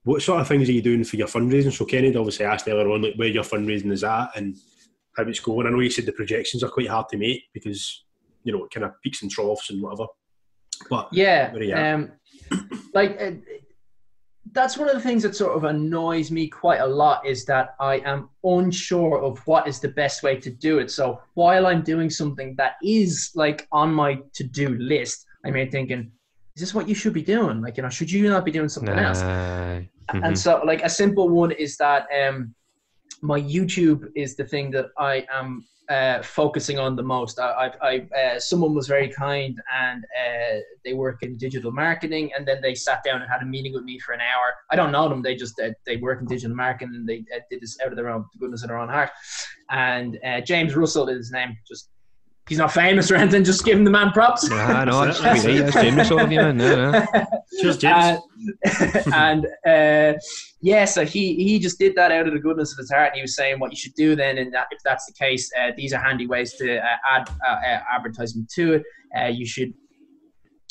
[0.04, 1.72] what sort of things are you doing for your fundraising?
[1.72, 4.58] So Kenny obviously asked earlier on like where your fundraising is at and
[5.16, 5.68] how it's going.
[5.68, 8.04] I know you said the projections are quite hard to make because
[8.44, 10.08] you know kind of peaks and troughs and whatever.
[10.90, 11.94] But Yeah, Where are you at?
[11.94, 12.12] um,
[12.94, 13.32] like uh,
[14.52, 17.76] that's one of the things that sort of annoys me quite a lot is that
[17.80, 20.90] I am unsure of what is the best way to do it.
[20.90, 26.12] So while I'm doing something that is like on my to-do list, I'm here thinking,
[26.56, 27.62] is this what you should be doing?
[27.62, 29.22] Like, you know, should you not be doing something else?
[29.22, 29.82] Nah.
[30.14, 30.26] Mhm.
[30.26, 32.56] And so, like, a simple one is that um,
[33.22, 37.40] my YouTube is the thing that I am uh, focusing on the most.
[37.40, 42.32] I, I, I uh, someone was very kind, and uh, they work in digital marketing,
[42.38, 44.54] and then they sat down and had a meeting with me for an hour.
[44.70, 47.62] I don't know them; they just they work in digital marketing, and they uh, did
[47.62, 49.10] this out of their own goodness of their own heart.
[49.72, 51.58] And uh, James Russell is his name.
[51.68, 51.90] Just
[52.50, 53.44] he's not famous or anything.
[53.44, 54.50] Just give him the man props.
[54.50, 55.48] Nah, no, That's that's it.
[55.48, 55.72] right.
[55.72, 56.58] That's James of you, man.
[56.58, 57.06] No, no.
[57.62, 58.20] cheers, James.
[59.14, 60.20] and and uh,
[60.62, 63.10] yeah, so he he just did that out of the goodness of his heart.
[63.10, 65.50] And he was saying what you should do then, and that, if that's the case,
[65.58, 68.84] uh, these are handy ways to uh, add uh, uh, advertisement to it.
[69.18, 69.74] Uh, you should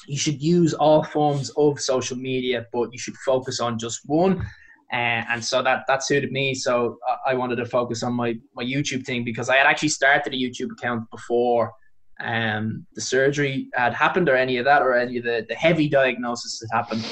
[0.07, 4.45] you should use all forms of social media, but you should focus on just one.
[4.93, 6.55] Uh, and so that that suited me.
[6.55, 10.33] So I, wanted to focus on my my YouTube thing because I had actually started
[10.33, 11.73] a YouTube account before
[12.21, 15.89] um, the surgery had happened or any of that or any of the, the heavy
[15.89, 17.05] diagnosis had happened.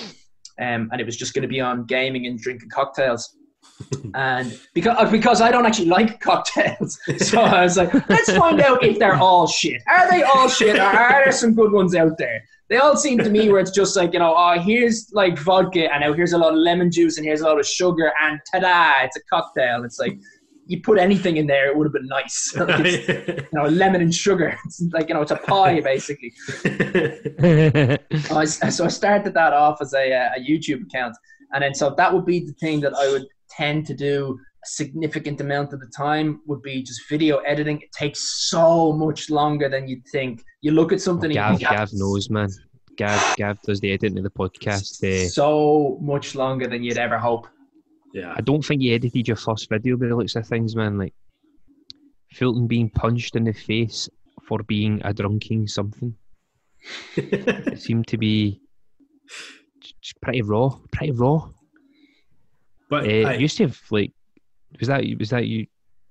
[0.59, 3.37] Um, and it was just going to be on gaming and drinking cocktails.
[4.15, 8.83] and because because I don't actually like cocktails, so I was like, let's find out
[8.83, 9.83] if they're all shit.
[9.87, 12.43] Are they all shit, or are there some good ones out there?
[12.69, 15.93] They all seem to me where it's just like you know, oh, here's like vodka,
[15.93, 18.41] and now here's a lot of lemon juice, and here's a lot of sugar, and
[18.51, 19.85] ta-da, it's a cocktail.
[19.85, 20.19] It's like
[20.67, 22.53] you put anything in there, it would have been nice.
[22.57, 23.09] Like, it's,
[23.53, 24.59] you know, lemon and sugar.
[24.65, 26.33] It's like you know, it's a pie basically.
[28.31, 31.17] I, so I started that off as a, uh, a YouTube account,
[31.53, 34.39] and then so that would be the thing that I would tend to do
[34.69, 37.81] significant amount of the time would be just video editing.
[37.81, 40.43] It takes so much longer than you'd think.
[40.63, 42.49] You look at something, and Gav, you think, Gav knows, man.
[42.97, 45.03] Gav, Gav does the editing of the podcast.
[45.05, 47.47] Uh, so much longer than you'd ever hope.
[48.15, 48.33] yeah.
[48.37, 50.97] I don't think you edited your first video by the looks of things, man.
[50.99, 51.15] Like
[52.35, 54.09] Fulton being punched in the face
[54.49, 56.15] for being a drunking something.
[57.17, 58.61] It seemed to be
[60.23, 61.49] pretty raw, pretty raw.
[62.89, 63.35] But Uh, aye.
[63.35, 64.13] you used to have like,
[64.79, 65.67] was that you was that you?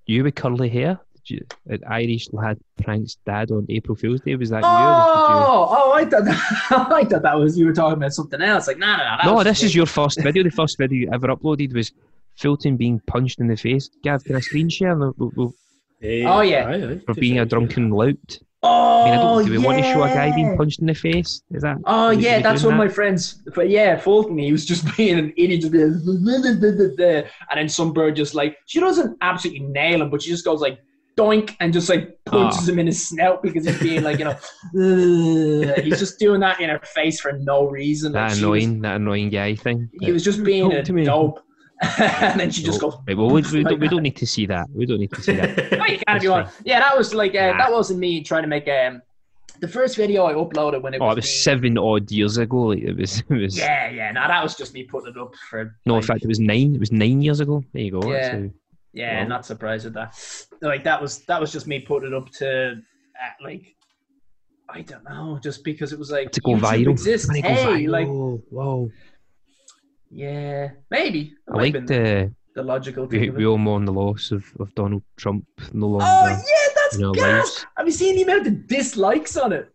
[0.07, 0.99] You with curly hair?
[1.15, 4.35] Did you, at Irish lad pranks dad on April Fool's Day.
[4.35, 4.63] Was that you?
[4.65, 5.93] Oh, oh!
[5.93, 6.37] I thought that,
[6.91, 8.67] I thought that was you were talking about something else.
[8.67, 9.23] Like, nah, nah, nah.
[9.23, 9.31] did.
[9.31, 10.43] No, this is your first video.
[10.43, 11.91] The first video you ever uploaded was
[12.35, 13.89] Fulton being punched in the face.
[14.03, 14.95] Gav, can I screen share?
[14.95, 15.55] We'll- we'll- we'll-
[16.03, 16.67] Oh, yeah.
[16.67, 16.99] aye, aye.
[17.05, 18.37] for being a drunken lout.
[18.67, 20.87] Oh, I mean, I don't, do we want to show a guy being punched in
[20.87, 21.41] the face?
[21.51, 21.77] Is that?
[21.85, 23.41] Oh are yeah, that's one of my friends.
[23.53, 25.83] But yeah, Fulton, he was just being an idiot, just being,
[26.99, 27.25] and
[27.55, 30.79] then some bird just like she doesn't absolutely nail him, but she just goes like
[31.17, 32.71] doink and just like punches Ah.
[32.73, 34.35] him in his snout because he's being like you know,
[35.81, 38.11] he's just doing that in her face for no reason.
[38.13, 39.89] Like, That was- annoying, that annoying guy thing.
[40.01, 41.39] he was just being Talk a dope,
[41.99, 42.95] and then she just goes.
[43.07, 44.67] Right, well, we, we, like don't, we don't need to see that.
[44.73, 45.57] We don't need to see that.
[45.91, 46.49] You can if you want.
[46.63, 47.57] Yeah, that was like uh, Nah.
[47.57, 49.01] that wasn't me trying to make um
[49.61, 51.13] the first video I uploaded when it Oh, was.
[51.13, 52.57] it was me- seven odd years ago.
[52.67, 53.19] Like it was.
[53.29, 53.57] It was.
[53.57, 54.11] Yeah, yeah.
[54.11, 55.75] No, that was just me putting it up for.
[55.85, 56.75] No, in fact, it was nine.
[56.75, 57.63] It was nine years ago.
[57.73, 58.09] There you go.
[58.11, 58.31] Yeah.
[58.37, 58.49] how-
[58.93, 60.17] Yeah, Well- not surprised with that.
[60.61, 63.75] Like that was that was just me putting it up to uh, like
[64.69, 66.89] I don't know, just because it was like To go YouTube viral.
[66.91, 67.29] exists.
[67.29, 68.89] It go Hey, viral, like whoa.
[70.15, 71.33] Yeah, maybe.
[71.47, 74.31] That I like have liked been uh, the logical we, we all mourn the loss
[74.31, 77.23] of, of Donald Trump no longer Oh yeah, that's in our gas.
[77.23, 77.65] lives.
[77.77, 79.69] Have you seen the amount of dislikes on it?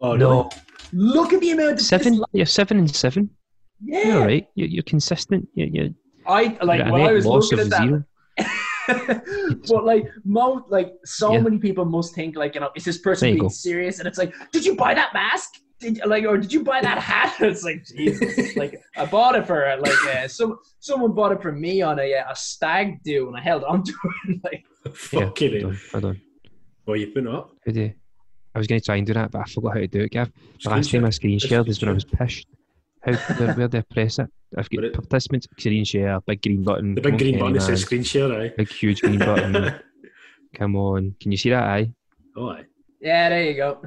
[0.00, 0.50] Oh No,
[0.92, 2.12] Look at the amount of seven.
[2.12, 2.30] dislikes.
[2.32, 3.28] You're seven and seven.
[3.84, 4.48] Yeah, You're all right.
[4.54, 5.46] You're, you're consistent.
[5.54, 5.88] You're, you're,
[6.26, 7.82] I like you're when I net was looking of at that.
[7.82, 8.04] zero.
[9.68, 11.40] but like most, like so Yeah.
[11.40, 13.48] many people must think like you know is this person being go.
[13.48, 15.50] serious and it's like did you buy that mask
[15.80, 19.46] did like or did you buy that hat it's like Jesus like I bought it
[19.46, 23.28] for like uh, some someone bought it for me on a uh, a stag do
[23.28, 23.92] and I held onto
[24.28, 25.70] it like Yeah, Fucking hold hell.
[25.70, 26.20] on, hold on.
[26.88, 27.50] Oh, you've been up?
[27.66, 27.94] How do you-
[28.54, 30.12] I was going to try and do that, but I forgot how to do it,
[30.12, 30.32] Gav.
[30.62, 32.46] The last Screen time I screen Just shared is when I was pissed.
[33.02, 34.28] How, where, where do I press it?
[34.56, 36.94] I've got it- participants, screen share, big green button.
[36.94, 38.52] The big green button that says screen share, aye.
[38.56, 39.74] Big huge green button.
[40.54, 41.14] Come on.
[41.20, 41.64] Can you see that?
[41.64, 41.92] Aye.
[42.36, 42.64] oh, aye.
[43.00, 43.82] yeah there you go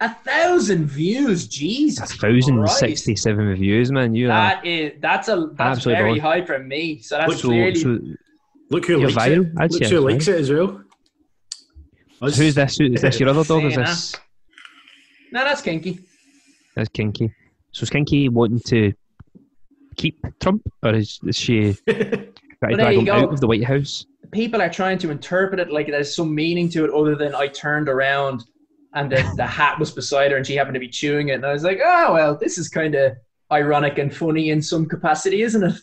[0.00, 2.78] a thousand views Jesus A thousand sixty-seven Christ.
[2.78, 4.14] sixty-seven reviews, man.
[4.14, 6.22] You are that is that's a that's Absolutely very brilliant.
[6.22, 7.98] high for me so that's Look, so, clearly so.
[8.70, 9.46] Look who You're likes viral?
[9.46, 9.52] it.
[9.58, 10.82] I'd Look who it's likes it as well.
[12.22, 12.36] Us.
[12.38, 12.80] Who's this?
[12.80, 13.64] Is this your other dog?
[13.64, 14.14] Is this
[15.32, 16.00] no that's kinky
[16.74, 17.32] that's Kinky?
[17.72, 18.92] So is Kinky wanting to
[19.96, 21.96] keep Trump, or is, is she trying
[22.70, 23.12] to drag him go.
[23.14, 24.04] out of the White House?
[24.32, 27.46] people are trying to interpret it like there's some meaning to it other than I
[27.46, 28.44] turned around
[28.96, 31.34] and the, the hat was beside her and she happened to be chewing it.
[31.34, 33.12] And I was like, oh, well, this is kind of
[33.52, 35.74] ironic and funny in some capacity, isn't it?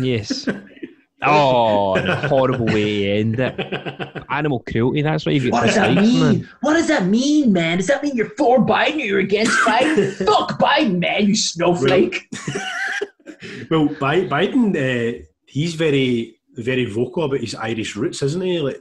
[0.00, 0.48] Yes.
[1.22, 4.24] oh, the horrible way to end it.
[4.30, 5.02] Animal cruelty.
[5.02, 5.52] That's what you get.
[5.52, 6.20] What does that mean?
[6.20, 6.48] man.
[6.60, 7.78] What does that mean, man?
[7.78, 10.12] Does that mean you're for Biden or you're against Biden?
[10.24, 12.28] Fuck Biden, man, you snowflake.
[13.70, 18.60] well, Bi- Biden, uh, he's very, very vocal about his Irish roots, isn't he?
[18.60, 18.80] Like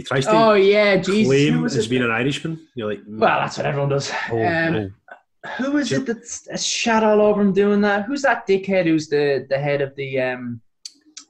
[0.00, 1.14] he tries to oh, yeah, Jesus.
[1.16, 2.66] Who claim was as being an Irishman.
[2.74, 3.18] You're like, mm.
[3.18, 4.10] Well, that's what everyone does.
[4.30, 5.50] Oh, Um, oh.
[5.58, 8.04] who is it that's, that's shot all over him doing that?
[8.06, 10.60] Who's that dickhead who's the, the head of the um,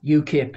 [0.05, 0.55] UKIP?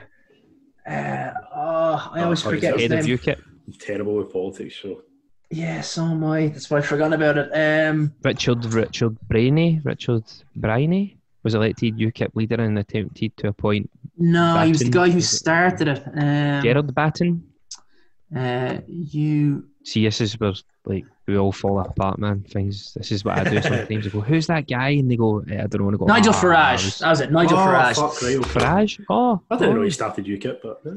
[0.87, 3.17] Uh, oh, I always Oh, forget his Head of name.
[3.17, 3.39] UKIP.
[3.79, 4.75] terrible with politics.
[4.81, 5.01] So
[5.49, 6.47] Yeah, so am I.
[6.47, 7.49] That's why I forgot about it.
[7.89, 9.81] Um, Richard Richard Braine.
[9.85, 10.23] Richard
[10.55, 15.21] Braine was elected UKIP leader and attempted to appoint no, he was the guy who
[15.21, 16.03] started it.
[16.15, 17.43] Um, Gerald Batten.
[18.35, 19.65] Uh, you.
[19.83, 20.53] See, this is where
[20.85, 22.43] like we all fall apart, man.
[22.49, 22.93] Things.
[22.95, 24.07] This is what I do sometimes.
[24.07, 26.33] I go, "Who's that guy?" And they go, eh, "I don't want to go." Nigel
[26.33, 26.99] "Ah, Farage.
[26.99, 27.31] That was it.
[27.31, 27.95] Nigel oh, Farage.
[27.95, 28.49] fuck, right, okay.
[28.59, 29.05] Farage.
[29.09, 30.89] Oh, I didn't know oh, he started UKIP, but eh.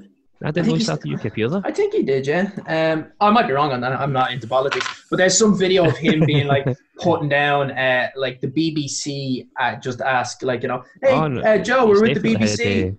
[0.42, 1.62] I I didn't think know he he's- started UKIP either.
[1.64, 2.50] I think he did, yeah.
[2.66, 3.92] Um, I might be wrong on that.
[3.92, 6.66] I'm not into politics, but there's some video of him being like
[6.98, 9.46] putting down, uh, like the BBC.
[9.58, 11.40] Uh, just ask, like you know, hey, Oh, no.
[11.40, 12.96] uh, Joe, He's we're with the definitely BBC.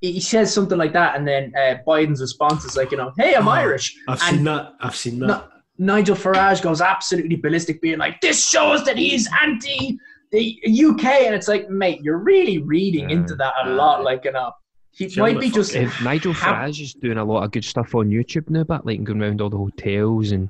[0.00, 3.34] He says something like that, and then uh, Biden's response is like, you know, hey,
[3.34, 3.96] I'm Oh, Irish.
[4.06, 4.74] I've And- seen that.
[4.80, 5.48] I've seen that.
[5.80, 9.96] Nigel Farage goes absolutely ballistic, being like, "This shows that he's anti
[10.32, 14.02] the UK," and it's like, mate, you're really reading into that a lot.
[14.02, 14.50] Like, you know,
[14.90, 15.74] he Tell might be just.
[15.76, 19.02] If Nigel Farage is doing a lot of good stuff on YouTube now, but like
[19.04, 20.48] going around all the hotels and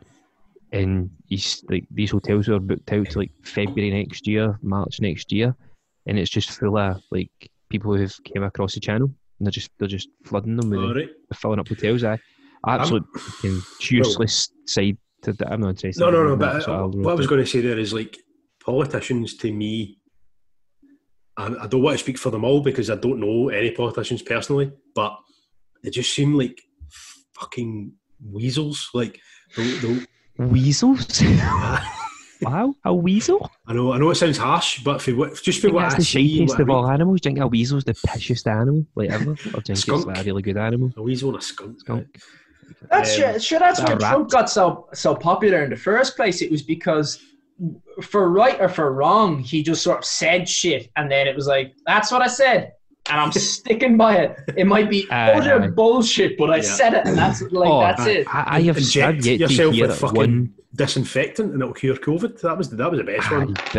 [0.72, 5.30] and he's like these hotels are booked out to like February next year, March next
[5.32, 5.54] year,
[6.06, 7.30] and it's just full of like
[7.68, 11.08] people who've came across the channel and they're just they're just flooding them with right.
[11.34, 12.04] Filling up hotels.
[12.04, 12.18] I
[12.66, 15.52] absolute fucking useless side to that.
[15.52, 16.00] I'm not interested.
[16.00, 16.36] No, no, no.
[16.36, 18.16] But so I'll what I was going to say there is like
[18.64, 19.98] politicians to me,
[21.36, 24.22] and I don't want to speak for them all because I don't know any politicians
[24.22, 25.16] personally, but
[25.82, 26.60] they just seem like
[27.34, 27.92] fucking
[28.24, 28.90] weasels.
[28.92, 29.20] Like
[29.56, 30.00] they'll,
[30.38, 31.22] weasels.
[32.44, 33.50] I wow, a weasel.
[33.66, 35.82] I know, I know it sounds harsh, but for what, just for I think what
[35.82, 37.20] that's I the see, shittiest what I of all animals.
[37.20, 39.32] Do you think a weasel's the pishest animal like ever?
[39.32, 40.06] Or do you think it's Skunk.
[40.06, 40.92] like a really good animal?
[40.96, 41.80] a weasel and a skunk.
[41.80, 42.06] Skunk.
[42.90, 43.58] That's Um, sure, sure.
[43.58, 44.08] That's that why.
[44.10, 46.42] Trump got so so popular in the first place.
[46.42, 47.18] It was because,
[48.02, 51.46] for right or for wrong, he just sort of said shit, and then it was
[51.46, 52.72] like, "That's what I said,"
[53.10, 54.36] and I'm sticking by it.
[54.56, 55.68] It might be Aye, utter aye.
[55.68, 56.62] bullshit, but I Yeah.
[56.62, 58.10] said it, and that's like Oh, that's aye.
[58.10, 58.26] it.
[58.28, 60.54] I, I have I've yet to yourself hear with fucking one.
[60.74, 62.40] Disinfectant and it'll cure COVID.
[62.40, 63.54] That was that was the best Aye, one.
[63.74, 63.76] but,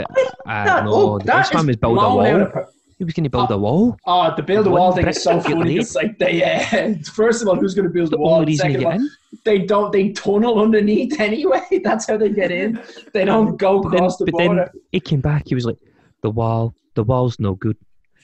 [0.47, 2.25] uh, no, oh, the best one was build a wall.
[2.41, 2.53] of
[2.97, 3.97] He was going to build a wall.
[4.05, 5.77] Oh, the build a wall thing is so funny.
[5.77, 8.33] It's like they, uh, first of all, who's going to build It's the the wall?
[8.35, 9.09] only reason Second of get all, in.
[9.45, 9.91] they don't.
[9.91, 11.61] They tunnel underneath anyway.
[11.83, 12.81] That's how they get in.
[13.13, 14.71] They don't go But then, across the but then border.
[14.91, 15.43] he came back.
[15.47, 15.77] He was like,
[16.23, 17.77] "The wall, the wall's no good."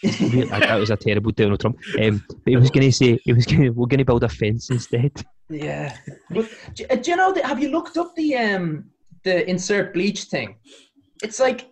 [0.04, 1.78] Really, that was a terrible Donald Trump.
[2.04, 4.30] Um, but he was going to say, he was going, "We're going to build a
[4.30, 5.12] fence instead."
[5.50, 5.96] Yeah.
[6.32, 7.46] But do, do you know that?
[7.46, 8.86] Have you looked up the um
[9.24, 10.56] the insert bleach thing?
[11.24, 11.70] It's like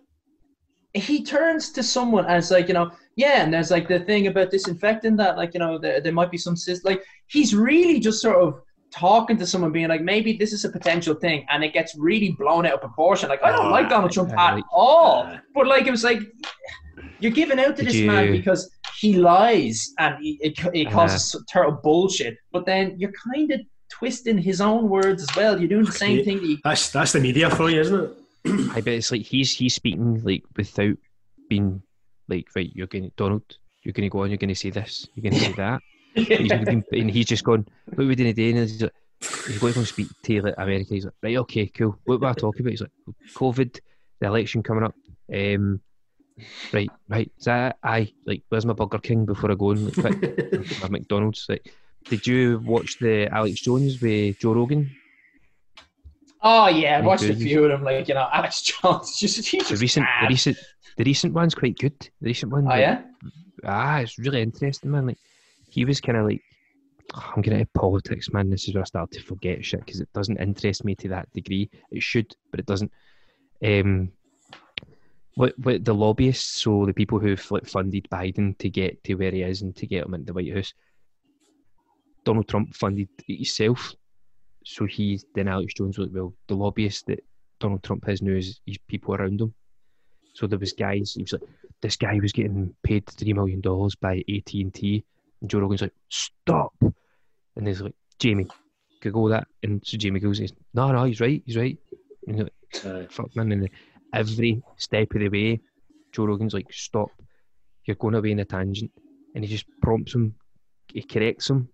[0.92, 4.26] he turns to someone and it's like you know yeah, and there's like the thing
[4.28, 7.98] about disinfecting that like you know there, there might be some cyst like he's really
[8.00, 8.60] just sort of
[8.90, 12.30] talking to someone, being like, maybe this is a potential thing, and it gets really
[12.38, 13.28] blown out of proportion.
[13.28, 15.90] Like I don't Oh, like Donald Trump yeah, at like- all, uh, but like it
[15.90, 16.20] was like
[17.18, 20.94] you're giving out to Did this man because he lies and he, it, it Uh-huh.
[20.96, 22.36] causes total bullshit.
[22.52, 23.60] But then you're kind of
[23.90, 25.58] twisting his own words as well.
[25.58, 26.24] You're doing the same Yeah.
[26.24, 28.10] thing that you That's that's the media for you, isn't it?
[28.76, 30.96] I bet it's like he's he's speaking like without
[31.48, 31.82] being
[32.28, 32.70] like right.
[32.74, 33.42] You're going to Donald.
[33.82, 34.30] You're going to go on.
[34.30, 35.06] You're going to say this.
[35.14, 35.82] You're going to say that.
[36.14, 37.66] He's been, and he's just gone.
[37.86, 38.50] What are we doing today?
[38.50, 40.94] And he's like, he's going to speak to like, America.
[40.94, 41.98] He's like, right, okay, cool.
[42.04, 42.70] What were I talking about?
[42.70, 42.92] He's like,
[43.34, 43.80] COVID,
[44.20, 44.94] the election coming up.
[45.34, 45.80] Um,
[46.72, 47.30] right, right.
[47.38, 48.12] Is that aye?
[48.26, 50.50] Like, where's my Burger King before I go and like, quick,
[50.82, 51.46] my McDonald's?
[51.48, 51.72] Like,
[52.04, 54.90] did you watch the Alex Jones with Joe Rogan?
[56.42, 57.32] Oh yeah, I watched too.
[57.32, 57.82] a few of them.
[57.82, 59.16] Like you know, Alex Jones.
[59.18, 60.58] Just he's The just recent, the recent,
[60.98, 61.98] the recent one's quite good.
[62.20, 62.64] The recent one.
[62.64, 63.02] Oh like, yeah.
[63.64, 65.06] ah, it's really interesting, man.
[65.06, 65.18] Like
[65.70, 66.42] he was kind of like,
[67.14, 68.50] "Oh, I'm getting into politics, man.
[68.50, 71.32] This is where I start to forget shit because it doesn't interest me to that
[71.32, 71.70] degree.
[71.90, 72.92] It should, but it doesn't.
[73.64, 74.12] Um,
[75.36, 79.30] what what the lobbyists, so the people who've like funded Biden to get to where
[79.30, 80.72] he is and to get him into the White House.
[82.24, 83.94] Donald Trump funded it himself,
[84.64, 87.22] so he's then Alex Jones was like, well, the lobbyist that
[87.60, 89.52] Donald Trump has now is his people around him.
[90.34, 91.14] So there was guys.
[91.14, 91.42] He was like,
[91.82, 95.04] this guy was getting paid three million dollars by AT and T,
[95.40, 98.46] and Joe Rogan's like, stop, and he's like, Jamie,
[99.02, 100.40] Google that, and so Jamie goes,
[100.72, 101.76] no, no, he's right, he's right,
[102.26, 103.68] and he's like, fuck man, and
[104.14, 105.60] every step of the way,
[106.12, 107.10] Joe Rogan's like, stop,
[107.84, 108.90] you're going away in a tangent,
[109.34, 110.34] and he just prompts him,
[110.92, 111.68] he corrects him,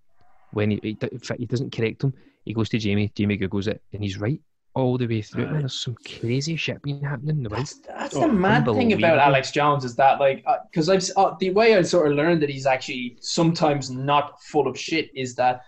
[0.53, 2.13] when he, he, in fact, he doesn't correct him,
[2.45, 4.41] he goes to Jamie, Jamie Googles it, and he's right
[4.75, 5.45] all the way through.
[5.45, 7.61] it, Man, there's some crazy shit being happening in the world.
[7.67, 9.19] That's, that's Oh, the mad thing about.
[9.19, 12.51] Alex Jones is that like because I've uh, the way I sort of learned that
[12.51, 15.63] he's actually sometimes not full of shit is that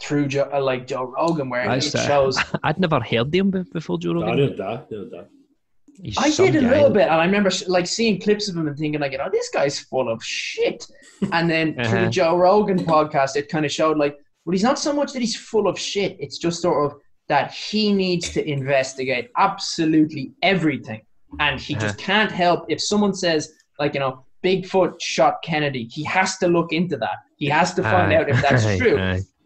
[0.00, 2.38] through Joe, uh, like Joe Rogan where That's, it uh, shows.
[2.64, 4.36] I'd never heard him be- before Joe I Rogan.
[4.36, 4.90] did that.
[4.90, 5.28] Did that.
[6.02, 6.70] He's I did a guy.
[6.70, 9.28] little bit, and I remember like seeing clips of him and thinking like, you know,
[9.32, 10.86] this guy's full of shit.
[11.32, 12.04] And then through Uh-huh.
[12.04, 15.20] the Joe Rogan podcast, it kind of showed like, well, he's not so much that
[15.20, 16.16] he's full of shit.
[16.20, 16.98] It's just sort of
[17.28, 21.00] that he needs to investigate absolutely everything,
[21.40, 25.88] and he just can't help if someone says like, you know, Bigfoot shot Kennedy.
[25.90, 27.16] He has to look into that.
[27.36, 28.96] He has to find Aye, out if that's true.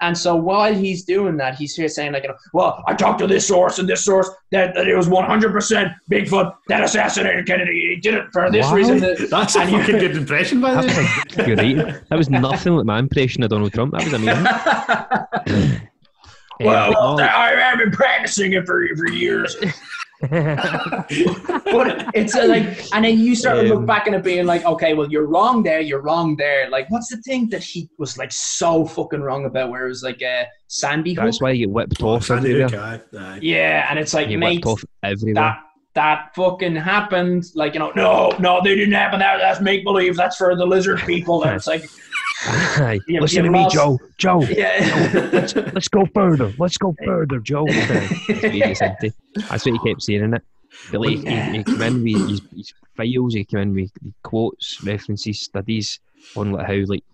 [0.02, 3.18] And so while he's doing that, he's here saying like, you know, well, I talked
[3.20, 7.94] to this source and this source that, that it was 100% Bigfoot that assassinated Kennedy.
[7.94, 8.74] He did it for this Wow.
[8.74, 8.98] reason.
[9.00, 10.86] That, That's a And you- fucking good impression, by the way.
[10.86, 11.76] That's a great.
[12.08, 13.92] That was nothing like my impression of Donald Trump.
[13.92, 15.80] That was amazing.
[16.60, 19.56] well, Um, but I have been practicing it for, for years.
[20.22, 21.04] No,
[21.64, 24.46] But it's uh, like, and then you start to look Um, back and it being
[24.46, 26.68] like, okay, well, you're wrong there, you're wrong there.
[26.68, 30.02] Like, what's the thing that he was like so fucking wrong about where it was
[30.02, 31.24] like a Sandy Hook?
[31.24, 32.98] that's why you get whipped off Sandy everywhere.
[32.98, 33.38] Hook, aye, aye.
[33.40, 35.34] Yeah, and it's like, You mate, whipped off everywhere.
[35.34, 35.58] that
[35.94, 37.44] that fucking happened.
[37.54, 39.18] Like, you know, no, no, they didn't happen.
[39.18, 40.16] That, that's make believe.
[40.16, 41.42] That's for the lizard people.
[41.42, 41.84] And it's like,
[42.46, 43.00] Aye.
[43.06, 43.98] You- Listen to me, lost- Joe.
[44.18, 45.48] Joe, yeah.
[45.74, 46.52] let's go further.
[46.58, 47.66] Let's go further, Joe.
[48.28, 50.42] That's what he kept saying in it.
[50.90, 53.90] But like, he, he came in with his, his files, he came in with
[54.22, 55.98] quotes, references, studies
[56.36, 57.04] on like how like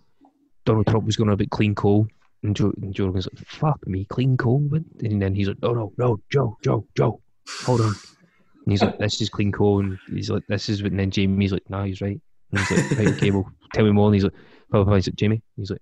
[0.65, 2.07] Donald Trump was going on about clean coal.
[2.43, 4.69] And Joe, and Joe Rogan's like, fuck me, clean coal?
[5.01, 7.19] And then he's like, no, no, no, Joe, Joe, Joe,
[7.65, 7.87] hold on.
[7.87, 9.79] And he's like, this is clean coal.
[9.79, 12.21] And he's like, this is what, and then Jamie's like, no, he's right.
[12.51, 14.05] And he's like, right, okay, well, tell me more.
[14.07, 14.33] And he's like,
[14.69, 14.95] blah.
[14.95, 15.41] He's like, Jamie?
[15.55, 15.81] He's like,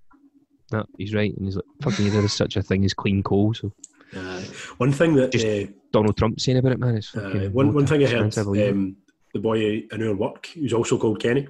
[0.72, 1.36] no, he's right.
[1.36, 3.54] And he's like, fucking, there is such a thing as clean coal.
[3.54, 3.72] So
[4.16, 4.46] Aye.
[4.78, 7.88] One thing that Just- uh, Donald Trump saying about it, man, it's Uh, one, one
[7.88, 8.72] thing I heard, chance believe it.
[8.72, 8.96] um,
[9.34, 9.58] the boy
[9.92, 11.48] I in work, who's also called Kenny,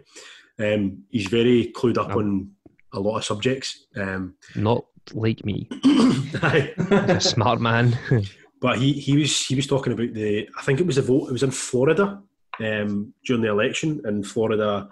[0.60, 2.52] um, he's very clued up on
[2.94, 3.88] a lot of subjects.
[3.96, 5.68] Um, not like me,
[6.42, 7.98] a smart man.
[8.62, 11.28] but he, he was he was talking about the I think it was the vote.
[11.30, 12.22] It was in Florida
[12.60, 14.88] um, during the election in Florida.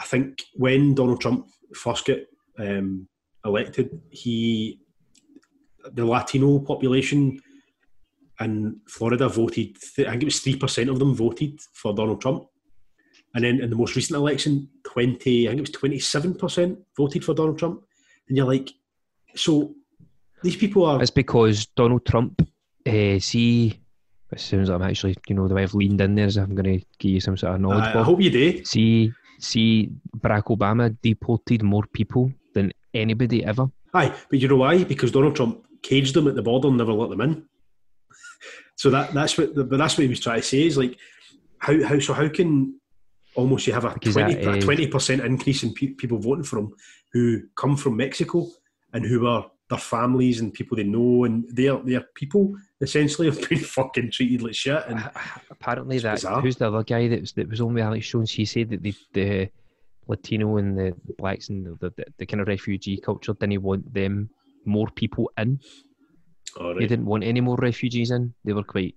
[0.00, 2.18] I think when Donald Trump first got
[2.58, 3.08] um,
[3.44, 4.80] elected, he
[5.92, 7.38] the Latino population
[8.40, 9.76] in Florida voted.
[9.98, 12.46] I think it was three percent of them voted for Donald Trump,
[13.34, 16.78] and then in the most recent election, twenty I think it was twenty seven percent
[16.96, 17.82] voted for Donald Trump.
[18.28, 18.70] And you're like,
[19.36, 19.74] so
[20.42, 22.40] these people are It's because Donald Trump,
[22.86, 23.78] uh, see,
[24.32, 26.54] it sounds like I'm actually, you know, the way I've leaned in there is I'm
[26.54, 27.94] going to give you some sort of knowledge.
[27.94, 28.64] I, I hope you do.
[28.64, 33.70] See, see, Barack Obama deported more people than anybody ever.
[33.92, 34.84] Aye, but you know why?
[34.84, 37.44] Because Donald Trump caged them at the border and never let them in.
[38.76, 40.98] So that that's what, but that's what he was trying to say is like,
[41.58, 42.80] how how so how can
[43.34, 46.44] almost you have a Because twenty that, a twenty percent increase in pe- people voting
[46.44, 46.74] for him
[47.12, 48.48] who come from Mexico
[48.92, 53.48] and who are their families and people they know, and their their people essentially have
[53.48, 54.82] been fucking treated like shit.
[54.88, 55.20] And uh, uh,
[55.50, 56.40] Apparently, It's that bizarre.
[56.40, 58.30] who's the other guy that was that was on with Alex Jones?
[58.30, 59.48] He said that the the
[60.06, 64.28] Latino and the blacks and the, the, the kind of refugee culture didn't want them
[64.66, 65.58] more people in.
[66.60, 68.34] all They didn't want any more refugees in.
[68.44, 68.94] They were quite.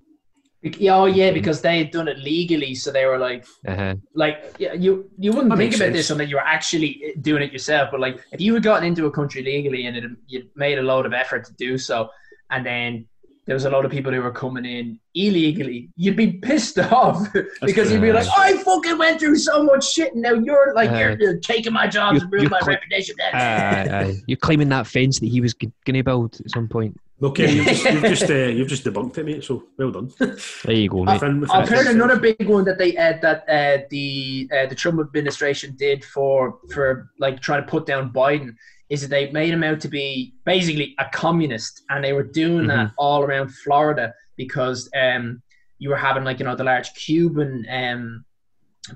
[0.64, 4.56] Yeah, oh yeah, because they had done it legally, so they were like, Uh, like
[4.58, 5.96] yeah, you you wouldn't That think about sense.
[5.98, 7.90] this unless you were actually doing it yourself.
[7.92, 10.82] But like, if you had gotten into a country legally and it, you made a
[10.82, 12.10] load of effort to do so,
[12.50, 13.06] and then
[13.46, 17.32] there was a lot of people who were coming in illegally, you'd be pissed off
[17.62, 18.34] because you'd be like, true.
[18.36, 21.72] I fucking went through so much shit, and now you're like, Uh, you're, you're taking
[21.72, 23.16] my jobs you're- and ruining my cl- reputation.
[23.34, 24.16] aye, aye.
[24.26, 26.98] You're claiming that fence that he was going to build at some point.
[27.22, 29.44] Okay, you've just you've just, uh, you've just debunked it, mate.
[29.44, 30.12] So well done.
[30.20, 31.20] There you go, mate.
[31.20, 34.76] Finn- I've Finn- heard another big one that they uh, that uh, the uh, the
[34.76, 38.56] Trump administration did for for like trying to put down Biden
[38.90, 42.68] is that they made him out to be basically a communist, and they were doing
[42.68, 45.42] that all around Florida because um,
[45.80, 48.26] you were having like you know the large Cuban um,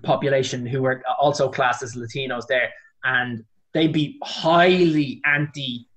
[0.03, 2.69] population who were also classed as Latinos there,
[3.03, 3.43] and
[3.73, 5.21] they'd be highly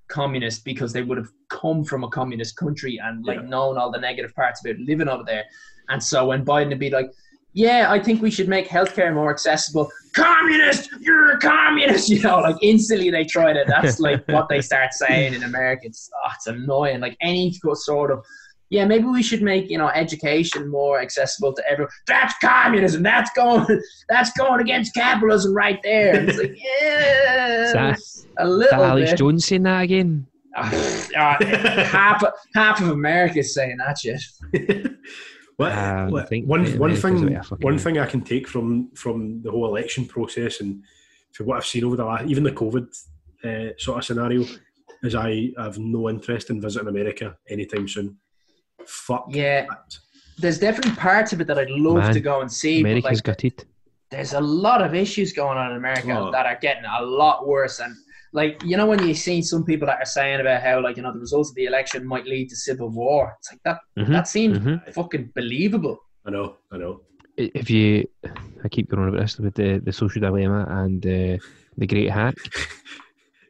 [0.08, 3.48] anti-communist because they would have come from a communist country and like Yeah.
[3.48, 5.44] known all the negative parts about living over there.
[5.88, 7.10] And so when Biden would be like,
[7.52, 12.38] "Yeah, I think we should make healthcare more accessible," communist, you're a communist, you know,
[12.40, 13.66] like instantly they tried it.
[13.66, 15.82] That's like what they start saying in America.
[15.86, 17.00] It's, oh, it's annoying.
[17.00, 18.24] Like any sort of
[18.74, 21.90] yeah, maybe we should make you know education more accessible to everyone.
[22.06, 23.02] That's communism.
[23.02, 23.66] That's going.
[24.08, 26.14] That's going against capitalism right there.
[26.16, 29.18] And it's like yeah, that- a Is that little Alex bit.
[29.18, 30.26] Jones saying that again?
[30.56, 31.36] Ah,
[31.98, 34.20] half of, half of America is saying that shit.
[35.56, 38.06] What, Um, I what- think one one thing bit of a fucking- one thing I
[38.06, 40.82] can take from from the whole election process and
[41.32, 42.86] for what I've seen over the last even the COVID
[43.44, 44.44] uh, sort of scenario
[45.04, 48.16] is I have no interest in visiting America anytime soon.
[48.88, 49.98] Fuck Yeah, that.
[50.38, 52.82] there's definitely parts of it that I'd love Man, to go and see.
[52.82, 53.64] but, America's like, gutted.
[54.10, 56.30] there's a lot of issues going on in America Oh.
[56.32, 57.80] that are getting a lot worse.
[57.80, 57.94] And
[58.32, 61.02] like you know, when you see some people that are saying about how like you
[61.02, 63.78] know the results of the election might lead to civil war, it's like that.
[63.98, 64.92] Mhm, That seems mhm.
[64.92, 65.98] fucking believable.
[66.26, 67.02] I know, I know.
[67.36, 68.08] If you,
[68.64, 71.36] I keep going on about this with the, the social dilemma and uh,
[71.76, 72.34] the great hack.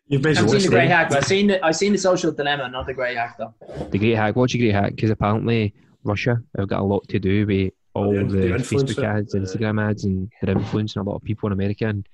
[0.06, 2.68] You've I've seen the Great watched Hack, I've seen the I've seen the Social Dilemma,
[2.68, 3.54] not the Great Hack though.
[3.90, 4.36] The great hack.
[4.36, 5.72] Watch the great hack because apparently
[6.02, 9.80] Russia have got a lot to do with all the the, Facebook ads, uh, Instagram
[9.82, 11.86] ads, and their influence on a lot of people in America.
[11.86, 12.06] And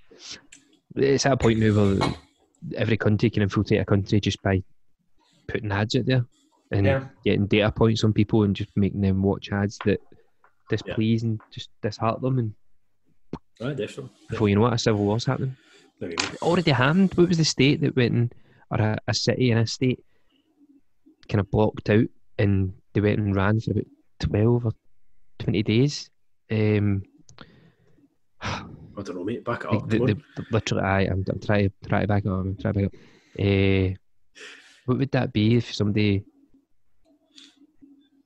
[0.95, 2.15] it's at a point now where
[2.77, 4.63] every country can infiltrate a country just by
[5.49, 6.25] putting ads out there
[6.71, 7.05] and Yeah.
[7.25, 9.99] getting data points on people and just making them watch ads that
[10.69, 12.39] displease and just disheart them.
[12.39, 12.55] And
[13.61, 14.11] Ah, definitely.
[14.29, 15.57] before you know it, a civil war's happening.
[16.01, 16.25] There you go.
[16.25, 17.13] It already happened.
[17.15, 18.33] What was the state that went in,
[18.71, 20.03] or a, a city and a state
[21.29, 22.07] kind of blocked out
[22.39, 23.85] and they went and ran for about
[24.21, 24.73] 12 or
[25.41, 26.11] 20 days?
[26.51, 27.03] Um,
[28.41, 28.65] I
[29.03, 29.45] don't know, mate.
[29.45, 29.89] Back it up.
[29.89, 32.33] the, the, the, literally, I, I'm, I'm trying, trying to back up.
[32.33, 32.95] I'm trying to back up.
[33.39, 33.95] Uh,
[34.87, 36.25] what would that be if somebody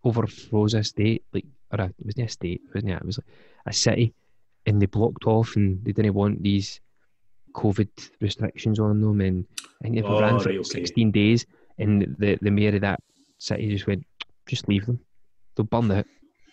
[0.04, 2.94] overfroze a state, like, or a, it wasn't a state, wasn't it?
[2.94, 3.26] It was like
[3.66, 4.14] a city,
[4.64, 6.80] and they blocked off and they didn't want these
[7.54, 7.88] COVID
[8.20, 9.46] restrictions on them, and
[9.80, 10.84] I think they Oh, ran for right, okay.
[10.84, 11.46] 16 days,
[11.78, 13.00] and the the mayor of that
[13.38, 14.04] city just went,
[14.46, 15.00] just leave them,
[15.54, 16.06] they'll burn it.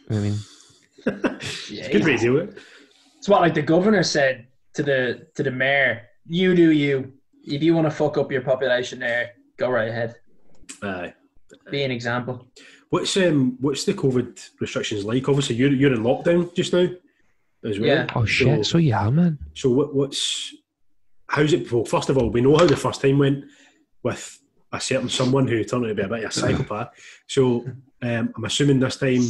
[0.09, 0.35] I mean,
[1.05, 2.57] It's a good way to do it.
[3.17, 6.07] It's what like the governor said to the to the mayor.
[6.27, 7.13] You do you.
[7.43, 10.15] If you want to fuck up your population there, go right ahead.
[10.83, 11.13] Aye.
[11.71, 12.47] Be an example.
[12.89, 15.27] What's um what's the COVID restrictions like?
[15.27, 16.87] Obviously, you're you're in lockdown just now,
[17.63, 17.87] as well.
[17.87, 18.07] Yeah.
[18.15, 19.37] oh shit, so yeah, man.
[19.53, 20.53] So what what's
[21.31, 21.71] how's it?
[21.71, 23.45] Well, first of all, we know how the first time went
[24.03, 24.39] with
[24.73, 26.89] a certain someone who turned out to be a bit of a psychopath.
[27.27, 27.65] So
[28.01, 29.23] um, I'm assuming this time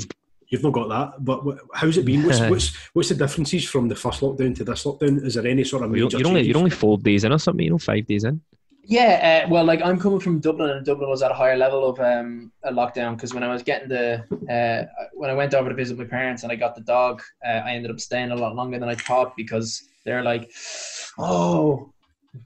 [0.47, 1.23] you've not got that.
[1.23, 2.23] But what, how's it been?
[2.23, 5.23] What's, what's what's the differences from the first lockdown to this lockdown?
[5.23, 6.47] Is there any sort of You're, major you're only changes?
[6.49, 8.41] you're only four days in or something, you know, five days in.
[8.83, 11.87] Yeah, uh, well, like I'm coming from Dublin, and Dublin was at a higher level
[11.87, 15.69] of um, a lockdown because when I was getting the uh, when I went over
[15.69, 18.35] to visit my parents and I got the dog, uh, I ended up staying a
[18.35, 20.51] lot longer than I thought because they're like,
[21.19, 21.90] oh,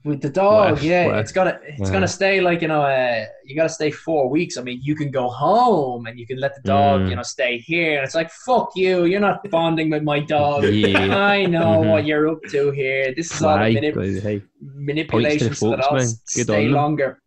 [0.04, 1.92] with the dog, yeah, it's gonna it's Yeah.
[1.92, 4.56] gonna stay like you know, uh, you gotta stay four weeks.
[4.58, 7.10] I mean, you can go home and you can let the dog, Mm.
[7.10, 7.96] you know, stay here.
[7.98, 10.64] And it's like, fuck you, you're not bonding with my dog.
[10.86, 11.16] Yeah.
[11.16, 11.90] I know Mhm.
[11.92, 13.14] what you're up to here.
[13.14, 17.20] This is all Aye, hey, manipulation so that I'll stay on longer.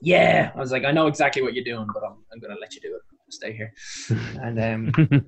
[0.00, 2.74] Yeah, I was like, I know exactly what you're doing, but I'm, I'm to let
[2.74, 3.02] you do it.
[3.32, 3.72] Stay here
[4.42, 5.24] and um,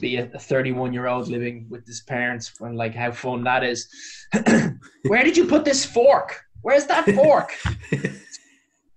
[0.00, 3.88] be a 31 year old living with his parents and like how fun that is.
[5.08, 6.40] Where did you put this fork?
[6.62, 7.52] Where's that fork?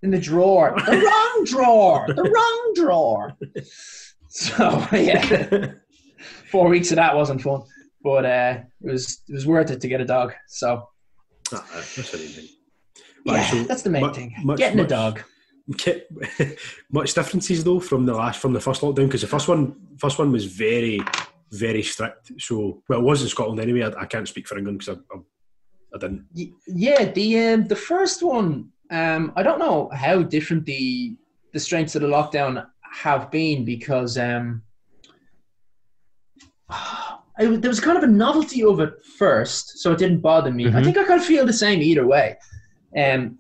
[0.04, 0.74] in the drawer.
[0.86, 2.06] The wrong drawer.
[2.08, 3.38] The wrong drawer.
[4.30, 5.72] So yeah,
[6.52, 7.64] four weeks of that wasn't fun,
[8.04, 10.34] but uh, it was it was worth it to get a dog.
[10.48, 10.88] So
[11.54, 12.48] Ah, that's anything.
[13.26, 14.34] yeah, so that's the main mu- thing.
[14.44, 15.22] much- Getting a dog.
[15.73, 16.03] Ki-
[16.91, 20.19] much differences though from the last from the first lockdown because the first one first
[20.19, 20.99] one was very
[21.52, 22.31] very strict.
[22.39, 23.84] So well, it was in Scotland anyway.
[23.84, 25.19] I, I can't speak for England because I, I,
[25.95, 26.26] I didn't.
[26.68, 28.69] Yeah, the um, the first one.
[28.89, 31.15] Um, I don't know how different the
[31.53, 34.61] the strengths of the lockdown have been because um,
[36.69, 40.68] I, there was kind of a novelty of it first, so it didn't bother me.
[40.68, 40.84] I Mhm.
[40.84, 42.38] think I kind of feel the same either way.
[42.98, 43.39] Um,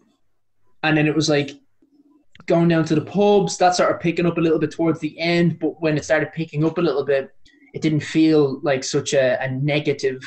[0.83, 1.51] and then it was like
[2.45, 3.57] going down to the pubs.
[3.57, 6.63] That started picking up a little bit towards the end, but when it started picking
[6.65, 7.33] up a little bit,
[7.73, 10.21] it didn't feel like such a, a negative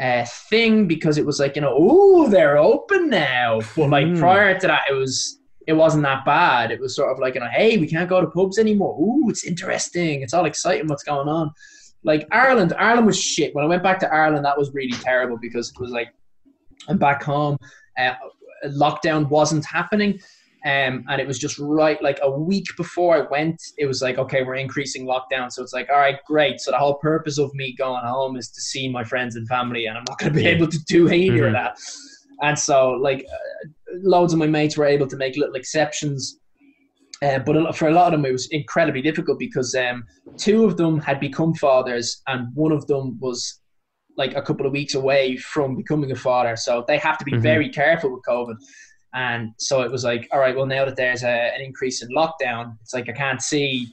[0.00, 3.60] uh, thing because it was like you know, oh, they're open now.
[3.76, 4.18] But like Hmm.
[4.18, 6.70] prior to that, it was it wasn't that bad.
[6.70, 8.96] It was sort of like you know, hey, we can't go to pubs anymore.
[9.00, 10.22] Ooh, it's interesting.
[10.22, 10.86] It's all exciting.
[10.86, 11.50] What's going on?
[12.04, 13.54] Like Ireland, Ireland was shit.
[13.54, 16.08] When I went back to Ireland, that was really terrible because it was like
[16.88, 17.58] I'm back home.
[17.98, 18.12] Uh,
[18.66, 20.20] lockdown wasn't happening.
[20.66, 24.18] Um, and it was just right like a week before I went, it was like,
[24.18, 25.52] okay, we're increasing lockdown.
[25.52, 26.58] So it's like, all right, great.
[26.60, 29.86] So the whole purpose of me going home is to see my friends and family,
[29.86, 31.46] and I'm not going to be able to do either Mhm.
[31.46, 31.78] of that.
[32.42, 33.68] And so, like, uh,
[34.02, 36.40] loads of my mates were able to make little exceptions.
[37.22, 40.04] Uh, but a lot- for a lot of them, it was incredibly difficult because um,
[40.36, 43.60] two of them had become fathers, and one of them was
[44.18, 46.56] like a couple of weeks away from becoming a father.
[46.56, 47.42] So they have to be Mhm.
[47.42, 48.56] very careful with COVID.
[49.16, 52.08] And so it was like, all right, well, now that there's a, an increase in
[52.10, 53.88] lockdown, it's like I can't see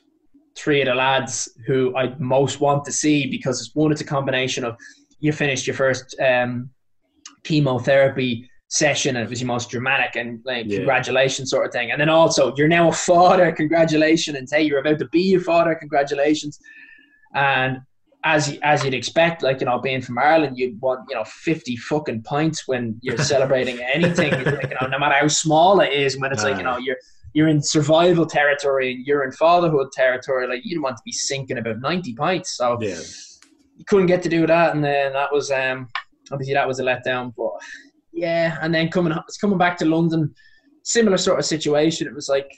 [0.58, 4.06] three of the lads who I most want to see because it's one, it's a
[4.06, 4.76] combination of
[5.22, 6.70] you finished your first um,
[7.46, 10.78] chemotherapy session and it was your most dramatic and like Yeah.
[10.78, 11.92] congratulations sort of thing.
[11.92, 15.40] And then also you're now a father, congratulations, and hey, you're about to be a
[15.40, 16.60] father, congratulations.
[17.34, 17.78] And
[18.24, 21.76] as as you'd expect, like you know, being from Ireland, you'd want you know fifty
[21.76, 26.18] fucking pints when you're celebrating anything, like, you know, no matter how small it is.
[26.18, 26.98] When it's like you know you're
[27.34, 31.12] you're in survival territory and you're in fatherhood territory, like you don't want to be
[31.12, 32.58] sinking about ninety pints.
[32.58, 33.00] So Yeah,
[33.78, 35.90] you couldn't get to do that, and then that was um
[36.32, 37.34] obviously that was a letdown.
[37.36, 37.52] But
[38.14, 40.34] yeah, and then coming it's coming back to London,
[40.84, 42.08] similar sort of situation.
[42.08, 42.50] It was like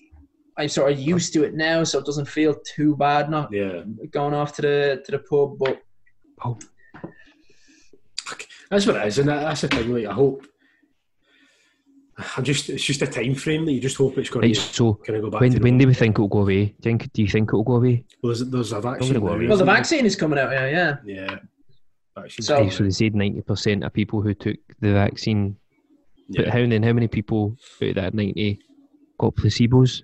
[0.58, 3.84] I'm sort of used to it now, so it doesn't feel too bad not yeah.
[4.10, 5.58] going off to the to the pub.
[5.60, 5.82] But
[6.44, 6.58] oh.
[8.72, 9.94] That's what it is, and that, that's the thing.
[9.94, 10.46] Like, I hope.
[12.38, 12.70] I'm just.
[12.70, 15.18] It's just a time frame that you just hope it's going Right, to so kind
[15.18, 15.42] of go back.
[15.42, 16.66] when to when do we think it'll go away?
[16.66, 18.06] Do you think, do you think it'll go away?
[18.24, 19.20] Well, there's, there's a vaccine.
[19.20, 19.48] go away.
[19.48, 20.66] well, the vaccine is coming out now.
[20.66, 21.40] Yeah, Yeah.
[22.18, 22.44] Vaccine.
[22.44, 25.58] So- so they said ninety percent of people who took the vaccine.
[26.30, 26.52] But yeah.
[26.52, 26.82] how then?
[26.82, 28.60] How many people out of that ninety
[29.20, 30.02] got placebos?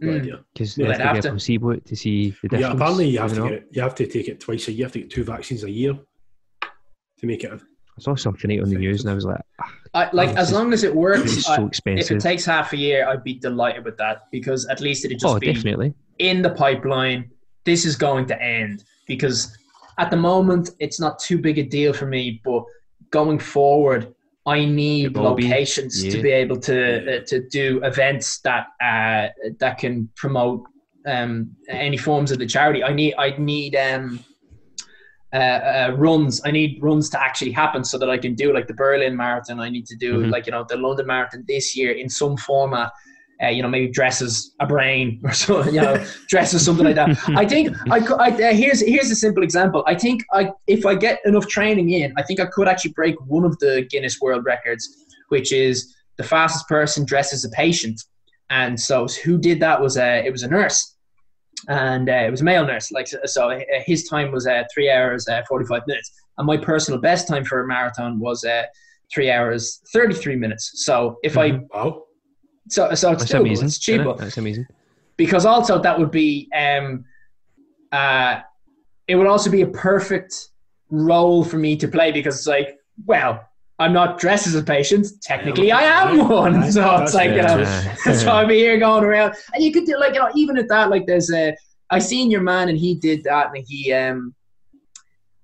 [0.00, 0.20] No Mm.
[0.20, 0.44] idea.
[0.52, 1.28] Because Well, they have to have get to.
[1.28, 2.62] a placebo to see the difference.
[2.62, 3.68] Yeah, apparently you have to get it.
[3.72, 4.78] You have to take it twice a year.
[4.78, 5.98] You have to get two vaccines a year
[7.18, 7.52] to make it.
[7.52, 10.30] A, I saw something out on the news and I was like, ah, I, like
[10.36, 11.44] as is- long as it it's works.
[11.44, 11.52] so
[11.86, 15.04] I, if it takes half a year, I'd be delighted with that because at least
[15.04, 15.94] it'd just oh, be definitely.
[16.18, 17.30] in the pipeline.
[17.64, 19.56] This is going to end because
[19.98, 22.62] at the moment it's not too big a deal for me, but
[23.10, 24.14] going forward,
[24.48, 26.76] I need It will be, locations to be able to
[27.18, 29.28] uh, to do events that uh,
[29.60, 30.62] that can promote
[31.06, 32.82] um, any forms of the charity.
[32.82, 34.24] I need I need um,
[35.34, 36.40] uh, uh, runs.
[36.46, 39.60] I need runs to actually happen so that I can do like the Berlin Marathon.
[39.60, 40.30] I need to do Mhm.
[40.30, 42.90] like you know the London Marathon this year in some format.
[43.42, 45.64] Uh, you know, maybe dresses a brain or so.
[45.64, 47.16] You know, dresses something like that.
[47.28, 49.84] I think I, I uh, here's here's a simple example.
[49.86, 53.14] I think I if I get enough training in, I think I could actually break
[53.26, 54.88] one of the Guinness World Records,
[55.28, 58.02] which is the fastest person dressed as a patient.
[58.50, 60.96] And so who did that was a it was a nurse,
[61.68, 62.90] and uh, it was a male nurse.
[62.90, 66.56] Like so, uh, his time was uh, three hours uh, forty five minutes, and my
[66.56, 68.64] personal best time for a marathon was uh,
[69.12, 70.72] three hours thirty three minutes.
[70.84, 72.04] So if I wow.
[72.68, 73.66] So so it's That's doable, amazing.
[73.66, 74.18] it's isn't cheaper it?
[74.18, 74.66] That's amazing.
[75.16, 77.04] because also that would be um
[77.92, 78.40] uh
[79.06, 80.34] it would also be a perfect
[80.90, 82.76] role for me to play because it's like
[83.06, 83.40] well
[83.78, 87.58] i'm not dressed as a patient technically i am one so it's like you know
[87.58, 87.94] Yeah.
[88.14, 90.68] so i'd be here going around and you could do like you know even at
[90.68, 91.54] that like there's a
[91.90, 94.34] i seen your man and he did that and he um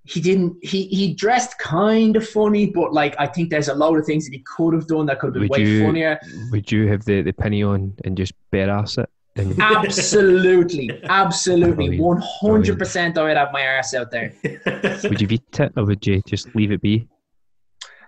[0.07, 3.97] he didn't he he dressed kind of funny but like i think there's a lot
[3.97, 6.19] of things that he could have done that could have been Would way you- funnier
[6.51, 9.09] Would you have the, the penny on and just bare ass it?
[9.37, 13.19] And Absolutely, absolutely, one hundred percent.
[13.19, 14.33] I would have my ass out there.
[15.03, 17.09] would you eat it or would you just leave it be?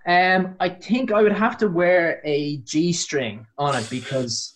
[0.06, 4.55] Um, I think I would have to wear a G string on it because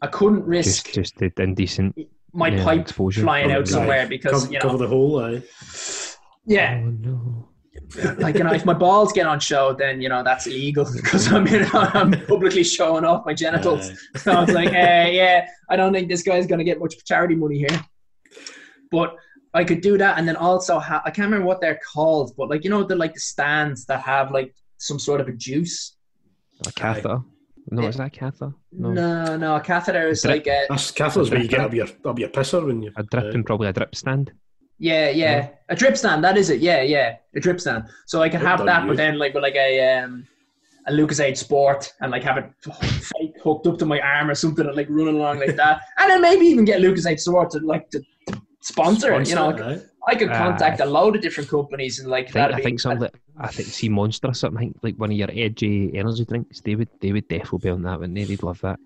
[0.00, 1.94] I couldn't risk Just, just the indecent.
[2.32, 3.20] my yeah, pipe exposure.
[3.20, 5.22] flying out somewhere because cover, you cover know, the hole.
[5.22, 5.42] Aye.
[6.46, 7.48] Yeah, Oh no.
[8.18, 11.30] like you know, if my balls get on show, then you know that's illegal because
[11.32, 13.90] I'm you know, I'm publicly showing off my genitals.
[13.90, 13.96] Aye.
[14.18, 17.34] So I was like, eh, yeah, I don't think this guy's gonna get much charity
[17.36, 17.80] money here.
[18.90, 19.16] But
[19.54, 22.48] I could do that, and then also ha- I can't remember what they're called, but
[22.50, 25.96] like you know the like the stands that have like some sort of a juice.
[26.66, 27.20] A catheter.
[27.70, 27.88] No, Yeah.
[27.88, 28.52] is that a catheter?
[28.72, 28.92] No.
[28.92, 30.32] No, no, a catheter is Drip.
[30.32, 32.92] like a That's catheters where you get up your up your pisser when you.
[32.96, 34.30] A drip and probably a drip stand.
[34.78, 36.22] Yeah, yeah, a drip stand.
[36.22, 36.60] That is it.
[36.60, 37.84] Yeah, yeah, a drip stand.
[38.04, 40.26] So I Well have that, but then like with like a um
[40.86, 44.66] a Lucozade Sport and like have it fake hooked up to my arm or something
[44.66, 47.90] and like running along like that, and then maybe even get Lucozade Sport to like
[47.90, 48.02] to
[48.60, 49.28] sponsor, it.
[49.28, 49.80] You know, Aye.
[50.08, 52.80] I could contact a load of different companies and like I think, that'd I think
[52.80, 56.60] something I think see Monster or something like one of your edgy energy drinks.
[56.60, 58.24] They would they would definitely be on that, wouldn't they?
[58.24, 58.78] They'd love that.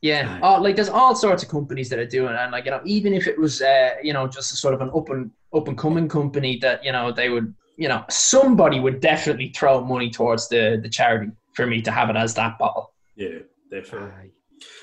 [0.00, 0.40] Yeah, Aye.
[0.42, 2.38] oh, like there's all sorts of companies that are doing, it.
[2.38, 4.80] and like you know, even if it was, uh, you know, just a sort of
[4.80, 8.78] an up and up and coming company that you know they would, you know, somebody
[8.78, 12.58] would definitely throw money towards the the charity for me to have it as that
[12.58, 12.92] bottle.
[13.16, 14.30] Yeah, definitely.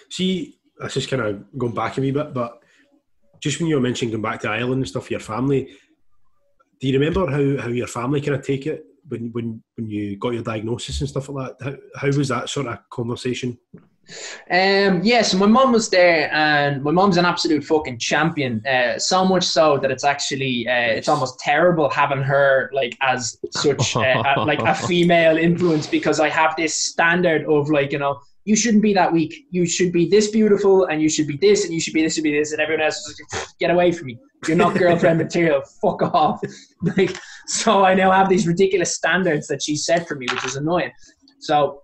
[0.10, 2.62] See, this just kind of going back a wee bit, but
[3.40, 5.70] just when you were mentioning going back to Ireland and stuff, your family,
[6.80, 10.18] do you remember how, how your family kind of take it when, when, when you
[10.18, 11.80] got your diagnosis and stuff like that?
[11.96, 13.58] How, how was that sort of conversation?
[14.52, 18.66] Um, yeah, so my mum was there, and my mum's an absolute fucking champion.
[18.66, 23.38] Uh, so much so that it's actually uh, it's almost terrible having her like as
[23.52, 28.00] such uh, a- like a female influence because I have this standard of like you
[28.00, 29.46] know you shouldn't be that weak.
[29.50, 32.14] You should be this beautiful, and you should be this, and you should be this,
[32.16, 34.20] should be this, and everyone else is like, get away from me.
[34.48, 35.62] You're not girlfriend material.
[35.82, 36.40] Fuck off.
[36.98, 37.18] Like
[37.48, 40.92] so, I now have these ridiculous standards that she set for me, which is annoying.
[41.40, 41.82] So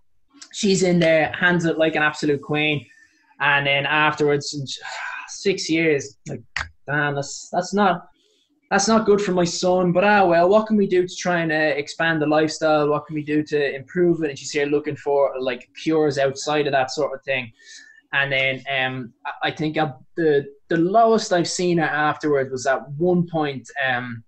[0.53, 2.85] she's in there, hands it like an absolute queen,
[3.39, 4.79] and then afterwards,
[5.27, 6.41] six years, like
[6.87, 8.07] damn, that's that's not
[8.69, 9.91] that's not good for my son.
[9.91, 12.87] But ah, well, what can we do to try and uh, expand the lifestyle?
[12.89, 14.29] What can we do to improve it?
[14.29, 17.51] And she's here looking for like cures outside of that sort of thing.
[18.13, 22.65] And then um, I- I think uh, the the lowest I've seen her afterwards was
[22.65, 23.69] at one point.
[23.85, 24.23] Um,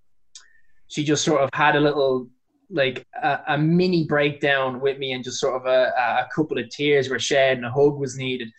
[0.88, 2.28] she just sort of had a little
[2.74, 6.70] like a, a mini breakdown with me and just sort of a, a couple of
[6.70, 8.50] tears were shed and a hug was needed.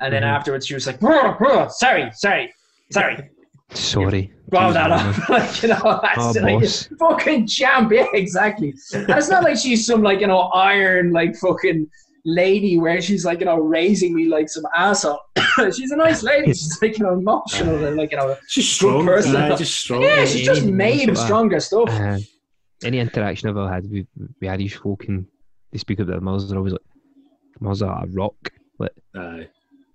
[0.00, 0.26] And then Mhm.
[0.36, 2.52] afterwards she was like, "Bruh, bruh, sorry, sorry,
[2.92, 3.30] sorry,
[3.72, 4.32] Sorry.
[4.48, 5.14] blow that man.
[5.14, 5.28] up.
[5.28, 6.88] like, you know, that's Oh, like boss.
[6.98, 7.90] fucking champ.
[7.92, 8.74] Yeah, exactly.
[8.94, 11.88] And it's not like she's some like, you know, iron like fucking
[12.24, 15.18] lady where she's like, you know, raising me like some asshole.
[15.76, 16.48] she's a nice lady.
[16.52, 19.04] She's like, you know, emotional and like, you know, She's strong.
[19.06, 19.34] person.
[19.36, 20.02] Aye, just strong.
[20.02, 21.88] yeah, she's just made of of- stronger stuff.
[21.88, 22.18] Uh,
[22.84, 25.26] any interaction I've ever had with, with Irish folk and
[25.72, 26.82] they speak about their mothers, they're always like,
[27.60, 28.36] mothers are a rock.
[28.78, 29.48] Like, Aye.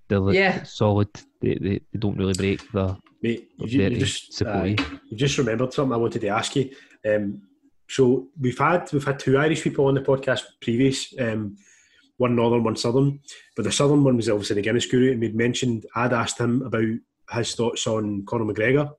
[0.08, 0.64] they're like Yeah.
[0.64, 1.10] solid.
[1.42, 2.62] They, they, they don't really break.
[2.72, 4.80] They're, Mate, you, you just, supportive.
[4.80, 5.00] aye.
[5.10, 6.72] You've just remembered something I wanted to ask you.
[7.08, 7.44] Um,
[7.88, 11.58] so we've had we've had two Irish people on the podcast previous, um,
[12.18, 13.20] one northern, one southern.
[13.56, 16.62] But the southern one was obviously the Guinness Guru, and we'd mentioned I'd asked him
[16.64, 16.84] about
[17.34, 18.92] his thoughts on Conor McGregor.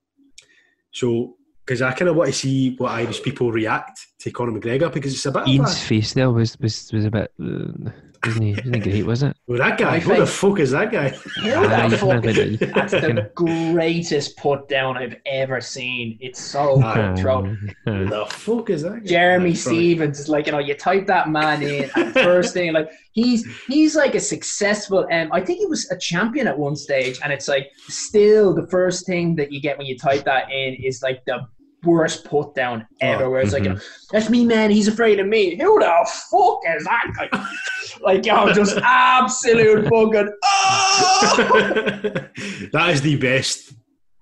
[0.93, 1.37] So
[1.73, 5.15] because I kind of want to see what Irish people react to Conor McGregor because
[5.15, 7.33] it's a bit of Ian's a, face there was was, was a bit.
[7.43, 7.91] Uh,
[8.25, 9.37] wasn't, he, wasn't he great, was it?
[9.49, 9.93] well, that guy.
[9.93, 11.09] My Who the fuck is that guy?
[11.43, 15.61] Who Aye, the you kind of fuck like- That's the greatest put down I've ever
[15.63, 16.19] seen.
[16.21, 16.95] It's so Aye.
[16.95, 17.49] cutthroat.
[17.87, 19.03] Uh, the fuck is that?
[19.03, 19.07] Guy?
[19.07, 19.63] Jeremy That's.
[19.63, 23.45] Stephens is like, you know, you type that man in, and first thing, like he's
[23.67, 25.09] he's like a successful.
[25.11, 28.67] Um, I think he was a champion at one stage, and it's like still the
[28.69, 31.41] first thing that you get when you type that in is like the
[31.85, 33.25] worst put down ever.
[33.25, 33.75] Oh, where it's like, you mhm.
[33.77, 33.81] know,
[34.11, 34.71] that's me, man.
[34.71, 35.57] He's afraid of me.
[35.57, 35.87] Who the
[36.31, 37.49] fuck is that guy?
[38.01, 40.33] like, yo, just absolute fucking.
[40.45, 41.35] Oh!
[42.73, 43.73] that is the best,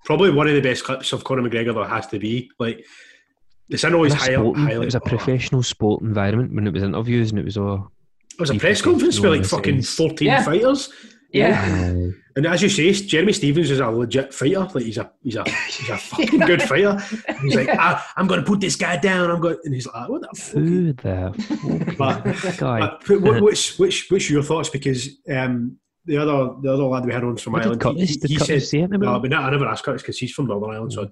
[0.05, 2.49] probably one of the best clips of Conor McGregor there has to be.
[2.59, 2.85] Like,
[3.69, 4.33] it's in always in a higher.
[4.35, 4.81] sporting- highlight.
[4.81, 7.91] it was a professional sport environment when it was interviews and it was all.
[8.33, 10.43] It was a press conference with like fucking 14 Yeah.
[10.43, 10.89] fighters.
[11.33, 11.91] Yeah.
[11.91, 14.59] Uh, And as you say, Jeremy Stephens is a legit fighter.
[14.73, 16.97] Like he's a he's a he's a fucking good fighter.
[17.41, 19.29] He's like, I, I'm going to put this guy down.
[19.29, 20.53] I'm going, and he's like, what the fuck?
[20.53, 22.97] who the But- fuck guy?
[23.07, 24.69] But what, what's which which your thoughts?
[24.69, 28.09] Because um, the other the other lad we had on from What did Ireland, Curtis,
[28.11, 30.17] he, did he Curtis said, say anything no, about but I never asked Curtis because
[30.17, 30.93] he's from Northern Ireland.
[30.93, 31.11] So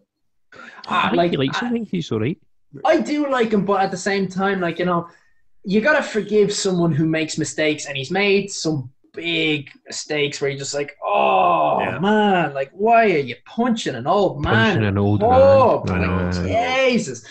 [0.88, 1.68] Ah, I like, think he likes him.
[1.68, 2.38] I think he's alright.
[2.86, 5.10] I do like him, but at the same time, like you know,
[5.66, 10.60] you gotta forgive someone who makes mistakes, and he's made some big mistakes where you're
[10.60, 12.00] just like, oh Yeah.
[12.00, 14.54] man, like why are you punching an old man?
[14.54, 16.26] Punching an old oh, man.
[16.32, 17.24] like, Jesus!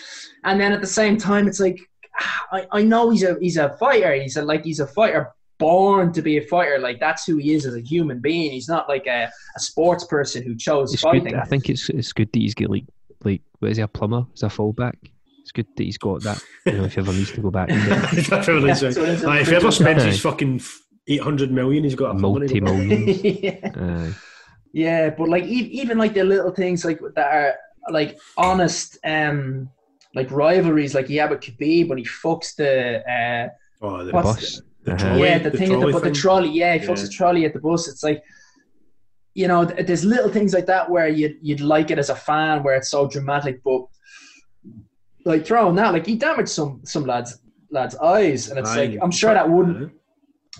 [0.43, 1.79] And then at the same time, it's like
[2.19, 4.13] ah, I, I know he's a he's a fighter.
[4.13, 6.79] He's a, like he's a fighter born to be a fighter.
[6.79, 8.51] Like that's who he is as a human being.
[8.51, 11.25] He's not like a, a sports person who chose It's fighting.
[11.25, 11.35] good.
[11.35, 12.85] I think it's it's good that he's got like
[13.23, 14.25] like what is he a plumber?
[14.33, 14.97] Is a fullback?
[15.41, 16.41] It's good that he's got that.
[16.65, 18.79] You know, if he ever needs to go back, and get If ever Yeah, is,
[18.79, 20.61] so it's if he ever spends his fucking
[21.09, 23.21] eight hundred million, he's got a multi millions.
[23.43, 23.71] yeah.
[23.75, 24.11] Uh,
[24.71, 27.55] yeah, but like e- even like the little things like that are
[27.91, 29.69] like honest, um,
[30.15, 30.93] like rivalries.
[30.95, 33.49] Like you have a Khabib when he fucks the uh,
[33.81, 34.61] Oh, the bus.
[34.83, 34.97] the Uh-huh.
[35.03, 36.49] trolley- yeah, the, the thing at the, trolley the trolley.
[36.49, 37.87] Yeah, he fucks the trolley at the bus.
[37.87, 38.21] It's like,
[39.33, 42.61] you know, there's little things like that where you'd you'd like it as a fan,
[42.63, 43.63] where it's so dramatic.
[43.63, 43.81] But
[45.25, 47.39] like throwing that, like he damaged some some lads
[47.71, 48.85] lads' eyes, and it's Aye.
[48.85, 49.93] like I'm sure that wouldn't Aye.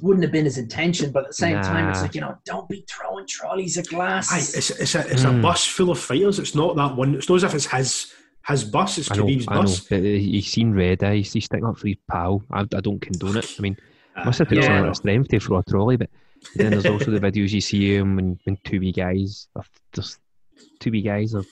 [0.02, 2.68] Wouldn't have been his intention, but at the same time, it's like you know, don't
[2.70, 4.32] be throwing trolleys of glass.
[4.32, 5.40] Aye, it's it's a it's Mm.
[5.40, 6.40] a bus full of fighters.
[6.40, 7.16] It's not that one.
[7.16, 8.14] It's not as if it's his
[8.48, 8.98] his bus.
[8.98, 9.62] It's I know, Khabib's I know.
[9.62, 9.92] bus.
[9.92, 11.04] Uh, he's seen red.
[11.04, 12.42] Uh, he's, he's sticking up for his pal.
[12.52, 13.56] I, I don't condone it.
[13.58, 13.78] I mean,
[14.16, 14.26] Aye.
[14.26, 14.64] must have took Yeah.
[14.68, 15.98] some of the strength to throw a trolley.
[15.98, 16.10] But
[16.56, 19.64] then there's also the videos you see him when, when two wee guys, are
[19.94, 20.20] just
[20.80, 21.44] two wee guys are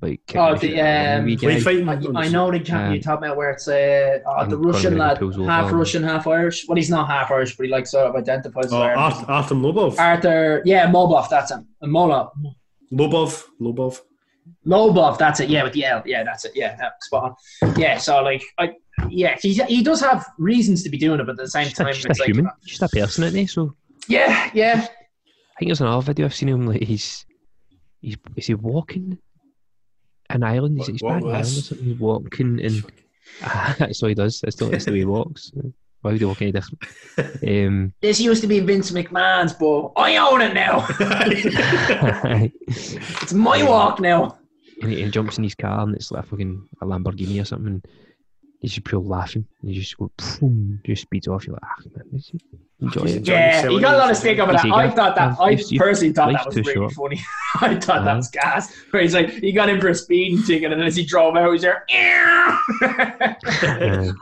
[0.00, 1.92] like Oh, the the, shit out of one um, wee Play guy.
[1.92, 4.96] I, I know the camp Um, you're talking about where it's uh, oh, the Russian
[4.96, 5.76] lad, half him.
[5.76, 6.66] Russian, half Irish.
[6.68, 8.98] Well, he's not half Irish, but he like sort of identifies as Oh, Irish.
[8.98, 9.98] Art, Artem Lobov.
[9.98, 11.66] Arthur, yeah, Mobov, that's him.
[11.80, 12.30] And Molov.
[12.92, 13.44] Lobov.
[13.60, 14.00] Lobov.
[14.66, 15.50] Lobov, that's it.
[15.50, 16.02] Yeah, with the L.
[16.06, 16.52] Yeah, that's it.
[16.54, 17.74] Yeah, yeah, spot on.
[17.76, 18.72] Yeah, so like, I,
[19.08, 21.80] yeah, he, he does have reasons to be doing it, but at the same Just
[21.80, 23.46] a, time, just it's a like, human, just a person, isn't he?
[23.46, 23.74] So
[24.08, 24.86] yeah, yeah.
[24.86, 27.26] I think there's another video I've seen him like he's
[28.00, 29.18] he's is he walking
[30.34, 30.78] in Ireland?
[30.78, 31.86] He's, he's back in Ireland was- something.
[31.86, 32.84] He's walking and
[33.78, 34.40] that's what he does.
[34.40, 35.52] That's the, that's the way he walks.
[36.00, 36.78] Why would he walk any different?
[37.46, 40.86] Um, This used to be Vince McMahon's, but I own it now.
[43.20, 44.38] It's my walk now.
[44.82, 47.82] he, he jumps in his car and it's like a fucking a Lamborghini or something.
[48.60, 49.46] And he's just pure laughing.
[49.62, 50.10] And he just go,
[50.40, 51.46] boom, just speeds off.
[51.46, 52.40] You're like, ah, man, this is-
[52.80, 53.26] enjoy it.
[53.26, 54.70] Yeah, selling he got a lot of stick over He's that.
[54.70, 54.94] a I guy.
[54.94, 55.36] thought that.
[55.40, 56.92] I he's- he's- personally thought that was really short.
[56.92, 57.20] funny.
[57.60, 58.16] I thought that Uh-huh.
[58.16, 58.74] was gas.
[58.90, 61.52] Where he's like, he got in for a speeding ticket, and as he drove out,
[61.52, 61.84] he's there.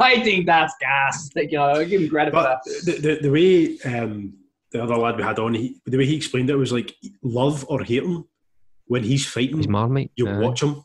[0.00, 1.30] I think that's gas.
[1.34, 2.84] Like, you know, I give him credit for But that.
[2.84, 4.34] the, the, the way um,
[4.70, 7.64] the other lad we had on, he, the way he explained it was like love
[7.68, 8.24] or hate him.
[8.88, 10.12] When he's fighting, he's Marmite.
[10.14, 10.84] you'll uh, watch him.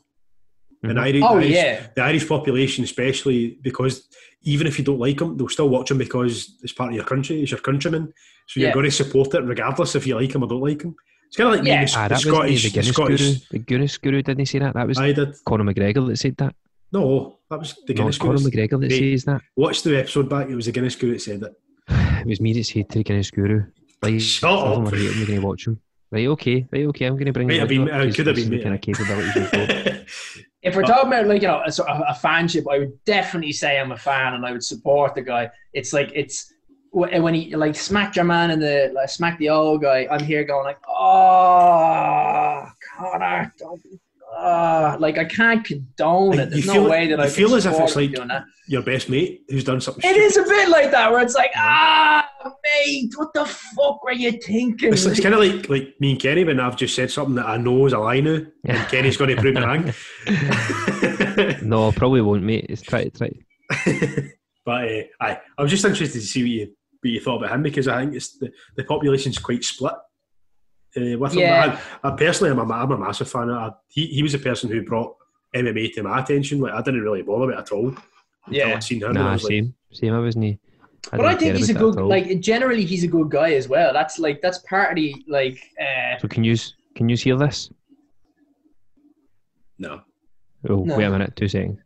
[0.82, 1.02] And Mhm.
[1.02, 4.08] Irish, Oh Irish, yeah, the Irish population, especially because
[4.42, 7.04] even if you don't like them, they'll still watch them because it's part of your
[7.04, 8.12] country, it's your countrymen.
[8.48, 8.74] So you're Yeah.
[8.74, 10.96] going to support it regardless if you like them or don't like them.
[11.28, 12.62] It's kind of like me and the, Ah, the that Scottish.
[12.62, 13.34] the The Guinness Scottish guru.
[13.52, 14.74] The Guinness guru didn't he say that?
[14.74, 15.34] That was I did.
[15.46, 16.54] Conor McGregor that said that.
[16.92, 18.50] No, that was the No, Guinness Conor Guru.
[18.50, 19.12] McGregor that Hey.
[19.16, 19.40] says that.
[19.56, 20.50] Watch the episode back.
[20.50, 21.52] It was the Guinness Guru that said it.
[22.22, 23.62] It was me that said to the Guinness guru.
[24.02, 24.92] Like, Shut love him up.
[24.92, 25.80] or hate him, you're going to watch him.
[26.10, 28.04] Right, okay, right, okay, I'm going to bring Might him have in been- here, uh,
[28.04, 28.74] 'cause could have been is the kind me.
[28.76, 30.46] of capabilities you've got.
[30.62, 33.78] If we're talking about like you know a, of a fanship, I would definitely say
[33.80, 35.50] I'm a fan and I would support the guy.
[35.72, 36.52] It's like it's
[36.92, 40.06] when he like smacked your man in the like smacked the old guy.
[40.10, 42.66] I'm here going like, oh,
[42.96, 43.82] Connor, don't.
[43.82, 43.98] be-
[44.36, 46.50] Uh, like I can't condone it.
[46.50, 48.44] There's no feel way that you I feel as if it's like- doing that.
[48.68, 50.02] Your best mate who's done something.
[50.08, 50.24] It stupid.
[50.24, 54.32] is a bit like that where it's like, ah, mate, what the fuck were you
[54.40, 54.92] thinking?
[54.92, 57.46] It's, it's kind of like like me and Kenny when I've just said something that
[57.46, 59.92] I know is a lie now, and Kenny's going to prove me wrong.
[61.62, 62.66] No, I probably won't, mate.
[62.68, 63.30] It's try to try.
[64.64, 66.66] but uh, aye, I was just interested to see what you
[67.00, 69.94] what you thought about him because I think it's the, the population's quite split.
[70.96, 71.40] Uh, with him.
[71.40, 71.78] Yeah.
[72.04, 73.50] I, I personally, I'm a, I'm a massive fan.
[73.50, 75.16] I, he he was the person who brought
[75.54, 76.60] MMA to my attention.
[76.60, 77.94] Like I didn't really bother with it at all.
[78.50, 78.74] Yeah.
[78.74, 79.10] I seen him.
[79.10, 80.12] and I Nah, was like, same, same.
[80.14, 80.60] I wasn't.
[81.12, 83.92] I But I think he's a good like generally he's a good guy as well.
[83.92, 86.56] That's like that's part of the like uh So can you
[86.94, 87.70] can you hear this?
[89.78, 90.02] no.
[90.68, 90.96] Oh, No.
[90.96, 91.80] wait a minute, two seconds.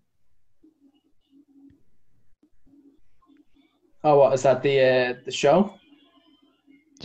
[4.04, 5.72] oh what is that the uh the show?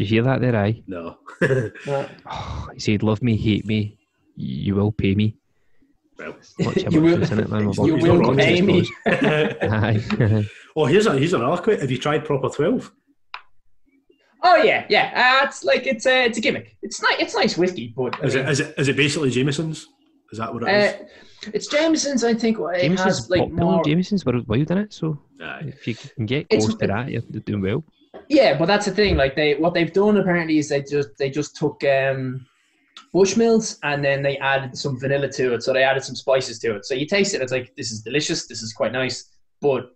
[0.02, 0.56] Did you hear that there?
[0.56, 0.82] Aye.
[0.88, 1.20] No.
[1.88, 4.00] Oh, he said, "Love me, hate me,
[4.36, 5.36] you will pay me."
[6.18, 6.36] well.
[6.90, 7.72] You will- it, man.
[7.74, 8.84] You he's we've will pay me.
[9.06, 10.50] suppose.
[10.76, 11.82] Oh, here's a, here's another quick.
[11.82, 12.92] Have you tried Proper Twelve?
[14.42, 15.40] Oh yeah, yeah.
[15.44, 16.76] Uh, it's like it's a it's a gimmick.
[16.82, 17.18] It's nice.
[17.20, 19.88] It's nice whiskey, but Is mean, it is it is it basically Jameson's?
[20.32, 20.94] Is that what it is?
[20.94, 22.24] uh, it's Jameson's.
[22.24, 23.64] I think it Jameson's has like popular.
[23.64, 23.84] more.
[23.84, 25.66] Jameson's were wild in it, so Aye.
[25.68, 27.84] if you can get close to that, you're you're doing well.
[28.32, 29.18] Yeah, but that's the thing.
[29.18, 32.46] Like they, what they've done apparently is they just they just took um,
[33.14, 35.64] Bushmills and then they added some vanilla to it.
[35.64, 36.86] So they added some spices to it.
[36.86, 38.48] So you taste it, it's like this is delicious.
[38.48, 39.30] This is quite nice.
[39.60, 39.90] But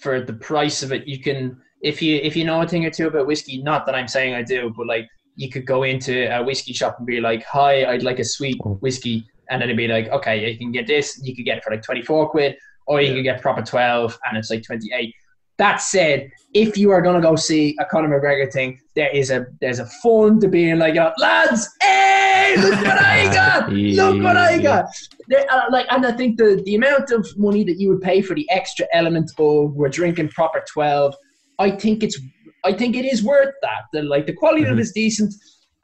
[0.00, 2.90] for the price of it, you can if you if you know a thing or
[2.90, 3.62] two about whiskey.
[3.62, 5.06] Not that I'm saying I do, but like
[5.36, 8.56] you could go into a whiskey shop and be like, "Hi, I'd like a sweet
[8.64, 8.76] Oh.
[8.76, 11.20] whiskey," and then it'd be like, "Okay, you can get this.
[11.22, 12.56] You could get it for like twenty four quid."
[12.88, 15.14] or you can get proper 12 and it's like 28.
[15.62, 19.46] That said, if you are gonna go see a Conor McGregor thing, there is a
[19.60, 24.58] there's a fun to being like, lads, hey, look what I got, look what I
[24.58, 24.86] got.
[25.28, 28.22] There, uh, like, and I think the the amount of money that you would pay
[28.22, 31.14] for the extra element of we're drinking proper 12,
[31.60, 32.18] I think it's
[32.64, 33.82] I think it is worth that.
[33.92, 34.78] The like the quality of Mhm.
[34.78, 35.32] it is decent,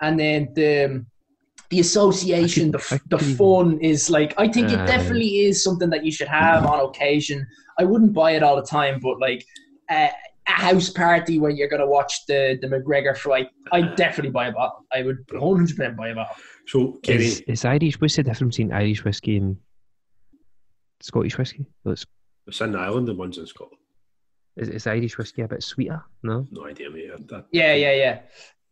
[0.01, 1.05] and then the
[1.71, 6.03] the association, the, the fun is like I think it Uh, definitely is something that
[6.07, 7.47] you should have on occasion.
[7.81, 9.43] I wouldn't buy it all the time, but like
[9.91, 10.09] uh,
[10.49, 14.53] a house party where you're gonna watch the the McGregor fight, I'd definitely buy a
[14.53, 14.87] bottle.
[14.93, 16.35] I would 100 percent buy a bottle.
[16.67, 18.01] So, Kenny, Is, is Irish?
[18.01, 19.57] What's the difference between Irish whiskey and
[21.01, 21.67] Scottish whiskey?
[21.85, 22.07] Well, it's,
[22.47, 23.81] it's in Ireland and one's in Scotland.
[24.57, 26.03] is, is Irish whiskey a bit sweeter?
[26.23, 27.11] No, No idea, mate.
[27.11, 28.19] I, I, Yeah, yeah, yeah.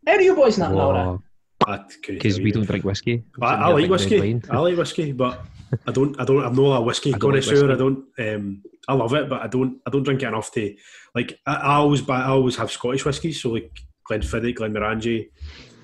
[0.06, 1.22] How do you boys not know
[1.66, 1.96] that?
[2.06, 3.24] Because we don't drink whiskey.
[3.40, 4.40] I, I like whiskey.
[4.50, 5.44] I like whiskey, but
[5.86, 6.18] I don't.
[6.20, 6.44] I don't.
[6.44, 7.66] I'm not a whiskey I don't like connoisseur.
[7.68, 7.72] whiskey.
[7.72, 8.04] I don't.
[8.34, 9.80] Um, I love it, but I don't.
[9.86, 10.74] I don't drink it enough to
[11.14, 11.38] like.
[11.46, 12.20] I, I always buy.
[12.20, 13.70] I always have Scottish whiskies, so like
[14.10, 15.28] Glenfiddich, Glenmorangie,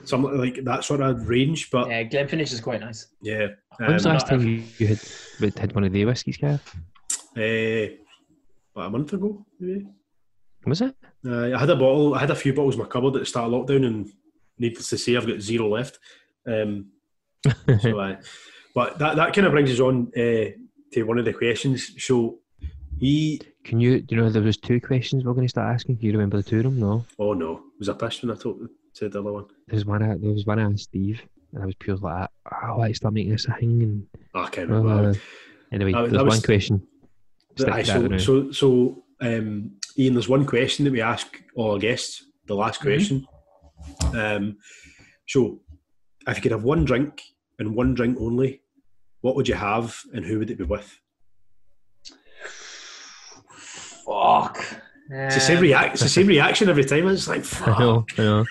[0.05, 1.71] something like that sort of range.
[1.71, 3.09] But Yeah, Glenfiddich is quite nice.
[3.23, 3.49] yeah,
[3.79, 6.61] When was the um, last time you, you had had one of the whiskies, Gav?
[7.37, 7.41] uh,
[8.75, 9.87] about a month ago, maybe.
[10.67, 10.95] Was it?
[11.27, 12.15] Uh, I had a bottle.
[12.15, 14.13] I had a few bottles in my cupboard at the start of lockdown, and
[14.59, 15.99] needless to say, I've got zero left.
[16.47, 16.93] Um,
[17.81, 18.17] so, uh,
[18.75, 20.51] but that that kind of brings us on uh,
[20.93, 21.93] to one of the questions.
[22.03, 22.39] So,
[22.99, 23.41] he.
[23.65, 24.01] Can you?
[24.01, 25.97] Do you know there was two questions we are going to start asking?
[25.99, 26.81] Can you remember the two of them?
[26.81, 27.05] No.
[27.19, 29.45] Oh no, was I pissed when I told said the other one?
[29.69, 30.03] There was one.
[30.03, 31.23] I- There was one I asked Steve,
[31.53, 32.29] and I was pure like,
[32.65, 35.11] "Oh, why start making this a thing?" And Oh, I can't remember.
[35.11, 35.15] uh,
[35.73, 36.87] anyway, That- there's was- one question.
[37.69, 42.25] Aye, so, so, so, um, Ian, there's one question that we ask all our guests.
[42.47, 42.89] The last Mm-hmm.
[42.89, 43.27] question.
[44.15, 44.57] Um,
[45.29, 45.61] so,
[46.27, 47.23] if you could have one drink
[47.63, 48.61] and one drink only,
[49.21, 50.99] what would you have, and who would it be with?
[54.05, 54.59] Fuck.
[55.11, 55.95] It's the same react.
[55.95, 57.07] It's the same reaction every time.
[57.09, 58.05] It's like, I know.
[58.09, 58.19] fuck.
[58.19, 58.45] I know.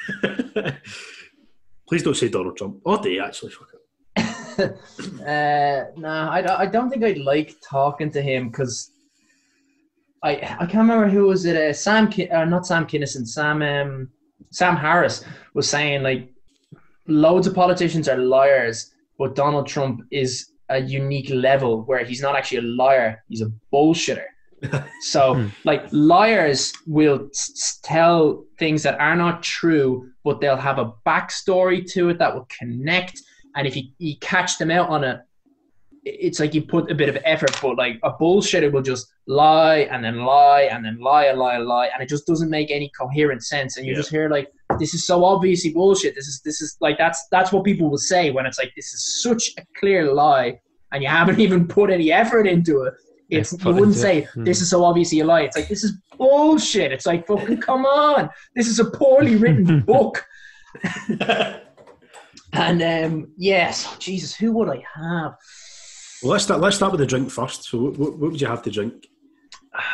[1.88, 2.78] Please don't say Donald Trump.
[2.86, 3.52] Or do you actually?
[3.52, 3.78] Fuck it.
[5.28, 8.92] uh, nah, I, don't- I don't think I'd like talking to him because
[10.24, 11.58] I I can't remember who was it.
[11.58, 14.10] Uh, Sam, Ki- uh, not Sam Kinison, Sam um,
[14.52, 16.30] Sam Harris was saying like
[17.08, 22.36] loads of politicians are liars, but Donald Trump is a unique level where he's not
[22.36, 24.26] actually a liar; he's a bullshitter.
[25.02, 25.48] So, Hmm.
[25.66, 30.92] like liars will s- s- tell things that are not true, but they'll have a
[31.06, 33.20] backstory to it that will connect.
[33.56, 35.24] And if you, you catch them out on it, i-
[36.04, 37.52] it's like you put a bit of effort.
[37.62, 41.56] But like a bullshitter will just lie and then lie and then lie and lie
[41.56, 43.78] and lie, and it just doesn't make any coherent sense.
[43.78, 44.00] And you Yeah.
[44.00, 44.48] just hear like,
[44.80, 47.98] "This is so obviously bullshit." This is this is like that's that's what people will
[47.98, 50.60] say when it's like this is such a clear lie,
[50.92, 52.94] and you haven't even put any effort into it.
[53.30, 54.28] It's you wouldn't say.
[54.34, 54.44] Hmm.
[54.44, 55.42] this is so obviously a lie.
[55.44, 56.92] It's like this is bullshit.
[56.92, 58.30] It's like fucking come on.
[58.56, 60.26] This is a poorly written book.
[62.54, 65.36] And um, yes, Jesus, who would I have?
[66.22, 66.62] Well, let's start.
[66.62, 67.64] Let's start with the drink first.
[67.66, 69.08] So, what, what would you have to drink?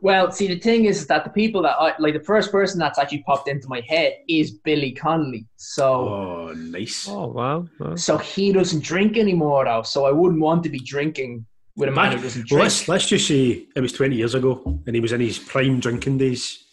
[0.00, 2.98] Well, see, the thing is that the people that I like, the first person that's
[2.98, 5.46] actually popped into my head is Billy Connolly.
[5.54, 7.06] So, Oh, nice.
[7.08, 7.68] Oh wow.
[7.78, 7.94] wow.
[7.94, 9.82] so he doesn't drink anymore, though.
[9.82, 11.46] So I wouldn't want to be drinking
[11.76, 12.62] with a man who doesn't drink.
[12.64, 15.78] let's let's just say it was twenty years ago, and he was in his prime
[15.78, 16.64] drinking days.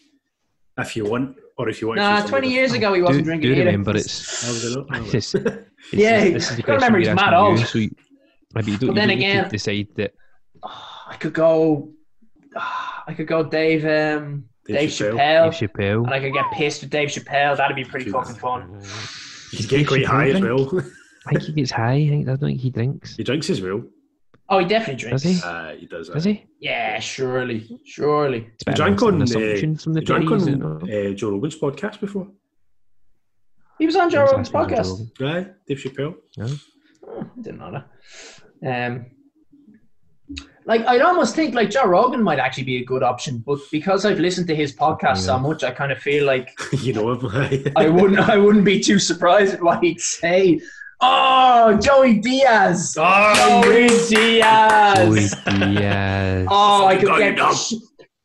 [0.80, 2.00] If you want, or if you want.
[2.00, 3.66] to Nah, say something twenty years ago he wasn't do, drinking do either.
[3.66, 4.44] remember it's
[5.94, 7.60] Yeah, this is the gotta remember he's mad asking you, old.
[7.60, 7.90] So you,
[8.54, 10.14] maybe you don't, But you then don't need again- to decide that
[10.64, 11.92] Oh, I could go.
[12.56, 13.86] I could go Dave.
[13.86, 15.16] Um, Dave Dave, Chappelle.
[15.16, 16.04] Chappelle, Dave Chappelle.
[16.06, 17.58] and I could get pissed with Dave Chappelle.
[17.58, 18.82] That'd be pretty fucking fun.
[19.52, 20.70] He's getting quite high as well.
[21.28, 21.94] I think he gets high.
[21.94, 23.16] I think I don't think he drinks.
[23.16, 23.84] he drinks as well.
[24.50, 25.24] Oh, he definitely drinks.
[25.24, 25.48] Does he?
[25.48, 26.10] Uh, he does.
[26.10, 26.46] Does uh, he?
[26.60, 28.50] Yeah, surely, surely.
[28.68, 29.22] He drank on.
[29.22, 32.28] Uh, from the he drank on uh, Joe Rogan's podcast before.
[33.78, 35.10] He was on Joe Rogan's think Joe podcast.
[35.20, 35.38] Rogan.
[35.38, 36.16] Aye, Dave Chappelle.
[37.22, 37.84] Oh, didn't know
[38.62, 38.88] that.
[38.88, 39.06] Um,
[40.66, 44.06] like I'd almost think like Joe Rogan might actually be a good option, but because
[44.06, 46.50] I've listened to his podcast so much, I kind of feel like
[46.82, 47.26] you know him.
[47.34, 47.64] aye.
[47.76, 50.60] I wouldn't I wouldn't be too surprised at what he'd say.
[51.02, 52.96] Oh, Joey Diaz.
[53.00, 54.98] Oh, Joey Diaz.
[54.98, 56.48] Joey Diaz.
[56.52, 57.74] Oh, I could get sh-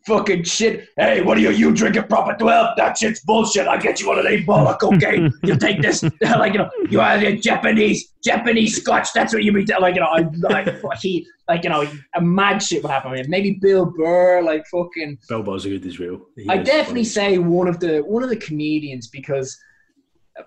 [0.07, 0.89] fucking shit.
[0.97, 1.51] Hey, what are you?
[1.51, 2.77] You drinking proper 12?
[2.77, 3.67] That shit's bullshit.
[3.67, 5.33] I'll get you one of these ball of cocaine.
[5.43, 6.03] you take this.
[6.21, 9.13] like, you know, you have your Japanese, Japanese scotch.
[9.15, 10.69] That's what you t- like, you know, I, like,
[11.01, 13.25] he, like, you know, a mad shit would happen.
[13.29, 15.19] Maybe Bill Burr, like, fucking.
[15.29, 16.21] Bill Burr's a good as well.
[16.37, 17.05] He I definitely funny.
[17.05, 19.57] say one of the one of the comedians because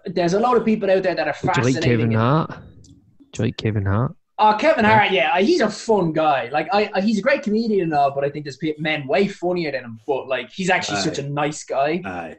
[0.06, 1.84] there's a lot of people out there that are Do you like.
[1.84, 2.52] Kevin Hart?
[2.84, 4.16] Do you like Kevin Hart?
[4.40, 6.50] Oh, Kevin Hart, yeah, he's a fun guy.
[6.52, 9.28] Like, I, I he's a great comedian and all, but I think there's men way
[9.28, 10.00] funnier than him.
[10.06, 11.04] But like, he's actually Aye.
[11.04, 12.02] such a nice guy.
[12.06, 12.38] Aye.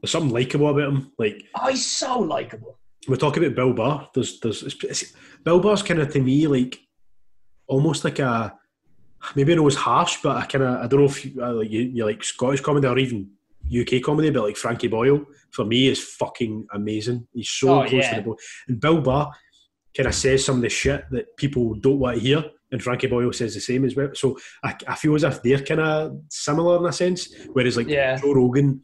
[0.00, 1.12] There's something likable about him.
[1.18, 2.78] Like Oh, he's so likable.
[3.08, 4.06] we talk about Bill Burr.
[4.14, 5.12] There's, there's it's, it's,
[5.42, 6.78] Bill Burr's kind of to me like
[7.66, 8.54] almost like a
[9.34, 11.70] maybe it was harsh, but I kind of I don't know if you, uh, like
[11.70, 13.30] you, you like Scottish comedy or even
[13.66, 17.26] UK comedy, but like Frankie Boyle for me is fucking amazing.
[17.32, 18.10] He's so Oh, close yeah.
[18.10, 18.36] to the bone.
[18.68, 19.26] And Bill Burr
[19.96, 23.06] kind of says some of the shit that people don't want to hear, and Frankie
[23.06, 24.10] Boyle says the same as well.
[24.14, 27.32] So I, I feel as if they're kind of similar in a sense.
[27.52, 28.16] Whereas like Yeah.
[28.16, 28.82] Joe Rogan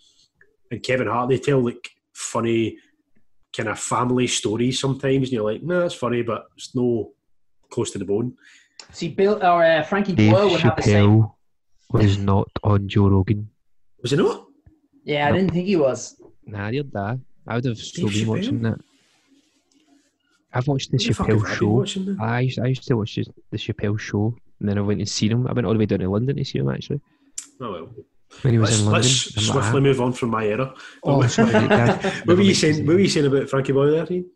[0.71, 2.77] and Kevin Hart, they tell like funny
[3.57, 7.13] kind of family stories sometimes, and you're like, nah, it's funny, but it's no
[7.71, 8.35] close to the bone.
[8.93, 11.11] See, Bill or uh, Frankie Dave Boyle would have the same.
[11.23, 11.35] Chappelle
[11.91, 13.51] was not on Joe Rogan.
[14.03, 14.47] Was it not?
[15.05, 16.21] Yeah, I didn't think he was.
[16.47, 17.21] Nah, I heard that.
[17.49, 18.29] I would have still Dave been Chappelle?
[18.29, 18.79] watching that.
[20.53, 22.25] I've watched the What the fuck have I Chappelle been show.
[22.25, 25.09] I used, I used to watch the, the Chappelle show, and then I went and
[25.09, 25.47] seen him.
[25.47, 27.01] I went all the way down to London to see him actually
[27.61, 27.89] Oh well.
[28.43, 29.03] when he was Let's, in London.
[29.03, 30.75] let's I'm like, swiftly move on from my era.
[31.05, 31.53] Oh, sorry.
[31.53, 32.05] Dad.
[32.27, 32.87] what were you saying?
[32.87, 34.07] What were you saying about Frankie Boyle there?
[34.11, 34.27] Ian?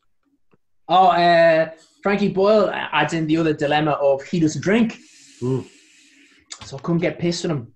[0.89, 1.71] Oh, uh,
[2.03, 4.99] Frankie Boyle adds in the other dilemma of he doesn't drink,
[5.43, 5.67] Mm.
[6.63, 7.73] so couldn't get pissed at him.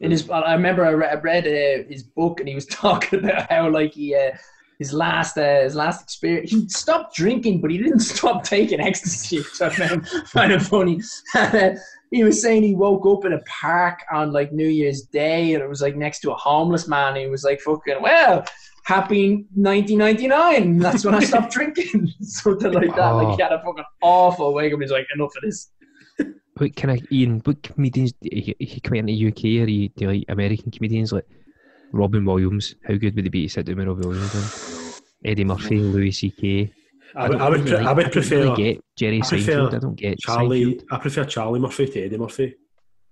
[0.00, 3.20] In his, I remember I re- I read uh, his book and he was talking
[3.24, 4.32] about how like he uh,
[4.84, 9.38] his last uh, his last experience he stopped drinking but he didn't stop taking ecstasy,
[9.38, 11.00] which I found kind of funny.
[12.10, 15.62] he was saying he woke up in a park on like New Year's Day and
[15.62, 17.14] it was like next to a homeless man.
[17.14, 18.44] And he was like, "Fucking well."
[18.84, 20.78] Happy 1999.
[20.78, 22.12] That's when I stopped drinking.
[22.20, 23.10] Something like that.
[23.12, 24.80] Like he had a fucking awful wake up.
[24.82, 25.70] He's like, enough of this.
[26.58, 27.40] What kind of Ian?
[27.44, 31.12] What comedians you, you come into the UK or you do you like American comedians
[31.12, 31.26] like
[31.94, 32.74] Robin Williams?
[32.86, 34.32] How good would it be to sit down with Robin Williams?
[34.32, 35.30] Then?
[35.32, 36.72] Eddie Murphy, Louis C.K.
[37.16, 37.62] I, would- I would.
[37.66, 39.74] pre- I would don't prefer really get Jerry I prefer Seinfeld.
[39.74, 40.64] I don't get Charlie.
[40.64, 40.84] Seinfeld.
[40.90, 42.54] I prefer Charlie Murphy to Eddie Murphy.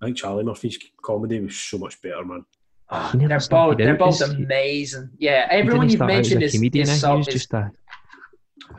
[0.00, 2.44] I think Charlie Murphy's comedy was so much better, man.
[2.90, 5.10] Oh, they're both they're both amazing.
[5.18, 6.82] Yeah, everyone you've start out as mentioned is, comedian.
[6.82, 6.96] is, eh?
[6.96, 7.70] so, he was is just a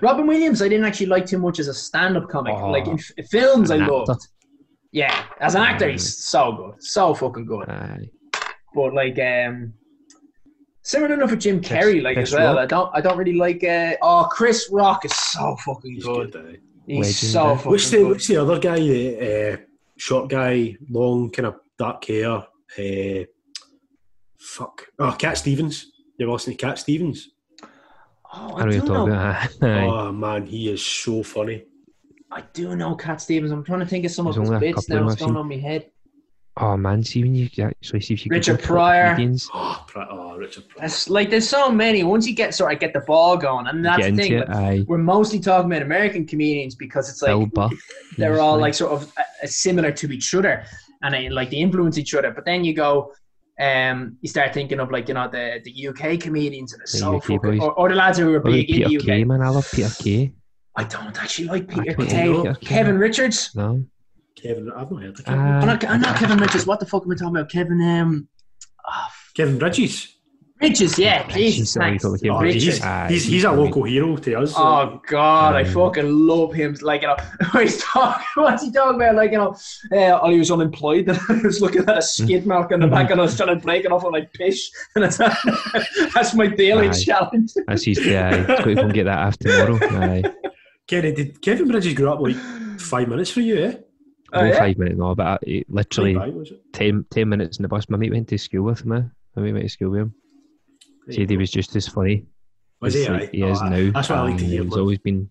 [0.01, 0.61] Robin Williams.
[0.61, 2.53] I didn't actually like too much as a stand-up comic.
[2.55, 4.09] Oh, like in f- films, I an loved.
[4.11, 4.27] actor.
[4.91, 6.19] Yeah, as an actor, he's Mm.
[6.19, 7.69] so good, so fucking good.
[7.69, 8.09] aye.
[8.75, 9.73] But like, um,
[10.83, 12.53] similar enough with Jim Chris- Carrey, like Chris as well.
[12.55, 12.63] Rock.
[12.63, 13.63] I don't, I don't really like.
[13.63, 16.31] Uh, oh, Chris Rock is so fucking He's good.
[16.31, 16.61] good.
[16.85, 17.55] He's Legend, so eh?
[17.55, 18.07] fucking What's the good.
[18.09, 18.79] What's the other guy?
[18.79, 19.57] The uh,
[19.97, 22.43] short guy, long kind of dark hair.
[22.77, 23.25] Uh,
[24.37, 24.85] fuck.
[24.99, 25.91] Oh, Cat Stevens.
[26.17, 27.29] You ever listen to Cat Stevens?
[28.35, 28.93] Oh, I I, know do you're know.
[28.93, 29.49] talking about.
[29.63, 29.85] Aye.
[29.87, 31.65] Oh man, he is so funny.
[32.31, 33.51] I do know Cat Stevens.
[33.51, 34.99] I'm trying to think of some of his bits now.
[34.99, 35.91] of What's them going on my head?
[36.57, 39.15] Oh man, see when you actually see if you Richard Google Pryor.
[39.15, 40.81] comedians, Oh, oh Richard Pryor.
[40.81, 42.03] That's like there's so many.
[42.03, 44.33] Once you get sort of get the ball going, and that's the thing.
[44.33, 44.49] it.
[44.49, 47.75] like, we're mostly talking about American comedians because it's like Bill Burr.
[48.17, 50.63] they're He's all like sort of uh, uh, similar to each other
[51.03, 52.31] and they, like they influence each other.
[52.31, 53.13] But then you go,
[53.59, 56.97] um, you start thinking of like you know the the UK comedians and they're The
[56.97, 59.05] so UK fucking, or, or the lads who are What big in the UK.
[59.05, 59.41] Kay, man.
[59.41, 60.33] I love Peter Kay.
[60.75, 62.25] I don't actually like Peter Kay.
[62.25, 62.41] know.
[62.41, 62.65] Peter Kay.
[62.65, 63.53] Kevin Richards.
[63.53, 63.85] No,
[64.35, 65.25] Kevin, I've not heard of.
[65.25, 65.39] Kevin.
[65.39, 66.65] I'm not, I'm not Kevin Richards.
[66.65, 67.49] What the fuck am I talking about?
[67.49, 68.27] Kevin um,
[68.87, 70.09] oh, Kevin Bridges.
[70.61, 70.97] Richards.
[70.97, 72.81] Yeah, Richards, Jesus, sorry, Kevin Oh, Richards.
[73.09, 74.53] he's, a local hero to us.
[74.55, 76.75] Oh God, I Um, fucking love him.
[76.81, 77.17] Like you know,
[77.51, 79.15] when he's talking, what's he talking about?
[79.15, 79.55] Like you know,
[79.91, 81.09] uh, oh, he was unemployed.
[81.29, 83.49] And I was looking at a skid mark on the back, and I was trying
[83.49, 84.69] to break it off with like pish.
[84.95, 85.17] And that's,
[86.13, 86.93] that's my daily Aye.
[86.93, 87.51] challenge.
[87.67, 88.05] That's his.
[88.05, 89.77] Yeah, got to go and get that after tomorrow.
[90.01, 90.23] Aye,
[90.87, 92.37] Kenny, did Kevin Bridges grow up like
[92.79, 93.75] five minutes for you, eh?
[94.33, 94.57] Oh, no yeah?
[94.59, 96.73] five minutes no, but I, it, literally Five, it?
[96.73, 97.87] 10, 10 minutes in the bus.
[97.89, 99.01] My mate went to school with me.
[99.35, 100.15] My mate went to school with him.
[101.11, 102.25] Said he was just as funny.
[102.81, 103.09] Was as, he?
[103.11, 103.29] like, aye?
[103.31, 103.91] he is Oh, now.
[103.91, 104.63] That's what I like to um, hear.
[104.63, 104.79] He's man.
[104.79, 105.29] always been.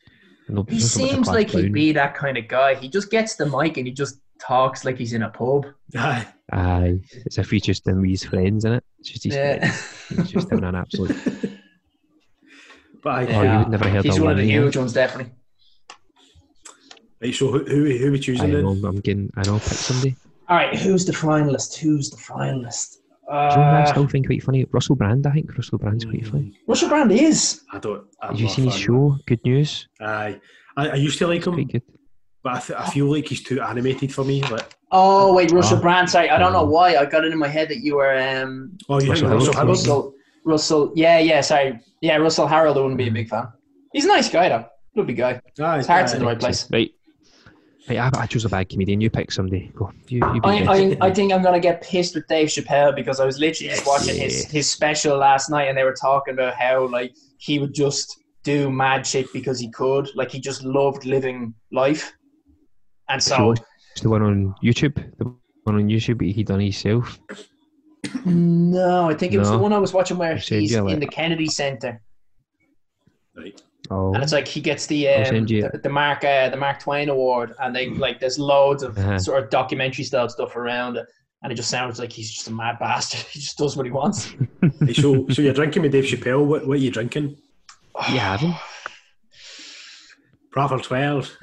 [0.48, 1.72] no- He not so seems like he'd clown.
[1.72, 2.74] be that kind of guy.
[2.76, 5.66] He just gets the mic and he just talks like he's in a pub.
[5.96, 6.26] Aye.
[6.52, 8.84] Aye, it's if he's just in with his friends in it.
[9.00, 9.58] It's just his Yeah.
[9.58, 10.08] friends.
[10.08, 11.16] He's just having an absolute.
[13.02, 15.32] But I, Oh, you would never heard he's one of the huge ones, definitely.
[17.22, 18.62] Right, so who, who, who are we I choosing then?
[18.62, 18.88] know.
[18.88, 19.30] I'm getting.
[19.36, 19.54] I know.
[19.54, 20.16] I'll Pick somebody.
[20.48, 21.76] All right, who's the finalist?
[21.78, 22.96] Who's the finalist?
[23.28, 24.66] Do you know I Uh, still think quite funny?
[24.72, 25.26] Russell Brand.
[25.26, 26.58] I think Russell Brand's quite funny.
[26.66, 27.62] Russell Brand is.
[27.72, 28.04] I don't.
[28.20, 29.16] I'm Have you not a seen his show?
[29.26, 29.88] Good News.
[30.00, 30.40] Aye.
[30.76, 31.82] I, I used to like him, Quite good.
[32.42, 34.42] but I, th- I feel like he's too animated for me.
[34.42, 35.80] Like, Oh wait, Russell Oh.
[35.80, 36.10] Brand.
[36.10, 36.66] Sorry, I don't know Oh.
[36.70, 39.38] why I got it in my head that you were um oh, you Russell think
[39.40, 39.54] Russell Howard.
[39.54, 39.68] Howard?
[39.68, 40.14] Russell.
[40.44, 40.92] Russell.
[40.96, 41.40] Yeah, yeah.
[41.40, 41.78] Sorry.
[42.00, 42.76] Yeah, Russell Harold.
[42.76, 43.46] I wouldn't be a big fan.
[43.92, 44.66] He's a nice guy though.
[44.96, 45.40] Lovely guy.
[45.60, 46.16] Aye, His heart's aye.
[46.16, 46.68] in the right place.
[46.70, 46.90] Right.
[47.86, 49.00] Hey, I, I chose a bad comedian.
[49.00, 49.72] You pick somebody.
[49.74, 49.90] Go.
[50.08, 50.20] You.
[50.34, 50.56] You be I.
[50.74, 53.86] I, I think I'm gonna get pissed with Dave Chappelle because I was literally just
[53.86, 54.50] watching his Yeah.
[54.52, 58.70] his special last night and they were talking about how like he would just do
[58.70, 60.08] mad shit because he could.
[60.14, 62.12] Like he just loved living life,
[63.08, 63.54] and so
[64.00, 64.94] the one on YouTube?
[65.18, 65.24] The
[65.64, 67.18] one on YouTube he done himself.
[68.24, 71.06] no, I think it was the one I was watching where he's in like- the
[71.06, 72.00] Kennedy Center,
[73.36, 73.60] Right.
[73.92, 77.08] Oh, and it's like he gets the um, the, the Mark uh, the Mark Twain
[77.10, 79.18] Award, and they like there's loads of Uh-huh.
[79.18, 81.06] sort of documentary style stuff around it.
[81.42, 83.20] And it just sounds like he's just a mad bastard.
[83.32, 84.32] He just does what he wants.
[84.86, 86.44] Hey, so, so you're drinking with Dave Chappelle.
[86.46, 87.36] What, what are you drinking?
[88.10, 88.54] you haven't.
[90.52, 91.36] Proper 12.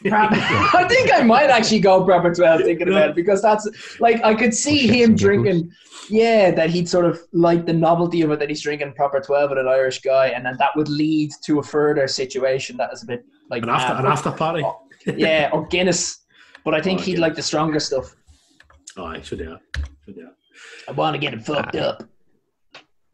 [0.04, 3.68] I think I might actually go proper 12 thinking about it because that's
[4.00, 5.72] like I could see him drinking,
[6.08, 9.50] yeah, that he'd sort of like the novelty of it that he's drinking proper 12
[9.50, 13.02] with an Irish guy, and then that would lead to a further situation that is
[13.02, 14.62] a bit like an, after, uh, an after party.
[14.64, 14.82] oh,
[15.16, 16.20] yeah, or Guinness.
[16.64, 17.20] But I think Oh, he'd Guinness.
[17.22, 18.14] like the stronger stuff.
[18.96, 19.60] Aye, should do that.
[20.04, 20.34] Should do that.
[20.88, 21.80] I want to get him fucked Aye.
[21.80, 22.02] up.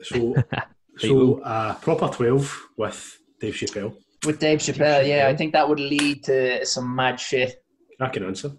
[0.03, 0.35] So,
[0.99, 3.97] so uh, proper 12 with Dave Chappelle.
[4.27, 7.63] With Dave Chappelle, yeah, I think that would lead to some mad shit.
[8.01, 8.53] I can answer.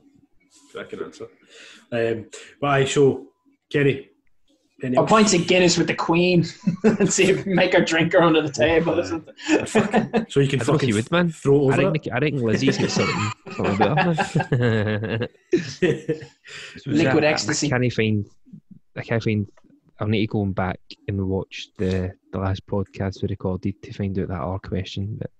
[0.80, 1.28] I can answer.
[1.92, 2.28] Um,
[2.62, 3.26] but I show
[3.72, 4.10] Kenny.
[4.84, 6.46] Any Or points of Guinness with the Queen
[6.84, 9.66] and see if make her drink her under the table or Aye.
[9.66, 10.26] something.
[10.30, 11.30] so you can I don't know if fucking you would, man.
[11.32, 15.30] throw I think I think Lizzie's got something, something better.
[16.86, 17.68] Liquid I- ecstasy.
[17.68, 18.28] I can't find.
[18.98, 19.48] I can't find.
[20.00, 24.20] I'll need to go back and watch the the last podcast we recorded to find
[24.20, 25.18] out that R question.
[25.20, 25.32] But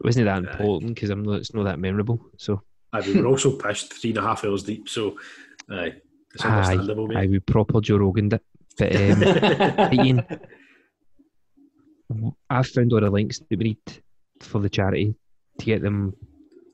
[0.00, 1.40] it wasn't that important because I'm not.
[1.40, 2.20] It's not that memorable.
[2.38, 2.62] So
[2.92, 5.16] Aye, we were also pitched three and a half hours deep, so
[5.70, 5.94] aye,
[6.34, 7.30] it's aye, understandable, I mate.
[7.30, 8.42] would proper Joe Rogan it.
[8.78, 10.26] But um, Ian,
[12.48, 13.78] I've found all the links that we need
[14.40, 15.14] for the charity
[15.58, 16.14] to get them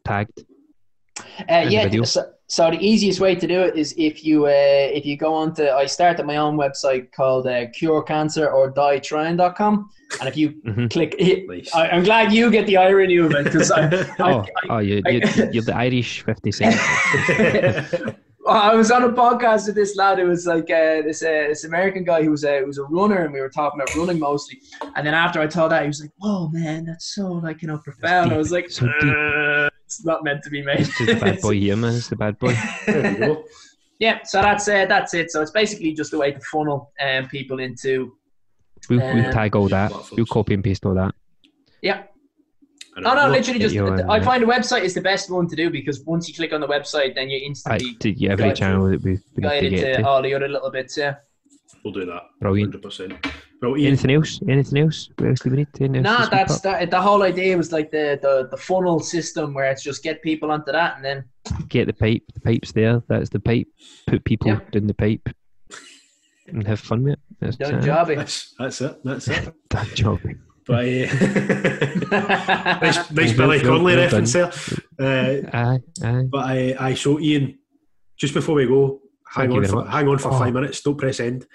[0.05, 0.45] tagged.
[1.51, 2.05] Uh, yeah, video.
[2.05, 4.51] so, so the easiest way to do it is if you uh,
[4.99, 9.89] if you go on to I started my own website called uh, curecancer or dietrying.com
[10.21, 10.91] and if you Mhm.
[10.91, 11.15] click
[11.49, 11.75] Nice.
[11.75, 15.03] I, I'm glad you get the irony of it because I, I, Oh, oh, you,
[15.07, 15.21] you,
[15.53, 16.77] you're the Irish Fifty Cent.
[18.49, 21.65] I was on a podcast with this lad who was like uh, this uh, this
[21.65, 24.21] American guy who was a who was a runner and we were talking about running
[24.21, 24.61] mostly
[24.95, 27.67] and then after I told that he was like oh man that's so like you
[27.69, 29.13] know profound I was like so deep.
[29.17, 31.95] "Uh, it's not meant to be made It's the bad boy here, man.
[31.95, 32.55] It's the bad boy.
[32.87, 33.45] there we go.
[33.99, 37.29] yeah so that's uh, that's it so it's basically just a way to funnel um,
[37.29, 38.13] people into
[38.91, 39.91] We'll, we'll Um, tag all that.
[40.13, 41.15] We'll copy and paste all that.
[41.83, 42.03] yeah
[42.97, 43.31] I Oh no, know.
[43.31, 43.75] literally just.
[43.75, 46.35] you on I find the website is the best one to do because once you
[46.35, 49.43] click on the website, then you I, instantly to yeah, every channel that we, we
[49.43, 50.07] guide to to.
[50.07, 50.97] all the other little bits.
[50.97, 51.17] Yeah.
[51.85, 52.23] We'll do that.
[52.41, 52.75] Brilliant.
[52.75, 53.33] 100%.
[53.63, 54.41] Well, Ian, Anything else?
[54.49, 55.09] Anything else?
[55.17, 55.69] What else do we need?
[55.81, 56.91] Anything Nah, that's that.
[56.91, 60.51] The whole idea was like the, the the funnel system where it's just get people
[60.51, 61.25] onto that and then
[61.69, 62.23] Get the pipe.
[62.35, 63.03] The pipe's there.
[63.09, 63.67] That's the pipe.
[64.07, 64.61] Put people Yeah.
[64.75, 65.29] in the pipe
[66.49, 67.19] and have fun with it.
[67.41, 67.85] That's done it.
[67.85, 68.17] jobby.
[68.17, 68.99] that's, that's it.
[69.05, 69.55] That's it.
[69.71, 70.21] That job.
[70.67, 74.53] But, uh, nice, nice Well Billy done, Connolly well reference there.
[74.99, 76.25] Uh, Aye, aye.
[76.29, 77.59] but I, I show Ian,
[78.19, 79.01] just before we go,
[79.33, 80.39] hang Thank on, for, hang on for Oh.
[80.39, 81.47] five minutes, don't press end.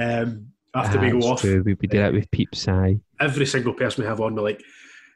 [0.00, 0.48] Um,
[0.78, 1.62] after Aye, we go off, True.
[1.64, 2.68] We, we did that with peeps.
[2.68, 3.00] Aye.
[3.20, 4.62] every single person we have on, we're like,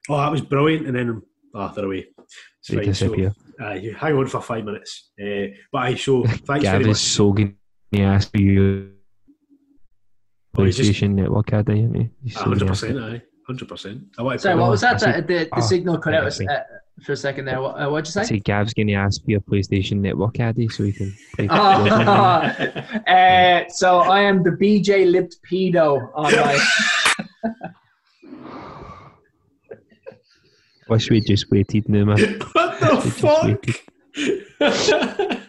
[0.08, 0.86] oh, that was brilliant.
[0.86, 1.22] And then,
[1.54, 2.06] ah, they're away.
[2.18, 2.94] It's They fine.
[2.94, 5.10] So, uh, you hang on for five minutes.
[5.20, 6.96] Uh, but I show, thanks Gav very is much.
[6.96, 7.56] so going
[7.92, 8.92] to ask for you.
[10.56, 12.10] Oh, he's just- PlayStation Network ad, isn't he?
[12.24, 13.22] He's so gonna ask 100%, aye.
[13.48, 14.04] 100%.
[14.18, 15.00] I want to Sorry, what was that?
[15.00, 16.46] The, the, the oh, signal cut out okay.
[17.04, 17.60] For a second there.
[17.60, 18.36] What, uh, what'd you I say?
[18.36, 21.48] say Gav's going to ask for your PlayStation Network addy so he can play.
[21.50, 21.56] Oh,
[23.06, 26.58] uh, so I am the BJ lipped pedo on my.
[30.88, 32.18] Wish we just waited now, man.
[32.52, 33.64] what the fuck?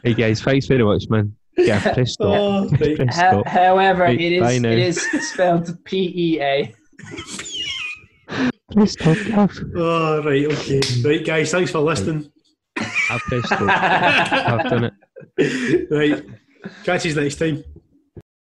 [0.03, 1.35] Hey guys, thanks very much, man.
[1.57, 2.27] Yeah, press stop.
[2.27, 2.69] Oh.
[2.77, 3.47] Press Ho- stop.
[3.47, 4.69] however, Right, it bye is now.
[4.69, 5.01] it is
[5.31, 6.73] spelled P E A.
[8.73, 9.59] Press stop, Gav.
[9.75, 10.81] Oh, right, okay.
[11.03, 12.31] Right, guys, thanks for listening.
[12.77, 13.61] I've pressed stop.
[13.61, 14.91] I've done
[15.37, 15.89] it.
[15.91, 16.23] right,
[16.83, 17.63] catch you next time.